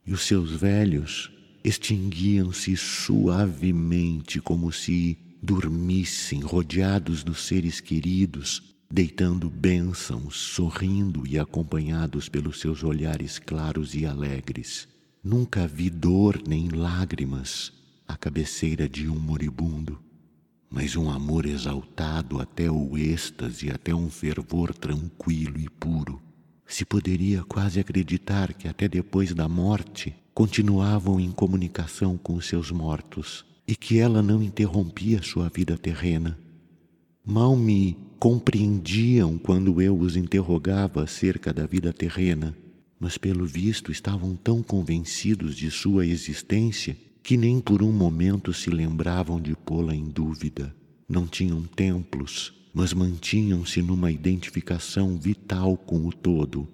E 0.04 0.12
os 0.12 0.22
seus 0.22 0.50
velhos 0.50 1.30
extinguiam-se 1.62 2.76
suavemente, 2.76 4.40
como 4.40 4.72
se 4.72 5.16
dormissem, 5.42 6.40
rodeados 6.40 7.22
dos 7.22 7.46
seres 7.46 7.80
queridos, 7.80 8.75
deitando 8.90 9.50
bênçãos, 9.50 10.36
sorrindo 10.36 11.26
e 11.26 11.38
acompanhados 11.38 12.28
pelos 12.28 12.60
seus 12.60 12.84
olhares 12.84 13.38
claros 13.38 13.94
e 13.94 14.06
alegres. 14.06 14.88
Nunca 15.22 15.66
vi 15.66 15.90
dor 15.90 16.40
nem 16.46 16.68
lágrimas 16.68 17.72
à 18.06 18.16
cabeceira 18.16 18.88
de 18.88 19.08
um 19.08 19.18
moribundo, 19.18 19.98
mas 20.70 20.94
um 20.94 21.10
amor 21.10 21.46
exaltado 21.46 22.40
até 22.40 22.70
o 22.70 22.96
êxtase, 22.96 23.70
até 23.70 23.94
um 23.94 24.08
fervor 24.08 24.72
tranquilo 24.72 25.58
e 25.58 25.68
puro. 25.68 26.22
Se 26.64 26.84
poderia 26.84 27.42
quase 27.44 27.80
acreditar 27.80 28.52
que 28.54 28.68
até 28.68 28.88
depois 28.88 29.32
da 29.34 29.48
morte 29.48 30.14
continuavam 30.34 31.18
em 31.18 31.30
comunicação 31.30 32.16
com 32.16 32.34
os 32.34 32.46
seus 32.46 32.70
mortos 32.70 33.44
e 33.66 33.74
que 33.74 33.98
ela 33.98 34.22
não 34.22 34.42
interrompia 34.42 35.22
sua 35.22 35.48
vida 35.48 35.76
terrena. 35.76 36.38
Mal 37.24 37.56
me 37.56 37.96
compreendiam 38.18 39.38
quando 39.38 39.80
eu 39.80 39.98
os 39.98 40.16
interrogava 40.16 41.02
acerca 41.02 41.52
da 41.52 41.66
vida 41.66 41.92
terrena, 41.92 42.56
mas 42.98 43.18
pelo 43.18 43.44
visto 43.44 43.92
estavam 43.92 44.34
tão 44.34 44.62
convencidos 44.62 45.54
de 45.54 45.70
sua 45.70 46.06
existência 46.06 46.96
que 47.22 47.36
nem 47.36 47.60
por 47.60 47.82
um 47.82 47.92
momento 47.92 48.52
se 48.52 48.70
lembravam 48.70 49.40
de 49.40 49.54
pô-la 49.54 49.94
em 49.94 50.08
dúvida. 50.08 50.74
Não 51.08 51.26
tinham 51.26 51.62
templos, 51.62 52.54
mas 52.72 52.92
mantinham-se 52.92 53.82
numa 53.82 54.10
identificação 54.10 55.16
vital 55.16 55.76
com 55.76 56.06
o 56.06 56.12
todo. 56.12 56.68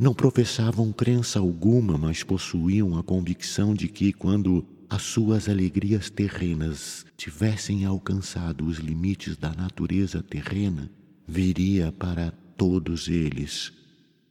Não 0.00 0.14
professavam 0.14 0.92
crença 0.92 1.38
alguma, 1.38 1.98
mas 1.98 2.22
possuíam 2.22 2.96
a 2.96 3.02
convicção 3.02 3.74
de 3.74 3.88
que, 3.88 4.12
quando 4.12 4.64
as 4.90 5.02
suas 5.02 5.48
alegrias 5.48 6.08
terrenas 6.08 7.04
tivessem 7.16 7.84
alcançado 7.84 8.64
os 8.64 8.78
limites 8.78 9.36
da 9.36 9.52
natureza 9.52 10.22
terrena, 10.22 10.90
viria 11.26 11.92
para 11.92 12.30
todos 12.56 13.06
eles, 13.06 13.70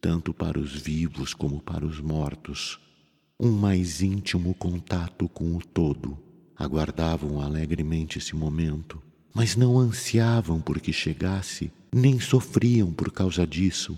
tanto 0.02 0.34
para 0.34 0.60
os 0.60 0.74
vivos 0.74 1.34
como 1.34 1.62
para 1.62 1.86
os 1.86 2.00
mortos, 2.00 2.80
um 3.40 3.52
mais 3.52 4.02
íntimo 4.02 4.56
contato 4.56 5.30
com 5.30 5.56
o 5.56 5.62
todo. 5.62 6.18
Aguardavam 6.56 7.40
alegremente 7.40 8.18
esse 8.18 8.36
momento, 8.36 9.00
mas 9.36 9.56
não 9.56 9.78
ansiavam 9.78 10.60
por 10.60 10.80
que 10.80 10.92
chegasse, 10.92 11.72
nem 11.94 12.20
sofriam 12.20 12.92
por 12.92 13.12
causa 13.12 13.46
disso. 13.46 13.96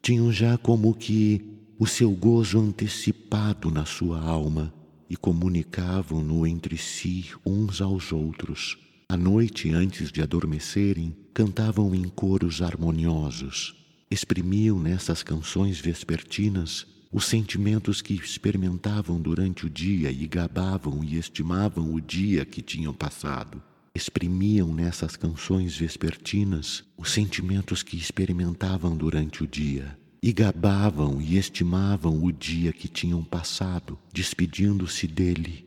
Tinham 0.00 0.32
já 0.32 0.56
como 0.56 0.94
que 0.94 1.44
o 1.78 1.86
seu 1.86 2.10
gozo 2.10 2.58
antecipado 2.58 3.70
na 3.70 3.84
sua 3.84 4.18
alma 4.18 4.72
e 5.10 5.16
comunicavam-no 5.16 6.46
entre 6.46 6.78
si 6.78 7.26
uns 7.44 7.80
aos 7.80 8.12
outros. 8.12 8.78
À 9.08 9.16
noite, 9.16 9.68
antes 9.70 10.12
de 10.12 10.22
adormecerem, 10.22 11.16
cantavam 11.34 11.92
em 11.92 12.04
coros 12.04 12.62
harmoniosos. 12.62 13.74
Exprimiam 14.08 14.78
nessas 14.78 15.24
canções 15.24 15.80
vespertinas 15.80 16.86
os 17.12 17.24
sentimentos 17.24 18.00
que 18.00 18.14
experimentavam 18.14 19.20
durante 19.20 19.66
o 19.66 19.70
dia 19.70 20.12
e 20.12 20.28
gabavam 20.28 21.02
e 21.02 21.16
estimavam 21.16 21.92
o 21.92 22.00
dia 22.00 22.44
que 22.44 22.62
tinham 22.62 22.94
passado. 22.94 23.60
Exprimiam 23.92 24.72
nessas 24.72 25.16
canções 25.16 25.76
vespertinas 25.76 26.84
os 26.96 27.10
sentimentos 27.10 27.82
que 27.82 27.96
experimentavam 27.96 28.96
durante 28.96 29.42
o 29.42 29.46
dia 29.48 29.98
e 30.22 30.32
gabavam 30.32 31.20
e 31.20 31.36
estimavam 31.38 32.22
o 32.22 32.30
dia 32.30 32.72
que 32.72 32.88
tinham 32.88 33.24
passado, 33.24 33.98
despedindo-se 34.12 35.06
dele. 35.06 35.66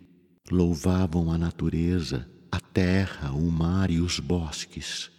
Louvavam 0.52 1.32
a 1.32 1.38
natureza, 1.38 2.30
a 2.52 2.60
terra, 2.60 3.32
o 3.32 3.50
mar 3.50 3.90
e 3.90 4.00
os 4.00 4.20
bosques. 4.20 5.10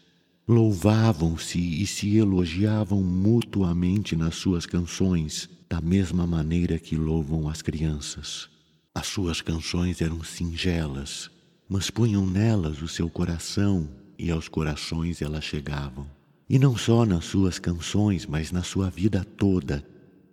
Louvavam-se 0.47 1.59
e 1.59 1.87
se 1.87 2.17
elogiavam 2.17 3.03
mutuamente 3.03 4.15
nas 4.15 4.37
suas 4.37 4.67
canções, 4.67 5.49
da 5.69 5.81
mesma 5.81 6.27
maneira 6.27 6.79
que 6.79 6.95
louvam 6.95 7.49
as 7.49 7.63
crianças. 7.63 8.49
As 8.95 9.09
suas 9.09 9.41
canções 9.41 10.01
eram 10.01 10.23
singelas, 10.23 11.29
mas 11.69 11.91
punham 11.91 12.25
nelas 12.25 12.81
o 12.83 12.87
seu 12.87 13.11
coração 13.11 13.89
e 14.17 14.31
aos 14.31 14.47
corações 14.47 15.21
elas 15.21 15.43
chegavam. 15.43 16.14
E 16.49 16.59
não 16.59 16.77
só 16.77 17.07
nas 17.07 17.25
suas 17.25 17.59
canções, 17.59 18.27
mas 18.27 18.53
na 18.53 18.63
sua 18.63 18.91
vida 18.91 19.25
toda, 19.25 19.85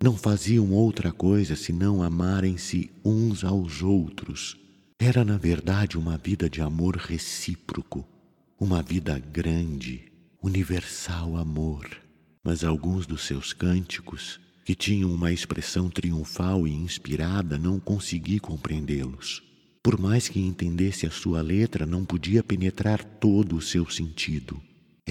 não 0.03 0.17
faziam 0.17 0.71
outra 0.71 1.11
coisa 1.11 1.55
senão 1.55 2.01
amarem-se 2.01 2.91
uns 3.05 3.43
aos 3.43 3.81
outros. 3.81 4.57
Era, 4.99 5.23
na 5.23 5.37
verdade, 5.37 5.97
uma 5.97 6.17
vida 6.17 6.49
de 6.49 6.61
amor 6.61 6.95
recíproco, 6.95 8.07
uma 8.59 8.81
vida 8.81 9.17
grande, 9.17 10.11
universal 10.41 11.37
amor. 11.37 11.87
Mas 12.43 12.63
alguns 12.63 13.05
dos 13.05 13.25
seus 13.25 13.53
cânticos, 13.53 14.39
que 14.65 14.75
tinham 14.75 15.11
uma 15.13 15.31
expressão 15.31 15.89
triunfal 15.89 16.67
e 16.67 16.71
inspirada, 16.71 17.57
não 17.57 17.79
consegui 17.79 18.39
compreendê-los. 18.39 19.43
Por 19.83 19.99
mais 19.99 20.27
que 20.27 20.39
entendesse 20.39 21.05
a 21.05 21.11
sua 21.11 21.41
letra, 21.41 21.85
não 21.85 22.05
podia 22.05 22.43
penetrar 22.43 23.03
todo 23.03 23.55
o 23.55 23.61
seu 23.61 23.89
sentido. 23.89 24.61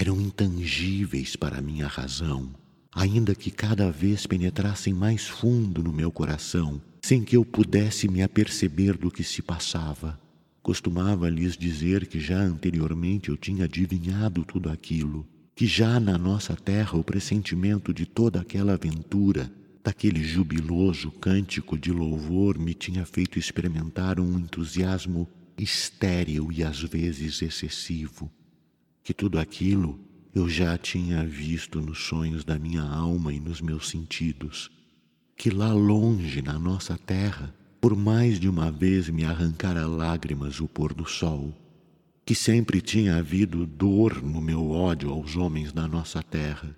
Eram 0.01 0.19
intangíveis 0.19 1.37
para 1.37 1.59
a 1.59 1.61
minha 1.61 1.87
razão, 1.87 2.55
ainda 2.91 3.35
que 3.35 3.51
cada 3.51 3.91
vez 3.91 4.27
penetrassem 4.27 4.95
mais 4.95 5.29
fundo 5.29 5.83
no 5.83 5.93
meu 5.93 6.11
coração, 6.11 6.81
sem 7.05 7.23
que 7.23 7.37
eu 7.37 7.45
pudesse 7.45 8.09
me 8.09 8.23
aperceber 8.23 8.97
do 8.97 9.11
que 9.11 9.23
se 9.23 9.43
passava. 9.43 10.19
Costumava 10.63 11.29
lhes 11.29 11.55
dizer 11.55 12.07
que 12.07 12.19
já 12.19 12.39
anteriormente 12.39 13.29
eu 13.29 13.37
tinha 13.37 13.67
adivinhado 13.67 14.43
tudo 14.43 14.71
aquilo, 14.71 15.29
que 15.55 15.67
já 15.67 16.01
na 16.01 16.17
nossa 16.17 16.57
terra 16.57 16.97
o 16.97 17.05
pressentimento 17.05 17.93
de 17.93 18.07
toda 18.07 18.41
aquela 18.41 18.73
aventura 18.73 19.53
daquele 19.85 20.25
jubiloso 20.25 21.11
cântico 21.11 21.77
de 21.77 21.93
louvor 21.93 22.59
me 22.59 22.73
tinha 22.73 23.05
feito 23.05 23.39
experimentar 23.39 24.19
um 24.19 24.39
entusiasmo 24.39 25.29
estéril 25.59 26.51
e 26.51 26.65
às 26.65 26.81
vezes 26.81 27.43
excessivo, 27.43 28.33
que 29.11 29.15
tudo 29.15 29.41
aquilo 29.41 29.99
eu 30.33 30.49
já 30.49 30.79
tinha 30.79 31.27
visto 31.27 31.81
nos 31.81 31.99
sonhos 31.99 32.45
da 32.45 32.57
minha 32.57 32.85
alma 32.85 33.33
e 33.33 33.41
nos 33.41 33.61
meus 33.61 33.89
sentidos, 33.89 34.71
que 35.37 35.51
lá 35.51 35.73
longe 35.73 36.41
na 36.41 36.57
nossa 36.57 36.97
terra, 36.97 37.53
por 37.81 37.97
mais 37.97 38.39
de 38.39 38.49
uma 38.49 38.71
vez 38.71 39.09
me 39.09 39.25
arrancara 39.25 39.85
lágrimas 39.85 40.61
o 40.61 40.69
pôr 40.69 40.95
do 40.95 41.09
sol, 41.09 41.53
que 42.25 42.37
sempre 42.37 42.81
tinha 42.81 43.17
havido 43.17 43.67
dor 43.67 44.23
no 44.23 44.41
meu 44.41 44.71
ódio 44.71 45.11
aos 45.11 45.35
homens 45.35 45.73
da 45.73 45.89
nossa 45.89 46.23
terra, 46.23 46.73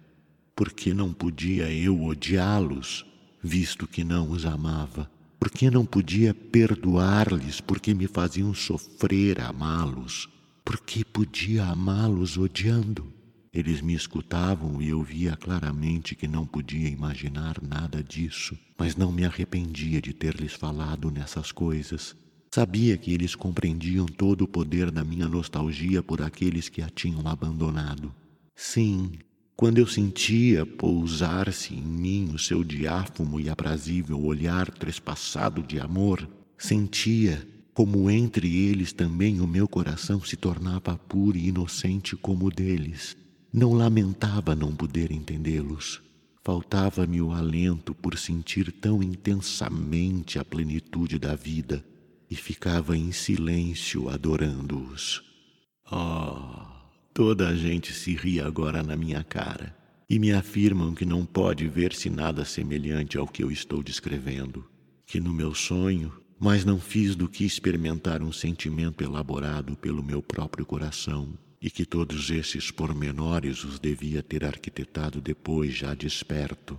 porque 0.56 0.94
não 0.94 1.12
podia 1.12 1.70
eu 1.70 2.02
odiá-los, 2.02 3.04
visto 3.42 3.86
que 3.86 4.02
não 4.02 4.30
os 4.30 4.46
amava? 4.46 5.10
Porque 5.38 5.70
não 5.70 5.84
podia 5.84 6.32
perdoar-lhes 6.32 7.60
porque 7.60 7.92
me 7.92 8.06
faziam 8.06 8.54
sofrer 8.54 9.38
amá-los? 9.38 10.30
Porque 10.64 11.04
podia 11.04 11.64
amá-los 11.66 12.36
odiando? 12.36 13.12
Eles 13.52 13.82
me 13.82 13.94
escutavam 13.94 14.80
e 14.80 14.88
eu 14.88 15.02
via 15.02 15.36
claramente 15.36 16.14
que 16.14 16.26
não 16.26 16.46
podia 16.46 16.88
imaginar 16.88 17.60
nada 17.60 18.02
disso, 18.02 18.58
mas 18.78 18.96
não 18.96 19.12
me 19.12 19.26
arrependia 19.26 20.00
de 20.00 20.14
ter 20.14 20.34
lhes 20.36 20.54
falado 20.54 21.10
nessas 21.10 21.52
coisas. 21.52 22.16
Sabia 22.54 22.96
que 22.96 23.12
eles 23.12 23.34
compreendiam 23.34 24.06
todo 24.06 24.42
o 24.42 24.48
poder 24.48 24.90
da 24.90 25.04
minha 25.04 25.28
nostalgia 25.28 26.02
por 26.02 26.22
aqueles 26.22 26.68
que 26.68 26.80
a 26.80 26.88
tinham 26.88 27.26
abandonado. 27.26 28.14
Sim, 28.54 29.12
quando 29.54 29.78
eu 29.78 29.86
sentia 29.86 30.64
pousar-se 30.64 31.74
em 31.74 31.82
mim 31.82 32.30
o 32.34 32.38
seu 32.38 32.64
diáfano 32.64 33.38
e 33.38 33.50
aprazível 33.50 34.20
olhar 34.20 34.70
trespassado 34.70 35.62
de 35.62 35.78
amor, 35.78 36.26
sentia 36.56 37.46
como 37.74 38.10
entre 38.10 38.54
eles 38.68 38.92
também 38.92 39.40
o 39.40 39.46
meu 39.46 39.66
coração 39.66 40.22
se 40.22 40.36
tornava 40.36 40.96
puro 40.96 41.38
e 41.38 41.48
inocente 41.48 42.16
como 42.16 42.46
o 42.46 42.50
deles. 42.50 43.16
Não 43.52 43.72
lamentava 43.72 44.54
não 44.54 44.74
poder 44.74 45.10
entendê-los. 45.10 46.00
Faltava-me 46.44 47.22
o 47.22 47.32
alento 47.32 47.94
por 47.94 48.18
sentir 48.18 48.72
tão 48.72 49.02
intensamente 49.02 50.38
a 50.38 50.44
plenitude 50.44 51.18
da 51.18 51.34
vida 51.34 51.84
e 52.30 52.34
ficava 52.34 52.96
em 52.96 53.12
silêncio 53.12 54.08
adorando-os. 54.08 55.22
Oh! 55.90 56.72
Toda 57.14 57.48
a 57.48 57.54
gente 57.54 57.92
se 57.92 58.14
ri 58.14 58.40
agora 58.40 58.82
na 58.82 58.96
minha 58.96 59.22
cara 59.22 59.76
e 60.08 60.18
me 60.18 60.32
afirmam 60.32 60.94
que 60.94 61.04
não 61.04 61.26
pode 61.26 61.68
ver-se 61.68 62.08
nada 62.08 62.44
semelhante 62.44 63.18
ao 63.18 63.26
que 63.26 63.42
eu 63.42 63.50
estou 63.50 63.82
descrevendo, 63.82 64.64
que 65.06 65.20
no 65.20 65.32
meu 65.32 65.54
sonho, 65.54 66.12
mas 66.42 66.64
não 66.64 66.80
fiz 66.80 67.14
do 67.14 67.28
que 67.28 67.44
experimentar 67.44 68.20
um 68.20 68.32
sentimento 68.32 69.04
elaborado 69.04 69.76
pelo 69.76 70.02
meu 70.02 70.20
próprio 70.20 70.66
coração 70.66 71.38
e 71.60 71.70
que 71.70 71.86
todos 71.86 72.30
esses 72.30 72.68
pormenores 72.68 73.62
os 73.62 73.78
devia 73.78 74.24
ter 74.24 74.44
arquitetado 74.44 75.20
depois 75.20 75.72
já 75.72 75.94
desperto. 75.94 76.76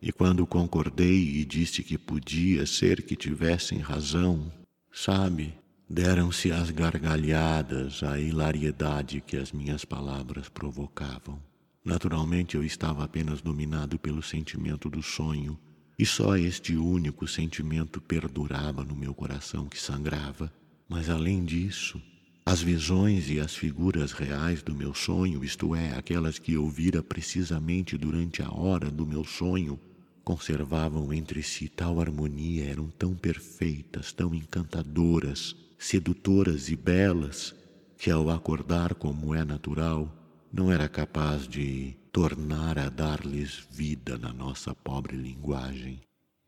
E 0.00 0.12
quando 0.12 0.46
concordei 0.46 1.40
e 1.40 1.44
disse 1.44 1.82
que 1.82 1.98
podia 1.98 2.64
ser 2.64 3.02
que 3.02 3.16
tivessem 3.16 3.80
razão, 3.80 4.52
sabe, 4.92 5.52
Deram-se 5.88 6.50
as 6.50 6.70
gargalhadas, 6.70 8.02
a 8.02 8.18
hilariedade 8.18 9.20
que 9.20 9.36
as 9.36 9.52
minhas 9.52 9.84
palavras 9.84 10.48
provocavam. 10.48 11.40
Naturalmente 11.84 12.56
eu 12.56 12.64
estava 12.64 13.04
apenas 13.04 13.40
dominado 13.40 13.96
pelo 13.96 14.20
sentimento 14.20 14.90
do 14.90 15.00
sonho, 15.00 15.56
e 15.98 16.04
só 16.04 16.36
este 16.36 16.76
único 16.76 17.26
sentimento 17.26 18.00
perdurava 18.00 18.84
no 18.84 18.94
meu 18.94 19.14
coração 19.14 19.66
que 19.66 19.80
sangrava. 19.80 20.52
Mas 20.88 21.08
além 21.08 21.44
disso, 21.44 22.00
as 22.44 22.62
visões 22.62 23.28
e 23.28 23.40
as 23.40 23.56
figuras 23.56 24.12
reais 24.12 24.62
do 24.62 24.74
meu 24.74 24.94
sonho, 24.94 25.42
isto 25.42 25.74
é, 25.74 25.96
aquelas 25.96 26.38
que 26.38 26.52
eu 26.52 26.68
vira 26.68 27.02
precisamente 27.02 27.96
durante 27.96 28.42
a 28.42 28.52
hora 28.52 28.90
do 28.90 29.06
meu 29.06 29.24
sonho, 29.24 29.80
conservavam 30.22 31.12
entre 31.12 31.42
si 31.42 31.68
tal 31.68 32.00
harmonia, 32.00 32.64
eram 32.64 32.88
tão 32.88 33.14
perfeitas, 33.14 34.12
tão 34.12 34.34
encantadoras, 34.34 35.56
sedutoras 35.78 36.68
e 36.68 36.76
belas, 36.76 37.54
que 37.96 38.10
ao 38.10 38.30
acordar 38.30 38.94
como 38.94 39.34
é 39.34 39.44
natural, 39.44 40.12
não 40.52 40.70
era 40.70 40.88
capaz 40.88 41.46
de 41.46 41.96
tornar 42.12 42.78
a 42.78 42.88
dar-lhes 42.88 43.66
vida 43.70 44.16
na 44.16 44.32
nossa 44.32 44.74
pobre 44.74 45.16
linguagem. 45.16 46.00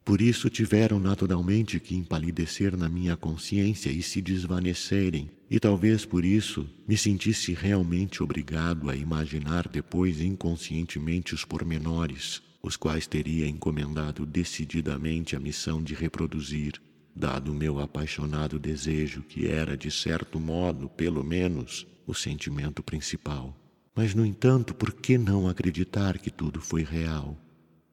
Por 0.09 0.23
isso 0.23 0.49
tiveram 0.49 0.99
naturalmente 0.99 1.79
que 1.79 1.95
empalidecer 1.95 2.75
na 2.75 2.89
minha 2.89 3.15
consciência 3.15 3.91
e 3.91 4.03
se 4.03 4.23
desvanecerem, 4.23 5.31
e 5.51 5.61
talvez 5.61 6.07
por 6.07 6.25
isso 6.25 6.67
me 6.89 6.97
sentisse 6.97 7.53
realmente 7.53 8.23
obrigado 8.23 8.89
a 8.89 8.97
imaginar 8.97 9.69
depois 9.69 10.23
inconscientemente 10.23 11.35
os 11.35 11.45
pormenores, 11.45 12.41
os 12.63 12.77
quais 12.77 13.07
teria 13.07 13.47
encomendado 13.47 14.25
decididamente 14.25 15.37
a 15.37 15.41
missão 15.41 15.83
de 15.83 15.93
reproduzir, 15.93 16.81
dado 17.15 17.53
o 17.53 17.55
meu 17.55 17.79
apaixonado 17.79 18.59
desejo, 18.59 19.23
que 19.23 19.47
era, 19.47 19.77
de 19.77 19.91
certo 19.91 20.41
modo, 20.41 20.89
pelo 20.89 21.23
menos, 21.23 21.87
o 22.07 22.15
sentimento 22.15 22.83
principal. 22.83 23.55
Mas, 23.99 24.15
no 24.15 24.25
entanto, 24.25 24.77
por 24.77 24.93
que 24.93 25.19
não 25.19 25.49
acreditar 25.49 26.19
que 26.19 26.31
tudo 26.31 26.61
foi 26.61 26.85
real? 26.85 27.37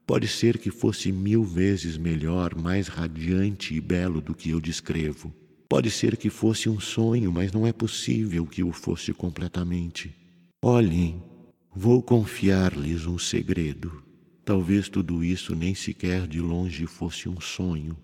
Pode 0.05 0.27
ser 0.27 0.59
que 0.59 0.69
fosse 0.69 1.11
mil 1.11 1.43
vezes 1.43 1.97
melhor, 1.97 2.53
mais 2.53 2.87
radiante 2.87 3.73
e 3.73 3.81
belo 3.81 4.21
do 4.21 4.35
que 4.35 4.51
eu 4.51 4.61
descrevo. 4.61 5.33
Pode 5.67 5.89
ser 5.89 6.15
que 6.15 6.29
fosse 6.29 6.69
um 6.69 6.79
sonho, 6.79 7.31
mas 7.31 7.51
não 7.51 7.65
é 7.65 7.73
possível 7.73 8.45
que 8.45 8.63
o 8.63 8.71
fosse 8.71 9.15
completamente. 9.15 10.15
Olhem, 10.63 11.23
vou 11.75 12.03
confiar-lhes 12.03 13.07
um 13.07 13.17
segredo. 13.17 14.03
Talvez 14.45 14.87
tudo 14.87 15.23
isso 15.23 15.55
nem 15.55 15.73
sequer 15.73 16.27
de 16.27 16.39
longe 16.39 16.85
fosse 16.85 17.27
um 17.27 17.41
sonho, 17.41 17.97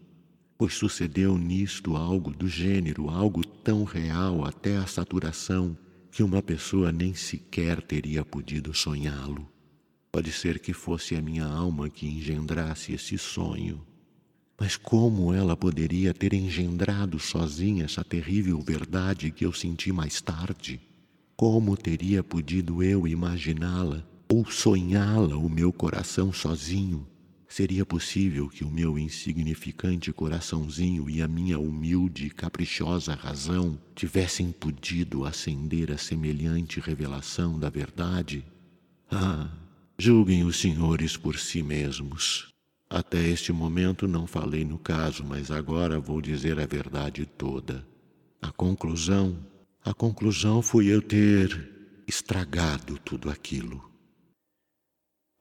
pois 0.57 0.73
sucedeu 0.73 1.37
nisto 1.37 1.95
algo 1.95 2.31
do 2.31 2.47
gênero, 2.47 3.11
algo 3.11 3.45
tão 3.45 3.83
real 3.83 4.43
até 4.43 4.75
a 4.77 4.87
saturação, 4.87 5.77
que 6.11 6.21
uma 6.21 6.41
pessoa 6.41 6.91
nem 6.91 7.15
sequer 7.15 7.81
teria 7.81 8.25
podido 8.25 8.73
sonhá-lo. 8.73 9.49
Pode 10.11 10.31
ser 10.33 10.59
que 10.59 10.73
fosse 10.73 11.15
a 11.15 11.21
minha 11.21 11.45
alma 11.45 11.89
que 11.89 12.05
engendrasse 12.05 12.91
esse 12.93 13.17
sonho. 13.17 13.81
Mas 14.59 14.75
como 14.75 15.33
ela 15.33 15.55
poderia 15.55 16.13
ter 16.13 16.33
engendrado 16.33 17.17
sozinha 17.17 17.85
essa 17.85 18.03
terrível 18.03 18.59
verdade 18.59 19.31
que 19.31 19.45
eu 19.45 19.53
senti 19.53 19.91
mais 19.91 20.19
tarde? 20.19 20.81
Como 21.35 21.77
teria 21.77 22.21
podido 22.21 22.83
eu 22.83 23.07
imaginá-la 23.07 24.05
ou 24.31 24.45
sonhá-la 24.45 25.37
o 25.37 25.49
meu 25.49 25.71
coração 25.71 26.31
sozinho? 26.33 27.07
Seria 27.51 27.85
possível 27.85 28.47
que 28.47 28.63
o 28.63 28.71
meu 28.71 28.97
insignificante 28.97 30.13
coraçãozinho 30.13 31.09
e 31.09 31.21
a 31.21 31.27
minha 31.27 31.59
humilde 31.59 32.27
e 32.27 32.29
caprichosa 32.29 33.13
razão 33.13 33.77
tivessem 33.93 34.53
podido 34.53 35.25
acender 35.25 35.91
a 35.91 35.97
semelhante 35.97 36.79
revelação 36.79 37.59
da 37.59 37.69
verdade? 37.69 38.45
Ah, 39.11 39.49
Julguem 39.97 40.45
os 40.45 40.61
senhores 40.61 41.17
por 41.17 41.37
si 41.37 41.61
mesmos. 41.61 42.47
Até 42.89 43.27
este 43.27 43.51
momento 43.51 44.07
não 44.07 44.25
falei 44.25 44.63
no 44.63 44.79
caso, 44.79 45.21
mas 45.21 45.51
agora 45.51 45.99
vou 45.99 46.21
dizer 46.21 46.57
a 46.57 46.65
verdade 46.65 47.25
toda. 47.25 47.85
A 48.41 48.49
conclusão, 48.49 49.37
a 49.83 49.93
conclusão 49.93 50.61
foi 50.61 50.85
eu 50.85 51.01
ter 51.01 52.01
estragado 52.07 52.97
tudo 52.97 53.29
aquilo. 53.29 53.91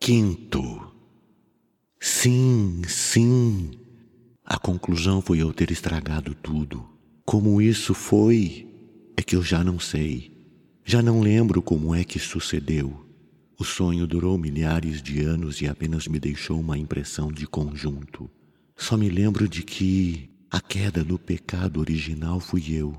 Quinto. 0.02 0.89
Sim, 2.02 2.80
sim. 2.88 3.72
A 4.42 4.58
conclusão 4.58 5.20
foi 5.20 5.42
eu 5.42 5.52
ter 5.52 5.70
estragado 5.70 6.34
tudo. 6.34 6.82
Como 7.26 7.60
isso 7.60 7.92
foi, 7.92 8.66
é 9.18 9.22
que 9.22 9.36
eu 9.36 9.42
já 9.42 9.62
não 9.62 9.78
sei. 9.78 10.32
Já 10.82 11.02
não 11.02 11.20
lembro 11.20 11.60
como 11.60 11.94
é 11.94 12.02
que 12.02 12.18
sucedeu. 12.18 13.06
O 13.58 13.64
sonho 13.64 14.06
durou 14.06 14.38
milhares 14.38 15.02
de 15.02 15.20
anos 15.20 15.60
e 15.60 15.68
apenas 15.68 16.08
me 16.08 16.18
deixou 16.18 16.58
uma 16.58 16.78
impressão 16.78 17.30
de 17.30 17.46
conjunto. 17.46 18.30
Só 18.74 18.96
me 18.96 19.10
lembro 19.10 19.46
de 19.46 19.62
que 19.62 20.30
a 20.50 20.58
queda 20.58 21.04
do 21.04 21.18
pecado 21.18 21.80
original 21.80 22.40
fui 22.40 22.72
eu, 22.72 22.96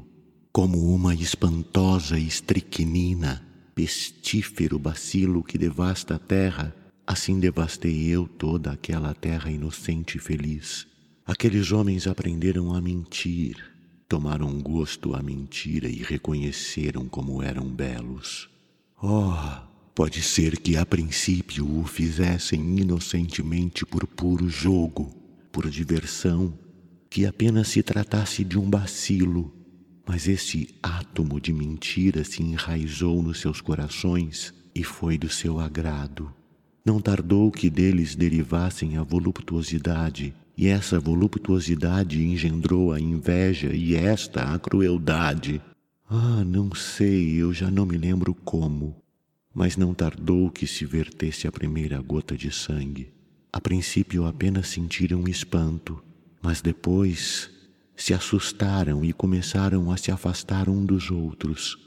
como 0.53 0.93
uma 0.93 1.15
espantosa 1.15 2.19
estricnina, 2.19 3.43
pestífero 3.73 4.77
bacilo 4.77 5.43
que 5.43 5.57
devasta 5.57 6.15
a 6.15 6.19
terra, 6.19 6.75
assim 7.11 7.39
devastei 7.39 8.07
eu 8.07 8.27
toda 8.27 8.71
aquela 8.71 9.13
terra 9.13 9.51
inocente 9.51 10.17
e 10.17 10.19
feliz. 10.19 10.87
Aqueles 11.25 11.71
homens 11.71 12.07
aprenderam 12.07 12.73
a 12.73 12.81
mentir, 12.81 13.57
tomaram 14.07 14.59
gosto 14.61 15.13
à 15.13 15.21
mentira 15.21 15.87
e 15.87 16.03
reconheceram 16.03 17.07
como 17.07 17.41
eram 17.41 17.65
belos. 17.65 18.49
Oh, 19.01 19.33
Pode 19.93 20.21
ser 20.21 20.57
que 20.57 20.77
a 20.77 20.85
princípio 20.85 21.79
o 21.79 21.83
fizessem 21.83 22.79
inocentemente 22.79 23.85
por 23.85 24.07
puro 24.07 24.49
jogo, 24.49 25.13
por 25.51 25.69
diversão, 25.69 26.57
que 27.09 27.25
apenas 27.25 27.67
se 27.67 27.83
tratasse 27.83 28.45
de 28.45 28.57
um 28.57 28.69
bacilo, 28.69 29.53
mas 30.07 30.29
esse 30.29 30.69
átomo 30.81 31.41
de 31.41 31.51
mentira 31.51 32.23
se 32.23 32.41
enraizou 32.41 33.21
nos 33.21 33.41
seus 33.41 33.59
corações 33.59 34.53
e 34.73 34.81
foi 34.81 35.17
do 35.17 35.29
seu 35.29 35.59
agrado. 35.59 36.33
Não 36.83 36.99
tardou 36.99 37.51
que 37.51 37.69
deles 37.69 38.15
derivassem 38.15 38.97
a 38.97 39.03
voluptuosidade, 39.03 40.33
e 40.57 40.67
essa 40.67 40.99
voluptuosidade 40.99 42.23
engendrou 42.23 42.91
a 42.91 42.99
inveja, 42.99 43.73
e 43.73 43.95
esta 43.95 44.53
a 44.53 44.57
crueldade. 44.57 45.61
Ah, 46.09 46.43
não 46.43 46.73
sei, 46.73 47.35
eu 47.35 47.53
já 47.53 47.69
não 47.69 47.85
me 47.85 47.97
lembro 47.97 48.33
como. 48.33 48.95
Mas 49.53 49.77
não 49.77 49.93
tardou 49.93 50.49
que 50.49 50.65
se 50.65 50.83
vertesse 50.83 51.47
a 51.47 51.51
primeira 51.51 52.01
gota 52.01 52.35
de 52.35 52.51
sangue. 52.51 53.13
A 53.53 53.61
princípio 53.61 54.25
apenas 54.25 54.67
sentiram 54.69 55.27
espanto, 55.27 56.03
mas 56.41 56.61
depois 56.61 57.49
se 57.95 58.13
assustaram 58.13 59.05
e 59.05 59.13
começaram 59.13 59.91
a 59.91 59.97
se 59.97 60.09
afastar 60.09 60.67
um 60.67 60.83
dos 60.83 61.11
outros. 61.11 61.77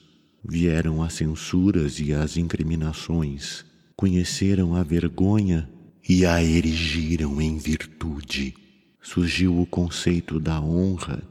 Vieram 0.45 1.03
as 1.03 1.15
censuras 1.15 1.99
e 1.99 2.13
as 2.13 2.37
incriminações, 2.37 3.65
conheceram 3.97 4.75
a 4.75 4.83
vergonha 4.83 5.69
e 6.07 6.27
a 6.27 6.43
erigiram 6.43 7.41
em 7.41 7.57
virtude. 7.57 8.55
Surgiu 9.01 9.61
o 9.61 9.67
conceito 9.67 10.41
da 10.41 10.61
honra 10.61 11.23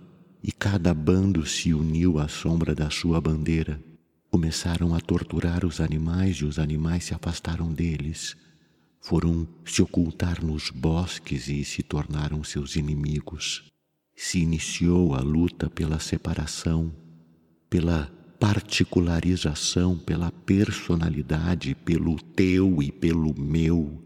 e 0.44 0.52
cada 0.52 0.94
bando 0.94 1.46
se 1.46 1.74
uniu 1.74 2.20
à 2.20 2.28
sombra 2.28 2.76
da 2.76 2.90
sua 2.90 3.20
bandeira. 3.20 3.80
Começaram 4.30 4.96
a 4.96 5.00
torturar 5.00 5.66
os 5.66 5.80
animais 5.80 6.38
e 6.38 6.46
os 6.46 6.58
animais 6.58 7.06
se 7.06 7.14
afastaram 7.14 7.72
deles. 7.72 8.36
Foram 9.00 9.48
se 9.66 9.82
ocultar 9.82 10.44
nos 10.44 10.70
bosques 10.70 11.48
e 11.48 11.64
se 11.64 11.84
tornaram 11.84 12.44
seus 12.44 12.76
inimigos. 12.76 13.64
Se 14.16 14.40
iniciou 14.40 15.14
a 15.14 15.20
luta 15.20 15.70
pela 15.70 16.00
separação, 16.00 16.92
pela 17.70 18.12
particularização, 18.44 19.98
pela 19.98 20.30
personalidade, 20.30 21.74
pelo 21.76 22.22
teu 22.22 22.84
e 22.84 22.92
pelo 22.92 23.34
meu. 23.40 24.04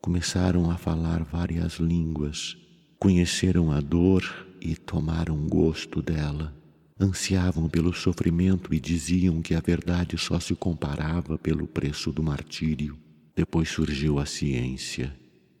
Começaram 0.00 0.70
a 0.70 0.76
falar 0.76 1.24
várias 1.24 1.80
línguas, 1.80 2.56
conheceram 2.96 3.72
a 3.72 3.80
dor 3.80 4.22
e 4.60 4.76
tomaram 4.76 5.36
gosto 5.48 6.00
dela 6.00 6.54
ansiavam 7.00 7.68
pelo 7.68 7.92
sofrimento 7.92 8.72
e 8.72 8.78
diziam 8.78 9.42
que 9.42 9.56
a 9.56 9.60
verdade 9.60 10.16
só 10.16 10.38
se 10.38 10.54
comparava 10.54 11.36
pelo 11.36 11.66
preço 11.66 12.12
do 12.12 12.22
martírio. 12.22 12.96
Depois 13.34 13.68
surgiu 13.68 14.20
a 14.20 14.26
ciência. 14.26 15.12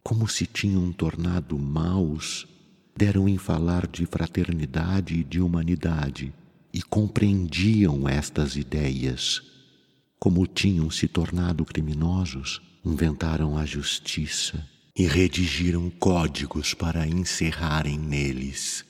Como 0.04 0.28
se 0.28 0.46
tinham 0.46 0.92
tornado 0.92 1.58
maus, 1.58 2.46
deram 2.96 3.28
em 3.28 3.36
falar 3.36 3.88
de 3.88 4.06
fraternidade 4.06 5.18
e 5.18 5.24
de 5.24 5.40
humanidade 5.40 6.32
e 6.72 6.80
compreendiam 6.82 8.08
estas 8.08 8.56
ideias. 8.56 9.42
Como 10.18 10.46
tinham 10.46 10.90
se 10.90 11.06
tornado 11.08 11.64
criminosos, 11.64 12.62
inventaram 12.84 13.58
a 13.58 13.64
justiça 13.64 14.66
e 14.96 15.06
redigiram 15.06 15.90
códigos 15.90 16.74
para 16.74 17.06
encerrarem 17.06 17.98
neles 17.98 18.84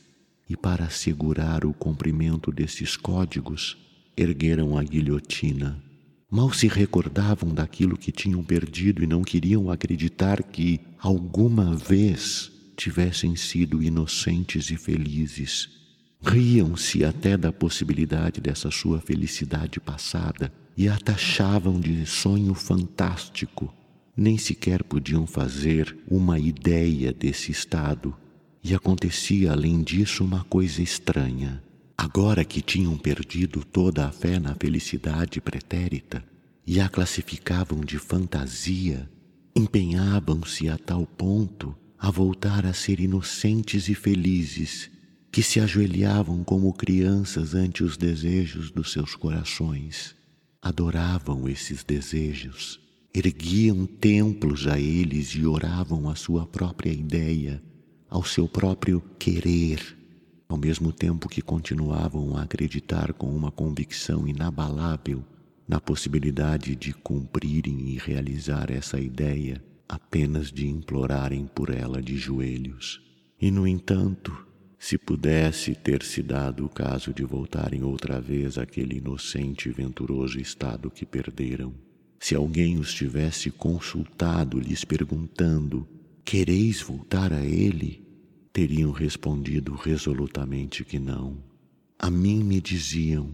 e, 0.49 0.57
para 0.57 0.85
assegurar 0.85 1.64
o 1.64 1.72
cumprimento 1.72 2.53
desses 2.53 2.97
códigos, 2.97 3.76
ergueram 4.16 4.76
a 4.76 4.83
guilhotina. 4.83 5.83
Mal 6.30 6.53
se 6.53 6.66
recordavam 6.66 7.53
daquilo 7.53 7.97
que 7.97 8.11
tinham 8.11 8.43
perdido 8.43 9.03
e 9.03 9.07
não 9.07 9.22
queriam 9.22 9.70
acreditar 9.70 10.43
que, 10.43 10.80
alguma 10.99 11.76
vez, 11.76 12.51
tivessem 12.76 13.37
sido 13.37 13.83
inocentes 13.83 14.70
e 14.70 14.76
felizes. 14.76 15.82
Riam-se 16.23 17.05
até 17.05 17.37
da 17.37 17.53
possibilidade 17.53 18.41
dessa 18.41 18.70
sua 18.70 19.01
felicidade 19.01 19.81
passada 19.81 20.53
e 20.77 20.89
a 20.89 20.97
taxavam 20.97 21.81
de 21.81 22.07
sonho 22.07 22.55
fantástico. 22.55 23.75
Nem 24.16 24.39
sequer 24.39 24.85
podiam 24.85 25.27
fazer 25.27 25.97
uma 26.09 26.39
ideia 26.39 27.12
desse 27.12 27.51
estado 27.51 28.14
e 28.62 28.75
acontecia 28.75 29.53
além 29.53 29.83
disso 29.83 30.25
uma 30.25 30.45
coisa 30.45 30.81
estranha. 30.81 31.62
Agora 31.99 32.45
que 32.45 32.61
tinham 32.61 32.97
perdido 32.97 33.64
toda 33.64 34.07
a 34.07 34.12
fé 34.12 34.39
na 34.39 34.55
felicidade 34.55 35.41
pretérita, 35.41 36.25
e 36.66 36.81
a 36.81 36.89
classificavam 36.89 37.81
de 37.81 37.99
fantasia, 37.99 39.11
empenhavam-se 39.55 40.68
a 40.68 40.79
tal 40.79 41.07
ponto 41.07 41.77
a 41.99 42.11
voltar 42.11 42.64
a 42.64 42.73
ser 42.73 43.01
inocentes 43.01 43.89
e 43.89 43.95
felizes, 43.95 44.91
que 45.33 45.43
se 45.43 45.59
ajoelhavam 45.59 46.45
como 46.45 46.70
crianças 46.74 47.55
ante 47.55 47.83
os 47.83 47.97
desejos 47.97 48.70
dos 48.70 48.93
seus 48.93 49.16
corações. 49.16 50.14
Adoravam 50.61 51.49
esses 51.49 51.83
desejos, 51.83 52.78
erguiam 53.14 53.87
templos 53.87 54.66
a 54.66 54.78
eles 54.78 55.30
e 55.30 55.47
oravam 55.47 56.11
a 56.11 56.14
sua 56.14 56.47
própria 56.47 56.93
ideia, 56.93 57.62
ao 58.11 58.22
seu 58.22 58.47
próprio 58.47 59.03
querer, 59.18 59.97
ao 60.47 60.59
mesmo 60.59 60.93
tempo 60.93 61.30
que 61.30 61.41
continuavam 61.41 62.37
a 62.37 62.43
acreditar 62.43 63.14
com 63.14 63.35
uma 63.35 63.51
convicção 63.51 64.28
inabalável 64.28 65.24
na 65.66 65.80
possibilidade 65.80 66.76
de 66.76 66.93
cumprirem 66.93 67.89
e 67.89 67.97
realizar 67.97 68.70
essa 68.70 69.01
ideia 69.01 69.64
apenas 69.89 70.53
de 70.53 70.68
implorarem 70.68 71.47
por 71.47 71.70
ela 71.70 72.03
de 72.03 72.18
joelhos. 72.18 73.01
E, 73.41 73.51
no 73.51 73.66
entanto, 73.66 74.51
se 74.83 74.99
pudesse 74.99 75.76
ter 75.76 76.03
se 76.03 76.20
dado 76.24 76.66
o 76.66 76.68
caso 76.68 77.14
de 77.14 77.22
voltarem 77.22 77.85
outra 77.85 78.20
vez 78.20 78.59
àquele 78.59 78.97
inocente 78.97 79.68
e 79.68 79.72
venturoso 79.72 80.41
estado 80.41 80.91
que 80.91 81.07
perderam, 81.07 81.72
se 82.18 82.35
alguém 82.35 82.80
os 82.80 82.93
tivesse 82.93 83.49
consultado, 83.49 84.59
lhes 84.59 84.85
perguntando: 84.85 85.87
Quereis 86.24 86.83
voltar 86.83 87.33
a 87.33 87.45
ele? 87.45 88.05
teriam 88.53 88.91
respondido 88.91 89.72
resolutamente 89.76 90.85
que 90.85 90.99
não. 90.99 91.39
A 91.97 92.11
mim 92.11 92.43
me 92.43 92.61
diziam: 92.61 93.30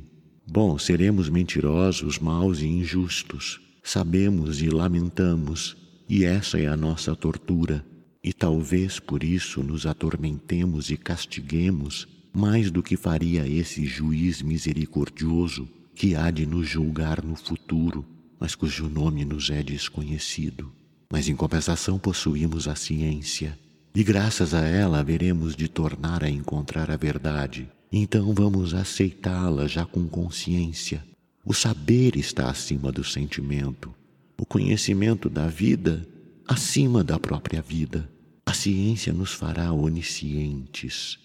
Bom, 0.46 0.78
seremos 0.78 1.30
mentirosos, 1.30 2.18
maus 2.18 2.60
e 2.60 2.66
injustos. 2.66 3.58
Sabemos 3.82 4.60
e 4.60 4.68
lamentamos, 4.68 5.78
e 6.06 6.24
essa 6.24 6.60
é 6.60 6.66
a 6.66 6.76
nossa 6.76 7.16
tortura. 7.16 7.82
E 8.22 8.32
talvez 8.32 8.98
por 8.98 9.22
isso 9.22 9.62
nos 9.62 9.86
atormentemos 9.86 10.90
e 10.90 10.96
castiguemos 10.96 12.06
mais 12.32 12.70
do 12.70 12.82
que 12.82 12.96
faria 12.96 13.46
esse 13.46 13.86
juiz 13.86 14.42
misericordioso 14.42 15.68
que 15.94 16.14
há 16.14 16.30
de 16.30 16.46
nos 16.46 16.68
julgar 16.68 17.24
no 17.24 17.36
futuro, 17.36 18.04
mas 18.38 18.54
cujo 18.54 18.88
nome 18.88 19.24
nos 19.24 19.50
é 19.50 19.62
desconhecido. 19.62 20.70
Mas 21.10 21.28
em 21.28 21.34
compensação 21.34 21.98
possuímos 21.98 22.68
a 22.68 22.74
ciência, 22.76 23.58
e 23.94 24.04
graças 24.04 24.54
a 24.54 24.60
ela 24.60 25.00
haveremos 25.00 25.56
de 25.56 25.68
tornar 25.68 26.22
a 26.22 26.30
encontrar 26.30 26.90
a 26.90 26.96
verdade 26.96 27.68
então 27.90 28.34
vamos 28.34 28.74
aceitá-la 28.74 29.66
já 29.66 29.84
com 29.86 30.06
consciência. 30.06 31.02
O 31.44 31.54
saber 31.54 32.16
está 32.16 32.50
acima 32.50 32.92
do 32.92 33.02
sentimento, 33.02 33.94
o 34.38 34.44
conhecimento 34.44 35.30
da 35.30 35.48
vida 35.48 36.06
acima 36.48 37.04
da 37.04 37.20
própria 37.20 37.60
vida. 37.60 38.10
A 38.46 38.54
ciência 38.54 39.12
nos 39.12 39.34
fará 39.34 39.70
oniscientes. 39.70 41.18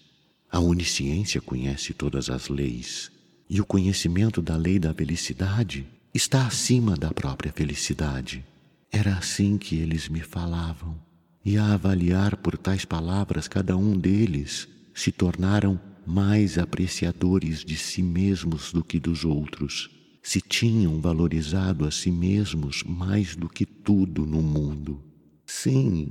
A 0.52 0.60
onisciência 0.60 1.40
conhece 1.40 1.94
todas 1.94 2.28
as 2.28 2.50
leis, 2.50 3.10
e 3.48 3.58
o 3.58 3.64
conhecimento 3.64 4.42
da 4.42 4.54
lei 4.54 4.78
da 4.78 4.92
felicidade 4.92 5.86
está 6.12 6.46
acima 6.46 6.94
da 6.94 7.10
própria 7.10 7.50
felicidade. 7.50 8.44
Era 8.92 9.16
assim 9.16 9.56
que 9.56 9.76
eles 9.76 10.10
me 10.10 10.20
falavam, 10.20 10.94
e 11.42 11.56
a 11.56 11.72
avaliar 11.72 12.36
por 12.36 12.58
tais 12.58 12.84
palavras, 12.84 13.48
cada 13.48 13.78
um 13.78 13.96
deles 13.96 14.68
se 14.92 15.10
tornaram 15.10 15.80
mais 16.06 16.58
apreciadores 16.58 17.64
de 17.64 17.78
si 17.78 18.02
mesmos 18.02 18.74
do 18.74 18.84
que 18.84 19.00
dos 19.00 19.24
outros, 19.24 19.88
se 20.22 20.42
tinham 20.42 21.00
valorizado 21.00 21.86
a 21.86 21.90
si 21.90 22.10
mesmos 22.10 22.82
mais 22.82 23.34
do 23.34 23.48
que 23.48 23.64
tudo 23.64 24.26
no 24.26 24.42
mundo. 24.42 25.13
Sim, 25.46 26.08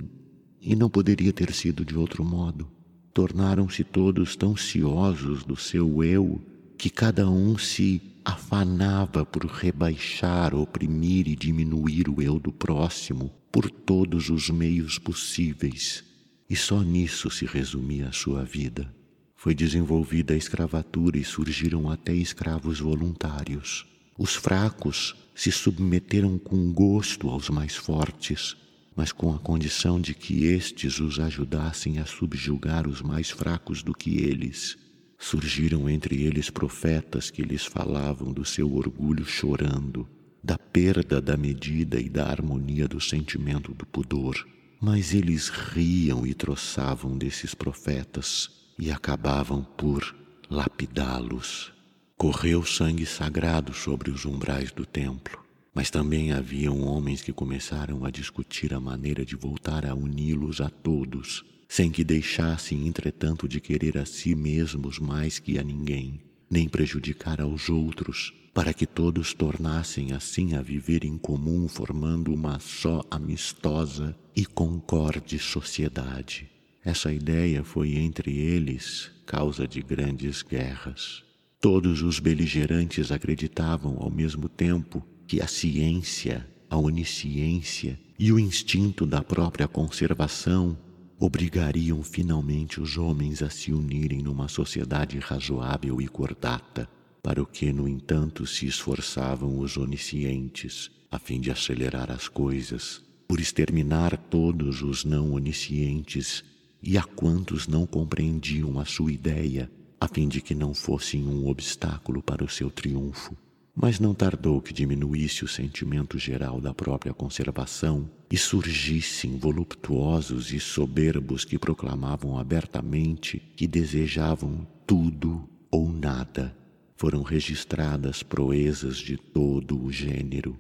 e 0.61 0.75
não 0.75 0.89
poderia 0.89 1.33
ter 1.33 1.53
sido 1.53 1.83
de 1.83 1.97
outro 1.97 2.23
modo. 2.23 2.69
Tornaram-se 3.13 3.83
todos 3.83 4.35
tão 4.35 4.55
ciosos 4.55 5.43
do 5.43 5.55
seu 5.55 6.03
eu 6.03 6.41
que 6.77 6.89
cada 6.89 7.29
um 7.29 7.57
se 7.57 8.01
afanava 8.25 9.25
por 9.25 9.45
rebaixar, 9.45 10.55
oprimir 10.55 11.27
e 11.27 11.35
diminuir 11.35 12.09
o 12.09 12.21
eu 12.21 12.39
do 12.39 12.51
próximo 12.51 13.31
por 13.51 13.69
todos 13.69 14.29
os 14.29 14.49
meios 14.49 14.97
possíveis. 14.97 16.03
E 16.49 16.55
só 16.55 16.81
nisso 16.81 17.29
se 17.29 17.45
resumia 17.45 18.09
a 18.09 18.11
sua 18.11 18.43
vida. 18.43 18.93
Foi 19.35 19.53
desenvolvida 19.53 20.33
a 20.33 20.37
escravatura 20.37 21.17
e 21.17 21.23
surgiram 21.23 21.89
até 21.89 22.13
escravos 22.13 22.79
voluntários. 22.79 23.85
Os 24.17 24.35
fracos 24.35 25.15
se 25.35 25.51
submeteram 25.51 26.37
com 26.37 26.71
gosto 26.71 27.29
aos 27.29 27.49
mais 27.49 27.75
fortes, 27.75 28.55
mas 28.95 29.11
com 29.11 29.33
a 29.33 29.39
condição 29.39 29.99
de 29.99 30.13
que 30.13 30.45
estes 30.45 30.99
os 30.99 31.19
ajudassem 31.19 31.99
a 31.99 32.05
subjugar 32.05 32.87
os 32.87 33.01
mais 33.01 33.29
fracos 33.29 33.81
do 33.81 33.93
que 33.93 34.17
eles. 34.17 34.77
Surgiram 35.17 35.89
entre 35.89 36.21
eles 36.23 36.49
profetas 36.49 37.31
que 37.31 37.41
lhes 37.41 37.65
falavam 37.65 38.31
do 38.31 38.43
seu 38.43 38.73
orgulho 38.73 39.25
chorando, 39.25 40.07
da 40.43 40.57
perda 40.57 41.21
da 41.21 41.37
medida 41.37 41.99
e 41.99 42.09
da 42.09 42.27
harmonia 42.27 42.87
do 42.87 42.99
sentimento 42.99 43.73
do 43.73 43.85
pudor. 43.85 44.35
Mas 44.81 45.13
eles 45.13 45.47
riam 45.47 46.27
e 46.27 46.33
troçavam 46.33 47.17
desses 47.17 47.55
profetas 47.55 48.49
e 48.77 48.91
acabavam 48.91 49.63
por 49.63 50.15
lapidá-los. 50.49 51.71
Correu 52.17 52.63
sangue 52.63 53.05
sagrado 53.05 53.73
sobre 53.73 54.11
os 54.11 54.25
umbrais 54.25 54.71
do 54.71 54.85
templo, 54.85 55.42
mas 55.73 55.89
também 55.89 56.31
haviam 56.31 56.81
homens 56.81 57.21
que 57.21 57.33
começaram 57.33 58.05
a 58.05 58.11
discutir 58.11 58.73
a 58.73 58.79
maneira 58.79 59.25
de 59.25 59.35
voltar 59.35 59.85
a 59.85 59.95
uni-los 59.95 60.61
a 60.61 60.69
todos, 60.69 61.43
sem 61.67 61.89
que 61.89 62.03
deixassem, 62.03 62.87
entretanto, 62.87 63.47
de 63.47 63.59
querer 63.59 63.97
a 63.97 64.05
si 64.05 64.35
mesmos 64.35 64.99
mais 64.99 65.39
que 65.39 65.57
a 65.57 65.63
ninguém, 65.63 66.21
nem 66.49 66.69
prejudicar 66.69 67.41
aos 67.41 67.69
outros, 67.69 68.31
para 68.53 68.71
que 68.71 68.85
todos 68.85 69.33
tornassem 69.33 70.11
assim 70.11 70.53
a 70.53 70.61
viver 70.61 71.03
em 71.03 71.17
comum, 71.17 71.67
formando 71.67 72.31
uma 72.31 72.59
só 72.59 73.03
amistosa 73.09 74.15
e 74.35 74.45
concorde 74.45 75.39
sociedade. 75.39 76.47
Essa 76.85 77.11
ideia 77.11 77.63
foi 77.63 77.95
entre 77.95 78.37
eles 78.37 79.09
causa 79.25 79.67
de 79.67 79.81
grandes 79.81 80.43
guerras. 80.43 81.23
Todos 81.59 82.03
os 82.03 82.19
beligerantes 82.19 83.09
acreditavam 83.09 83.97
ao 83.99 84.11
mesmo 84.11 84.47
tempo 84.47 85.03
que 85.33 85.41
a 85.41 85.47
ciência, 85.47 86.47
a 86.69 86.77
onisciência 86.77 87.99
e 88.19 88.31
o 88.31 88.37
instinto 88.37 89.03
da 89.03 89.23
própria 89.23 89.67
conservação 89.67 90.77
obrigariam 91.19 92.03
finalmente 92.03 92.79
os 92.79 92.99
homens 92.99 93.41
a 93.41 93.49
se 93.49 93.73
unirem 93.73 94.21
numa 94.21 94.47
sociedade 94.47 95.17
razoável 95.17 95.99
e 95.99 96.07
cordata, 96.07 96.87
para 97.23 97.41
o 97.41 97.47
que, 97.47 97.73
no 97.73 97.87
entanto, 97.87 98.45
se 98.45 98.67
esforçavam 98.67 99.57
os 99.57 99.75
oniscientes, 99.75 100.91
a 101.09 101.17
fim 101.17 101.41
de 101.41 101.49
acelerar 101.49 102.11
as 102.11 102.27
coisas, 102.27 103.01
por 103.27 103.39
exterminar 103.39 104.15
todos 104.15 104.83
os 104.83 105.03
não 105.03 105.31
oniscientes 105.31 106.43
e 106.79 106.95
a 106.95 107.01
quantos 107.01 107.67
não 107.67 107.87
compreendiam 107.87 108.79
a 108.79 108.85
sua 108.85 109.11
ideia, 109.11 109.67
a 109.99 110.07
fim 110.07 110.27
de 110.27 110.41
que 110.41 110.53
não 110.53 110.75
fossem 110.75 111.27
um 111.27 111.47
obstáculo 111.47 112.21
para 112.21 112.43
o 112.43 112.49
seu 112.49 112.69
triunfo. 112.69 113.35
Mas 113.75 113.99
não 113.99 114.13
tardou 114.13 114.61
que 114.61 114.71
diminuísse 114.71 115.43
o 115.43 115.47
sentimento 115.47 116.19
geral 116.19 116.61
da 116.61 116.73
própria 116.73 117.13
conservação 117.13 118.09
e 118.31 118.37
surgissem 118.37 119.37
voluptuosos 119.37 120.53
e 120.53 120.59
soberbos 120.59 121.43
que 121.43 121.57
proclamavam 121.57 122.37
abertamente 122.37 123.41
que 123.55 123.67
desejavam 123.67 124.67
tudo 124.85 125.49
ou 125.71 125.91
nada. 125.91 126.55
Foram 126.95 127.23
registradas 127.23 128.21
proezas 128.21 128.97
de 128.97 129.17
todo 129.17 129.83
o 129.83 129.91
gênero. 129.91 130.57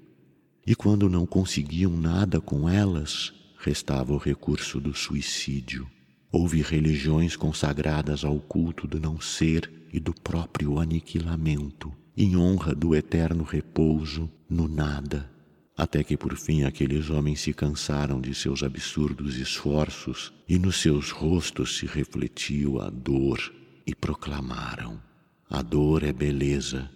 E 0.65 0.75
quando 0.75 1.07
não 1.07 1.25
conseguiam 1.25 1.95
nada 1.95 2.41
com 2.41 2.67
elas, 2.67 3.31
restava 3.59 4.11
o 4.11 4.17
recurso 4.17 4.79
do 4.79 4.93
suicídio. 4.93 5.87
Houve 6.31 6.61
religiões 6.61 7.35
consagradas 7.35 8.25
ao 8.25 8.39
culto 8.39 8.87
do 8.87 8.99
não 8.99 9.21
ser 9.21 9.71
e 9.93 9.99
do 9.99 10.13
próprio 10.13 10.79
aniquilamento, 10.79 11.93
em 12.15 12.35
honra 12.37 12.75
do 12.75 12.95
eterno 12.95 13.43
repouso 13.43 14.29
no 14.49 14.67
nada, 14.67 15.29
até 15.75 16.03
que 16.03 16.15
por 16.15 16.35
fim 16.35 16.63
aqueles 16.63 17.09
homens 17.09 17.41
se 17.41 17.53
cansaram 17.53 18.21
de 18.21 18.33
seus 18.35 18.63
absurdos 18.63 19.37
esforços 19.37 20.31
e 20.47 20.59
nos 20.59 20.81
seus 20.81 21.09
rostos 21.09 21.77
se 21.77 21.85
refletiu 21.85 22.79
a 22.79 22.89
dor 22.89 23.39
e 23.85 23.95
proclamaram: 23.95 25.01
A 25.49 25.61
dor 25.61 26.03
é 26.03 26.13
beleza, 26.13 26.89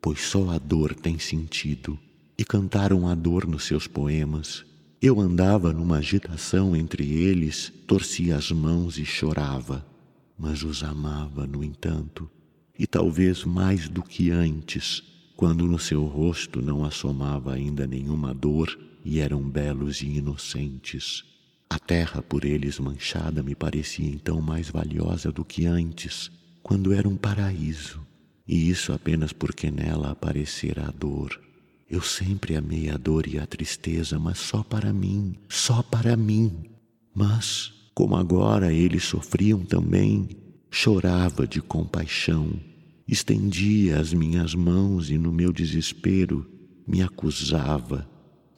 pois 0.00 0.20
só 0.20 0.50
a 0.50 0.58
dor 0.58 0.94
tem 0.94 1.18
sentido. 1.18 1.98
E 2.36 2.44
cantaram 2.44 3.08
a 3.08 3.14
dor 3.14 3.48
nos 3.48 3.64
seus 3.64 3.88
poemas 3.88 4.64
eu 5.00 5.20
andava 5.20 5.72
numa 5.72 5.98
agitação 5.98 6.74
entre 6.74 7.08
eles, 7.08 7.72
torcia 7.86 8.34
as 8.34 8.50
mãos 8.50 8.98
e 8.98 9.04
chorava, 9.04 9.86
mas 10.36 10.64
os 10.64 10.82
amava, 10.82 11.46
no 11.46 11.62
entanto, 11.62 12.28
e 12.78 12.86
talvez 12.86 13.44
mais 13.44 13.88
do 13.88 14.02
que 14.02 14.30
antes, 14.30 15.02
quando 15.36 15.66
no 15.66 15.78
seu 15.78 16.04
rosto 16.04 16.62
não 16.62 16.84
assomava 16.84 17.54
ainda 17.54 17.86
nenhuma 17.86 18.32
dor 18.32 18.78
e 19.04 19.18
eram 19.18 19.42
belos 19.42 20.00
e 20.02 20.06
inocentes. 20.06 21.24
A 21.70 21.78
terra 21.78 22.22
por 22.22 22.44
eles 22.44 22.78
manchada 22.78 23.42
me 23.42 23.54
parecia 23.54 24.08
então 24.08 24.40
mais 24.40 24.70
valiosa 24.70 25.30
do 25.30 25.44
que 25.44 25.66
antes, 25.66 26.30
quando 26.62 26.92
era 26.92 27.08
um 27.08 27.16
paraíso, 27.16 28.00
e 28.46 28.70
isso 28.70 28.92
apenas 28.92 29.32
porque 29.32 29.70
nela 29.70 30.10
aparecera 30.10 30.88
a 30.88 30.90
dor. 30.90 31.38
Eu 31.90 32.02
sempre 32.02 32.54
amei 32.56 32.90
a 32.90 32.96
dor 32.96 33.26
e 33.26 33.38
a 33.38 33.46
tristeza, 33.46 34.18
mas 34.18 34.38
só 34.38 34.62
para 34.62 34.92
mim, 34.92 35.34
só 35.48 35.82
para 35.82 36.16
mim. 36.16 36.64
Mas, 37.14 37.72
como 37.94 38.14
agora 38.16 38.72
eles 38.72 39.04
sofriam 39.04 39.64
também, 39.64 40.28
chorava 40.70 41.46
de 41.46 41.60
compaixão, 41.62 42.52
estendia 43.08 43.98
as 43.98 44.12
minhas 44.12 44.54
mãos 44.54 45.10
e 45.10 45.16
no 45.18 45.32
meu 45.32 45.52
desespero 45.52 46.46
me 46.86 47.02
acusava 47.02 48.08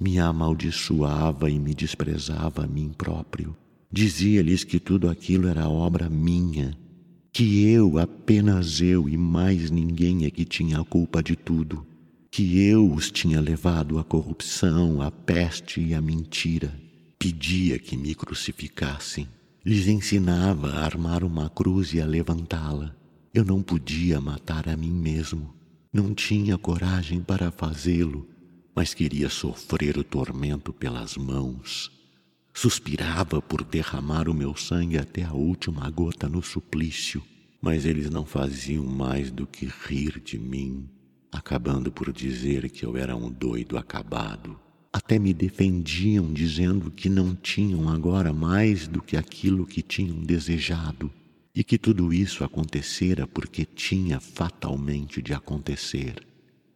me 0.01 0.19
amaldiçoava 0.19 1.51
e 1.51 1.59
me 1.59 1.75
desprezava 1.75 2.65
a 2.65 2.67
mim 2.67 2.91
próprio. 2.97 3.55
Dizia-lhes 3.93 4.65
que 4.65 4.81
tudo 4.81 5.11
aquilo 5.11 5.47
era 5.47 5.69
obra 5.69 6.09
minha, 6.09 6.77
que 7.31 7.65
eu, 7.67 7.99
apenas 7.99 8.81
eu 8.81 9.09
e 9.09 9.17
mais 9.17 9.71
ninguém 9.71 10.25
é 10.25 10.31
que 10.31 10.45
tinha 10.45 10.81
a 10.81 10.85
culpa 10.85 11.23
de 11.23 11.37
tudo, 11.37 11.87
que 12.31 12.61
eu 12.61 12.91
os 12.91 13.11
tinha 13.11 13.41
levado 13.41 13.99
à 13.99 14.05
corrupção, 14.05 15.03
à 15.03 15.11
peste 15.11 15.81
e 15.81 15.93
à 15.93 16.01
mentira. 16.01 16.73
Pedia 17.19 17.79
que 17.79 17.97
me 17.97 18.15
crucificassem. 18.15 19.29
Lhes 19.63 19.87
ensinava 19.87 20.71
a 20.71 20.85
armar 20.85 21.23
uma 21.23 21.51
cruz 21.51 21.93
e 21.93 22.01
a 22.01 22.07
levantá-la. 22.07 22.97
Eu 23.33 23.45
não 23.45 23.63
podia 23.63 24.21
matar 24.21 24.69
a 24.69 24.77
mim 24.77 24.93
mesmo. 24.93 25.55
Não 25.93 26.15
tinha 26.15 26.59
coragem 26.59 27.21
para 27.21 27.51
fazê-lo 27.51 28.29
mas 28.75 28.95
queria 28.95 29.29
sofrer 29.29 29.99
o 29.99 30.05
tormento 30.05 30.73
pelas 30.73 31.17
mãos. 31.17 31.91
Suspirava 32.53 33.41
por 33.41 33.63
derramar 33.63 34.29
o 34.29 34.35
meu 34.35 34.57
sangue 34.57 34.99
até 34.99 35.23
a 35.23 35.33
última 35.33 35.89
gota 35.91 36.29
no 36.29 36.43
suplício, 36.43 37.23
mas 37.61 37.85
eles 37.85 38.11
não 38.11 38.25
faziam 38.25 38.85
mais 38.85 39.31
do 39.31 39.47
que 39.47 39.67
rir 39.67 40.21
de 40.21 40.39
mim, 40.39 40.89
acabando 41.31 41.93
por 41.93 42.13
dizer 42.13 42.71
que 42.71 42.85
eu 42.85 42.97
era 42.97 43.17
um 43.17 43.31
doido 43.31 43.77
acabado. 43.77 44.59
Até 44.93 45.19
me 45.19 45.33
defendiam, 45.33 46.33
dizendo 46.33 46.91
que 46.91 47.09
não 47.09 47.35
tinham 47.35 47.89
agora 47.89 48.33
mais 48.33 48.89
do 48.89 49.01
que 49.01 49.17
aquilo 49.17 49.67
que 49.67 49.83
tinham 49.83 50.21
desejado 50.21 51.13
e 51.61 51.63
que 51.63 51.77
tudo 51.77 52.11
isso 52.11 52.43
acontecera 52.43 53.27
porque 53.27 53.67
tinha 53.67 54.19
fatalmente 54.19 55.21
de 55.21 55.35
acontecer 55.35 56.27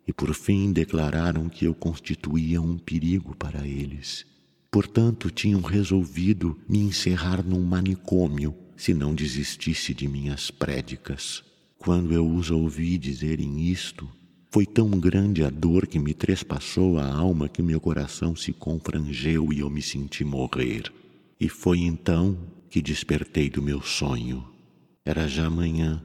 e 0.06 0.12
por 0.12 0.34
fim 0.34 0.74
declararam 0.74 1.48
que 1.48 1.64
eu 1.64 1.74
constituía 1.74 2.60
um 2.60 2.76
perigo 2.76 3.34
para 3.34 3.66
eles. 3.66 4.26
Portanto, 4.70 5.30
tinham 5.30 5.62
resolvido 5.62 6.60
me 6.68 6.80
encerrar 6.80 7.42
num 7.42 7.62
manicômio 7.62 8.54
se 8.76 8.92
não 8.92 9.14
desistisse 9.14 9.94
de 9.94 10.06
minhas 10.06 10.50
prédicas. 10.50 11.42
Quando 11.78 12.12
eu 12.12 12.30
os 12.30 12.50
ouvi 12.50 12.98
dizerem 12.98 13.62
isto, 13.62 14.06
foi 14.50 14.66
tão 14.66 14.90
grande 14.90 15.42
a 15.42 15.48
dor 15.48 15.86
que 15.86 15.98
me 15.98 16.12
trespassou 16.12 16.98
a 16.98 17.10
alma 17.10 17.48
que 17.48 17.62
meu 17.62 17.80
coração 17.80 18.36
se 18.36 18.52
confrangeu 18.52 19.50
e 19.50 19.60
eu 19.60 19.70
me 19.70 19.80
senti 19.80 20.26
morrer. 20.26 20.92
E 21.40 21.48
foi 21.48 21.78
então 21.78 22.36
que 22.68 22.82
despertei 22.82 23.48
do 23.48 23.62
meu 23.62 23.80
sonho. 23.80 24.52
Era 25.04 25.28
já 25.28 25.50
manhã 25.50 26.02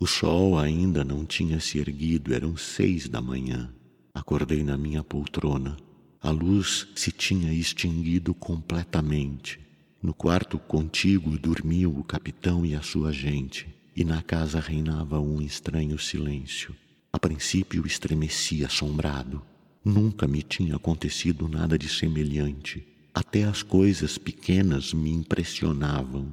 o 0.00 0.06
sol 0.06 0.56
ainda 0.56 1.02
não 1.02 1.26
tinha 1.26 1.58
se 1.58 1.78
erguido, 1.78 2.32
eram 2.32 2.56
seis 2.56 3.08
da 3.08 3.20
manhã. 3.20 3.68
Acordei 4.14 4.62
na 4.62 4.76
minha 4.76 5.02
poltrona. 5.02 5.76
A 6.20 6.30
luz 6.30 6.86
se 6.94 7.10
tinha 7.10 7.52
extinguido 7.52 8.32
completamente. 8.32 9.58
No 10.00 10.14
quarto 10.14 10.56
contíguo 10.56 11.36
dormiam 11.36 11.90
o 11.98 12.04
capitão 12.04 12.64
e 12.64 12.76
a 12.76 12.82
sua 12.82 13.12
gente, 13.12 13.66
e 13.96 14.04
na 14.04 14.22
casa 14.22 14.60
reinava 14.60 15.18
um 15.18 15.42
estranho 15.42 15.98
silêncio. 15.98 16.76
A 17.12 17.18
princípio 17.18 17.84
estremeci 17.84 18.64
assombrado. 18.64 19.42
Nunca 19.84 20.28
me 20.28 20.44
tinha 20.44 20.76
acontecido 20.76 21.48
nada 21.48 21.76
de 21.76 21.88
semelhante. 21.88 22.86
Até 23.12 23.42
as 23.42 23.64
coisas 23.64 24.16
pequenas 24.16 24.94
me 24.94 25.10
impressionavam. 25.10 26.30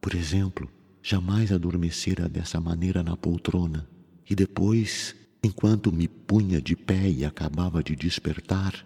Por 0.00 0.14
exemplo, 0.14 0.70
jamais 1.02 1.52
adormecera 1.52 2.28
dessa 2.28 2.60
maneira 2.60 3.02
na 3.02 3.16
poltrona. 3.16 3.88
E 4.28 4.34
depois, 4.34 5.14
enquanto 5.42 5.92
me 5.92 6.06
punha 6.06 6.60
de 6.60 6.76
pé 6.76 7.08
e 7.08 7.24
acabava 7.24 7.82
de 7.82 7.96
despertar, 7.96 8.84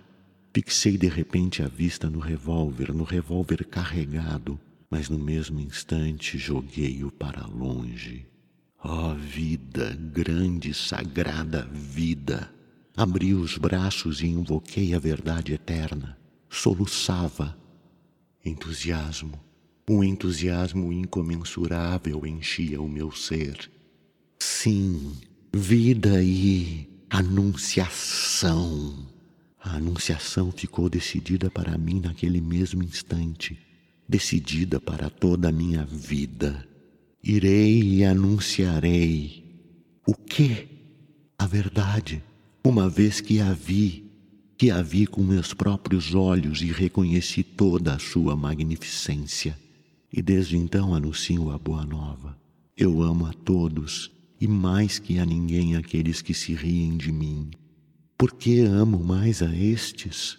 fixei 0.55 0.97
de 0.97 1.09
repente 1.09 1.63
a 1.63 1.69
vista 1.69 2.09
no 2.09 2.19
revólver, 2.19 2.95
no 2.95 3.05
revólver 3.05 3.65
carregado, 3.65 4.59
mas 4.91 5.09
no 5.09 5.19
mesmo 5.19 5.61
instante 5.61 6.39
joguei-o 6.39 7.11
para 7.11 7.47
longe. 7.47 8.27
Oh, 8.83 9.15
vida, 9.15 9.97
grande, 10.13 10.73
sagrada 10.75 11.69
vida! 11.73 12.51
Abri 12.97 13.35
os 13.35 13.59
braços 13.59 14.21
e 14.21 14.27
invoquei 14.27 14.95
a 14.95 14.99
verdade 15.01 15.53
eterna. 15.53 16.17
Soluçava. 16.49 17.59
Entusiasmo, 18.45 19.33
um 19.89 20.03
entusiasmo 20.03 20.93
incomensurável 20.93 22.27
enchia 22.27 22.81
o 22.81 22.89
meu 22.89 23.13
ser. 23.13 23.71
Sim, 24.39 25.13
vida 25.53 26.23
e 26.23 26.89
anunciação. 27.11 29.07
A 29.61 29.77
anunciação 29.77 30.51
ficou 30.51 30.89
decidida 30.89 31.51
para 31.51 31.77
mim 31.77 32.01
naquele 32.01 32.41
mesmo 32.41 32.83
instante, 32.83 33.59
decidida 34.09 34.81
para 34.81 35.11
toda 35.11 35.49
a 35.49 35.53
minha 35.53 35.85
vida. 35.85 36.67
Irei 37.23 37.83
e 37.83 38.05
anunciarei. 38.05 39.45
O 40.07 40.15
que? 40.15 40.69
A 41.39 41.47
verdade, 41.47 42.23
uma 42.65 42.89
vez 42.89 43.21
que 43.21 43.41
a 43.41 43.53
vi, 43.53 44.11
que 44.57 44.71
a 44.71 44.81
vi 44.81 45.07
com 45.07 45.23
meus 45.23 45.53
próprios 45.53 46.15
olhos 46.15 46.63
e 46.63 46.73
reconheci 46.73 47.43
toda 47.43 47.95
a 47.95 47.99
sua 47.99 48.35
magnificência. 48.35 49.64
E 50.17 50.23
desde 50.23 50.57
então 50.57 50.95
anuncio 50.95 51.51
a 51.51 51.59
boa 51.59 51.85
nova. 51.85 52.39
Eu 52.77 53.03
amo 53.03 53.27
a 53.27 53.33
todos 53.33 54.13
e 54.41 54.47
mais 54.47 55.01
que 55.01 55.19
a 55.19 55.27
ninguém 55.27 55.75
aqueles 55.75 56.23
que 56.23 56.33
se 56.33 56.55
riem 56.55 56.97
de 56.97 57.11
mim. 57.11 57.51
Por 58.17 58.33
que 58.33 58.61
amo 58.61 59.03
mais 59.03 59.43
a 59.43 59.53
estes? 59.53 60.39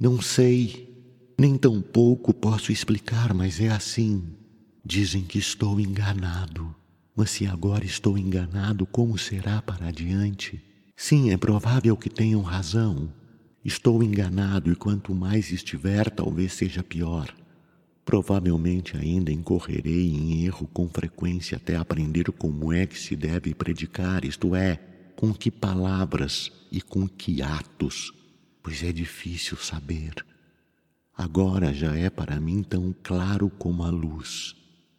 Não 0.00 0.18
sei, 0.18 0.88
nem 1.38 1.58
tampouco 1.58 2.32
posso 2.32 2.72
explicar, 2.72 3.34
mas 3.34 3.60
é 3.60 3.68
assim. 3.68 4.24
Dizem 4.82 5.24
que 5.24 5.38
estou 5.38 5.78
enganado, 5.78 6.74
mas 7.14 7.32
se 7.32 7.46
agora 7.46 7.84
estou 7.84 8.16
enganado, 8.16 8.86
como 8.86 9.18
será 9.18 9.60
para 9.60 9.88
adiante? 9.88 10.58
Sim, 10.96 11.32
é 11.32 11.36
provável 11.36 11.98
que 11.98 12.08
tenham 12.08 12.40
razão. 12.40 13.12
Estou 13.62 14.02
enganado 14.02 14.72
e 14.72 14.74
quanto 14.74 15.14
mais 15.14 15.52
estiver, 15.52 16.08
talvez 16.08 16.54
seja 16.54 16.82
pior. 16.82 17.41
Provavelmente 18.04 18.96
ainda 18.96 19.30
incorrerei 19.30 20.10
em 20.10 20.44
erro 20.44 20.68
com 20.72 20.88
frequência 20.88 21.56
até 21.56 21.76
aprender 21.76 22.30
como 22.32 22.72
é 22.72 22.86
que 22.86 22.98
se 22.98 23.14
deve 23.14 23.54
predicar, 23.54 24.24
isto 24.24 24.54
é, 24.54 24.76
com 25.16 25.32
que 25.32 25.50
palavras 25.50 26.50
e 26.70 26.80
com 26.80 27.06
que 27.06 27.42
atos, 27.42 28.12
pois 28.62 28.82
é 28.82 28.92
difícil 28.92 29.56
saber. 29.56 30.14
Agora 31.16 31.72
já 31.72 31.96
é 31.96 32.10
para 32.10 32.40
mim 32.40 32.62
tão 32.62 32.94
claro 33.02 33.48
como 33.50 33.84
a 33.84 33.90
luz. 33.90 34.56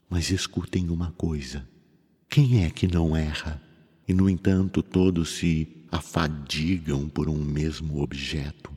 Mas 0.09 0.29
escutem 0.29 0.89
uma 0.89 1.11
coisa: 1.11 1.67
quem 2.29 2.63
é 2.63 2.69
que 2.69 2.87
não 2.87 3.17
erra? 3.17 3.61
E, 4.07 4.13
no 4.13 4.29
entanto, 4.29 4.83
todos 4.83 5.37
se 5.37 5.67
afadigam 5.91 7.07
por 7.07 7.29
um 7.29 7.37
mesmo 7.37 8.01
objeto. 8.01 8.72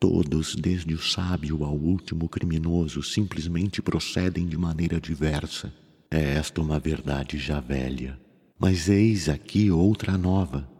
Todos, 0.00 0.54
desde 0.54 0.94
o 0.94 0.98
sábio 0.98 1.64
ao 1.64 1.74
último 1.74 2.28
criminoso, 2.28 3.02
simplesmente 3.02 3.82
procedem 3.82 4.46
de 4.46 4.56
maneira 4.56 5.00
diversa. 5.00 5.74
É 6.08 6.34
esta 6.34 6.60
uma 6.60 6.78
verdade 6.78 7.36
já 7.36 7.58
velha. 7.58 8.18
Mas 8.56 8.88
eis 8.88 9.28
aqui 9.28 9.72
outra 9.72 10.16
nova. 10.16 10.70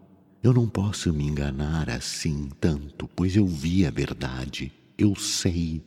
Eu 0.41 0.53
não 0.53 0.69
posso 0.69 1.13
me 1.13 1.25
enganar 1.25 1.91
assim 1.91 2.49
tanto, 2.61 3.09
pois 3.09 3.35
eu 3.35 3.45
vi 3.45 3.85
a 3.85 3.91
verdade. 3.91 4.73
Eu 4.97 5.17
sei. 5.17 5.83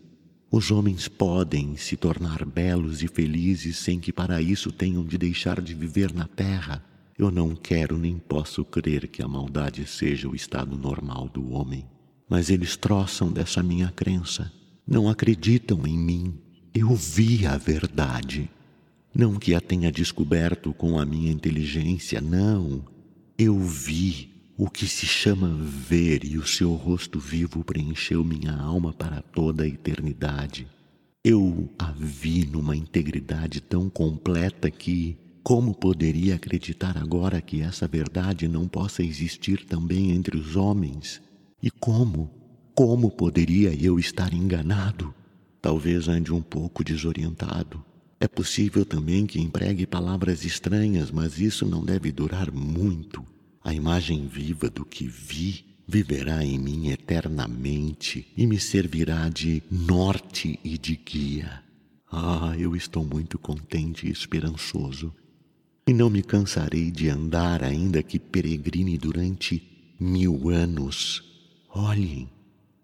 Os 0.52 0.70
homens 0.70 1.08
podem 1.08 1.78
se 1.78 1.96
tornar 1.96 2.44
belos 2.44 3.02
e 3.02 3.08
felizes 3.08 3.78
sem 3.78 3.98
que 3.98 4.12
para 4.12 4.42
isso 4.42 4.74
tenham 4.74 5.06
de 5.06 5.18
deixar 5.18 5.62
de 5.62 5.74
viver 5.74 6.14
na 6.14 6.28
terra. 6.28 6.84
Eu 7.18 7.32
não 7.32 7.56
quero 7.56 7.98
nem 7.98 8.18
posso 8.18 8.66
crer 8.66 9.08
que 9.08 9.24
a 9.24 9.28
maldade 9.28 9.88
seja 9.88 10.28
o 10.28 10.36
estado 10.36 10.78
normal 10.78 11.30
do 11.30 11.52
homem 11.52 11.88
mas 12.32 12.50
eles 12.50 12.78
troçam 12.78 13.30
dessa 13.30 13.62
minha 13.62 13.92
crença. 13.92 14.50
Não 14.88 15.10
acreditam 15.10 15.86
em 15.86 15.98
mim. 15.98 16.34
Eu 16.74 16.96
vi 16.96 17.46
a 17.46 17.58
verdade. 17.58 18.50
Não 19.14 19.38
que 19.38 19.54
a 19.54 19.60
tenha 19.60 19.92
descoberto 19.92 20.74
com 20.74 20.98
a 20.98 21.06
minha 21.06 21.30
inteligência, 21.30 22.22
não. 22.22 22.86
Eu 23.38 23.60
vi 23.60 24.32
o 24.58 24.70
que 24.70 24.88
se 24.88 25.06
chama 25.06 25.50
ver 25.50 26.24
e 26.24 26.38
o 26.38 26.48
seu 26.48 26.74
rosto 26.74 27.20
vivo 27.20 27.66
preencheu 27.66 28.24
minha 28.24 28.56
alma 28.56 28.94
para 28.94 29.22
toda 29.22 29.66
a 29.66 29.68
eternidade. 29.68 30.66
Eu 31.26 31.70
a 31.78 31.92
vi 31.92 32.46
numa 32.46 32.78
integridade 32.78 33.60
tão 33.60 33.90
completa 33.90 34.72
que, 34.72 35.18
como 35.44 35.76
poderia 35.76 36.36
acreditar 36.36 36.98
agora 36.98 37.42
que 37.42 37.60
essa 37.60 37.90
verdade 37.90 38.48
não 38.48 38.70
possa 38.70 39.04
existir 39.04 39.66
também 39.66 40.12
entre 40.12 40.38
os 40.38 40.56
homens? 40.56 41.22
E 41.62 41.70
como? 41.70 42.30
Como 42.74 43.12
poderia 43.12 43.74
eu 43.74 44.00
estar 44.00 44.34
enganado? 44.34 45.14
Talvez 45.62 46.08
ande 46.08 46.34
um 46.34 46.42
pouco 46.42 46.84
desorientado. 46.84 47.84
É 48.20 48.28
possível 48.28 48.86
também 48.86 49.26
que 49.26 49.40
empregue 49.40 49.86
palavras 49.86 50.44
estranhas, 50.44 51.12
mas 51.12 51.40
isso 51.40 51.66
não 51.66 51.84
deve 51.84 52.12
durar 52.12 52.52
muito. 52.52 53.24
A 53.64 53.74
imagem 53.74 54.28
viva 54.28 54.70
do 54.70 54.84
que 54.86 55.08
vi 55.08 55.66
viverá 55.88 56.44
em 56.44 56.58
mim 56.58 56.90
eternamente 56.90 58.28
e 58.36 58.48
me 58.48 58.60
servirá 58.60 59.30
de 59.30 59.62
norte 59.70 60.60
e 60.64 60.78
de 60.78 60.96
guia. 60.96 61.64
Ah, 62.12 62.56
eu 62.58 62.76
estou 62.76 63.06
muito 63.06 63.38
contente 63.38 64.08
e 64.08 64.12
esperançoso. 64.12 65.14
E 65.88 65.94
não 65.94 66.10
me 66.10 66.24
cansarei 66.24 66.90
de 66.92 67.10
andar, 67.10 67.64
ainda 67.64 68.02
que 68.02 68.20
peregrine 68.20 68.98
durante 68.98 69.96
mil 70.00 70.50
anos. 70.50 71.31
Olhem, 71.74 72.30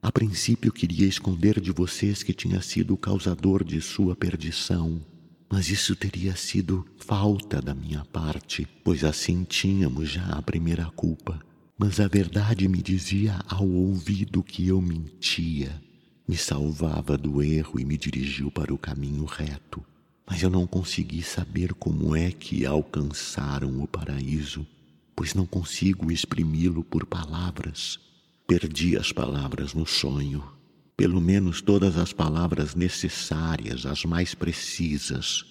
a 0.01 0.09
princípio 0.09 0.71
queria 0.71 1.05
esconder 1.05 1.59
de 1.59 1.73
vocês 1.73 2.23
que 2.23 2.33
tinha 2.33 2.61
sido 2.61 2.93
o 2.93 2.97
causador 2.97 3.61
de 3.61 3.81
sua 3.81 4.15
perdição. 4.15 5.01
Mas 5.49 5.69
isso 5.69 5.93
teria 5.93 6.37
sido 6.37 6.85
falta 6.95 7.61
da 7.61 7.75
minha 7.75 8.05
parte, 8.05 8.65
pois 8.85 9.03
assim 9.03 9.43
tínhamos 9.43 10.09
já 10.09 10.25
a 10.29 10.41
primeira 10.41 10.85
culpa. 10.85 11.37
Mas 11.77 11.99
a 11.99 12.07
verdade 12.07 12.65
me 12.69 12.81
dizia 12.81 13.37
ao 13.49 13.67
ouvido 13.67 14.41
que 14.41 14.69
eu 14.69 14.81
mentia, 14.81 15.81
me 16.25 16.37
salvava 16.37 17.17
do 17.17 17.43
erro 17.43 17.81
e 17.81 17.83
me 17.83 17.97
dirigiu 17.97 18.49
para 18.49 18.73
o 18.73 18.77
caminho 18.77 19.25
reto. 19.25 19.83
Mas 20.25 20.41
eu 20.41 20.49
não 20.49 20.65
consegui 20.65 21.21
saber 21.21 21.73
como 21.73 22.15
é 22.15 22.31
que 22.31 22.65
alcançaram 22.65 23.83
o 23.83 23.87
paraíso, 23.87 24.65
pois 25.13 25.33
não 25.33 25.45
consigo 25.45 26.09
exprimi-lo 26.09 26.85
por 26.85 27.05
palavras. 27.05 28.06
Perdi 28.47 28.97
as 28.97 29.11
palavras 29.11 29.73
no 29.73 29.85
sonho 29.85 30.57
pelo 30.97 31.21
menos 31.21 31.61
todas 31.61 31.95
as 31.95 32.11
palavras 32.11 32.73
necessárias, 32.73 33.85
as 33.85 34.03
mais 34.03 34.33
precisas. 34.33 35.45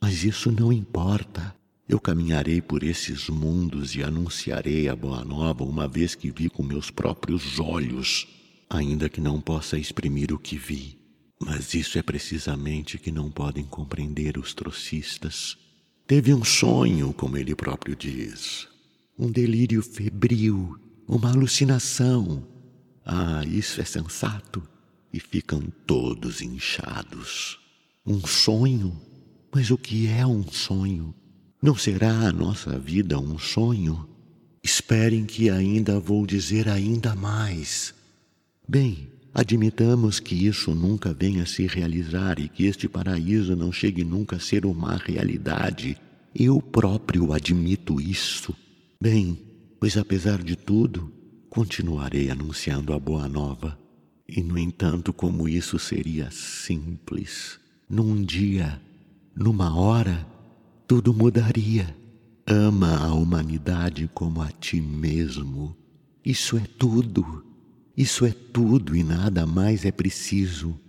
Mas 0.00 0.22
isso 0.22 0.52
não 0.52 0.72
importa. 0.72 1.52
Eu 1.88 1.98
caminharei 1.98 2.62
por 2.62 2.84
esses 2.84 3.28
mundos 3.28 3.96
e 3.96 4.02
anunciarei 4.04 4.88
a 4.88 4.94
boa 4.94 5.24
nova 5.24 5.64
uma 5.64 5.88
vez 5.88 6.14
que 6.14 6.30
vi 6.30 6.48
com 6.48 6.62
meus 6.62 6.90
próprios 6.90 7.58
olhos, 7.58 8.28
ainda 8.70 9.08
que 9.08 9.20
não 9.20 9.40
possa 9.40 9.76
exprimir 9.76 10.32
o 10.32 10.38
que 10.38 10.56
vi. 10.56 10.96
Mas 11.40 11.74
isso 11.74 11.98
é 11.98 12.02
precisamente 12.02 12.96
que 12.96 13.10
não 13.10 13.30
podem 13.30 13.64
compreender 13.64 14.38
os 14.38 14.54
trocistas. 14.54 15.58
Teve 16.06 16.32
um 16.32 16.44
sonho, 16.44 17.12
como 17.12 17.36
ele 17.36 17.54
próprio 17.56 17.96
diz, 17.96 18.68
um 19.18 19.30
delírio 19.30 19.82
febril, 19.82 20.78
uma 21.06 21.30
alucinação. 21.30 22.46
Ah, 23.04 23.42
isso 23.46 23.80
é 23.80 23.84
sensato 23.84 24.62
e 25.12 25.20
ficam 25.20 25.62
todos 25.86 26.40
inchados. 26.40 27.58
Um 28.06 28.26
sonho? 28.26 29.00
Mas 29.52 29.70
o 29.70 29.78
que 29.78 30.08
é 30.08 30.26
um 30.26 30.42
sonho? 30.50 31.14
Não 31.62 31.76
será 31.76 32.12
a 32.28 32.32
nossa 32.32 32.78
vida 32.78 33.18
um 33.18 33.38
sonho? 33.38 34.08
Esperem 34.62 35.24
que 35.24 35.48
ainda 35.48 36.00
vou 36.00 36.26
dizer 36.26 36.68
ainda 36.68 37.14
mais. 37.14 37.94
Bem, 38.66 39.08
admitamos 39.32 40.18
que 40.18 40.34
isso 40.34 40.74
nunca 40.74 41.12
venha 41.12 41.44
a 41.44 41.46
se 41.46 41.66
realizar 41.66 42.38
e 42.40 42.48
que 42.48 42.64
este 42.64 42.88
paraíso 42.88 43.54
não 43.54 43.70
chegue 43.70 44.02
nunca 44.02 44.36
a 44.36 44.40
ser 44.40 44.66
uma 44.66 44.96
realidade. 44.96 45.96
Eu 46.34 46.60
próprio 46.60 47.32
admito 47.32 48.00
isso. 48.00 48.54
Bem, 49.00 49.38
pois 49.84 49.98
apesar 49.98 50.42
de 50.42 50.56
tudo, 50.56 51.12
continuarei 51.50 52.30
anunciando 52.30 52.94
a 52.94 52.98
boa 52.98 53.28
nova 53.28 53.78
e, 54.26 54.42
no 54.42 54.58
entanto, 54.58 55.12
como 55.12 55.46
isso 55.46 55.78
seria 55.78 56.30
simples. 56.30 57.60
Num 57.86 58.24
dia, 58.24 58.80
numa 59.36 59.78
hora, 59.78 60.26
tudo 60.88 61.12
mudaria. 61.12 61.94
Ama 62.46 62.96
a 62.96 63.12
humanidade 63.12 64.10
como 64.14 64.40
a 64.40 64.50
ti 64.52 64.80
mesmo. 64.80 65.76
Isso 66.24 66.56
é 66.56 66.64
tudo. 66.78 67.44
Isso 67.94 68.24
é 68.24 68.32
tudo 68.32 68.96
e 68.96 69.04
nada 69.04 69.44
mais 69.44 69.84
é 69.84 69.92
preciso. 69.92 70.80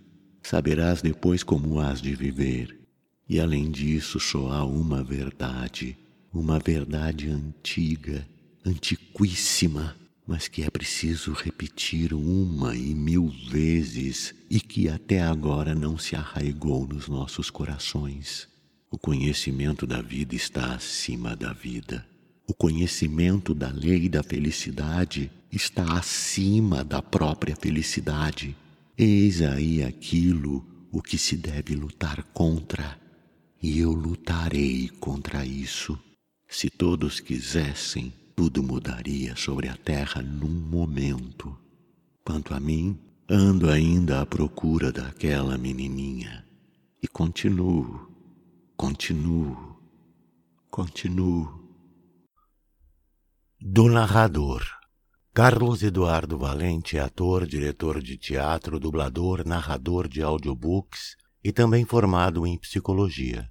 Saberás 0.42 1.02
depois 1.02 1.42
como 1.42 1.80
has 1.80 2.00
de 2.00 2.14
viver. 2.14 2.80
E 3.28 3.38
além 3.38 3.70
disso, 3.70 4.18
só 4.18 4.50
há 4.52 4.64
uma 4.64 5.04
verdade, 5.04 5.98
uma 6.32 6.58
verdade 6.58 7.28
antiga, 7.28 8.26
antiquíssima 8.66 9.96
mas 10.26 10.48
que 10.48 10.62
é 10.62 10.70
preciso 10.70 11.32
repetir 11.32 12.12
uma 12.12 12.74
e 12.74 12.94
mil 12.94 13.28
vezes 13.48 14.34
e 14.50 14.58
que 14.58 14.88
até 14.88 15.22
agora 15.22 15.74
não 15.74 15.96
se 15.96 16.16
arraigou 16.16 16.86
nos 16.86 17.06
nossos 17.06 17.48
corações. 17.48 18.48
O 18.90 18.98
conhecimento 18.98 19.86
da 19.86 20.02
vida 20.02 20.34
está 20.34 20.74
acima 20.74 21.36
da 21.36 21.52
vida. 21.52 22.04
O 22.46 22.52
conhecimento 22.52 23.54
da 23.54 23.70
lei 23.70 24.08
da 24.08 24.22
felicidade 24.22 25.30
está 25.50 25.96
acima 25.96 26.82
da 26.82 27.00
própria 27.00 27.54
felicidade. 27.54 28.56
Eis 28.98 29.42
aí 29.42 29.82
aquilo 29.82 30.66
o 30.90 31.00
que 31.00 31.18
se 31.18 31.36
deve 31.36 31.74
lutar 31.74 32.22
contra, 32.32 32.98
e 33.62 33.78
eu 33.78 33.92
lutarei 33.92 34.88
contra 34.88 35.44
isso. 35.44 35.98
Se 36.48 36.70
todos 36.70 37.20
quisessem, 37.20 38.12
tudo 38.36 38.62
mudaria 38.62 39.34
sobre 39.34 39.66
a 39.66 39.74
terra 39.74 40.20
num 40.20 40.46
momento. 40.46 41.58
Quanto 42.22 42.52
a 42.52 42.60
mim, 42.60 43.00
ando 43.28 43.70
ainda 43.70 44.20
à 44.20 44.26
procura 44.26 44.92
daquela 44.92 45.56
menininha 45.56 46.46
e 47.02 47.08
continuo, 47.08 48.10
continuo, 48.76 49.80
continuo. 50.70 51.64
Do 53.58 53.88
narrador. 53.88 54.62
Carlos 55.32 55.82
Eduardo 55.82 56.38
Valente 56.38 56.98
é 56.98 57.00
ator, 57.00 57.46
diretor 57.46 58.02
de 58.02 58.18
teatro, 58.18 58.78
dublador, 58.78 59.46
narrador 59.46 60.08
de 60.08 60.22
audiobooks 60.22 61.16
e 61.42 61.52
também 61.52 61.86
formado 61.86 62.46
em 62.46 62.58
psicologia. 62.58 63.50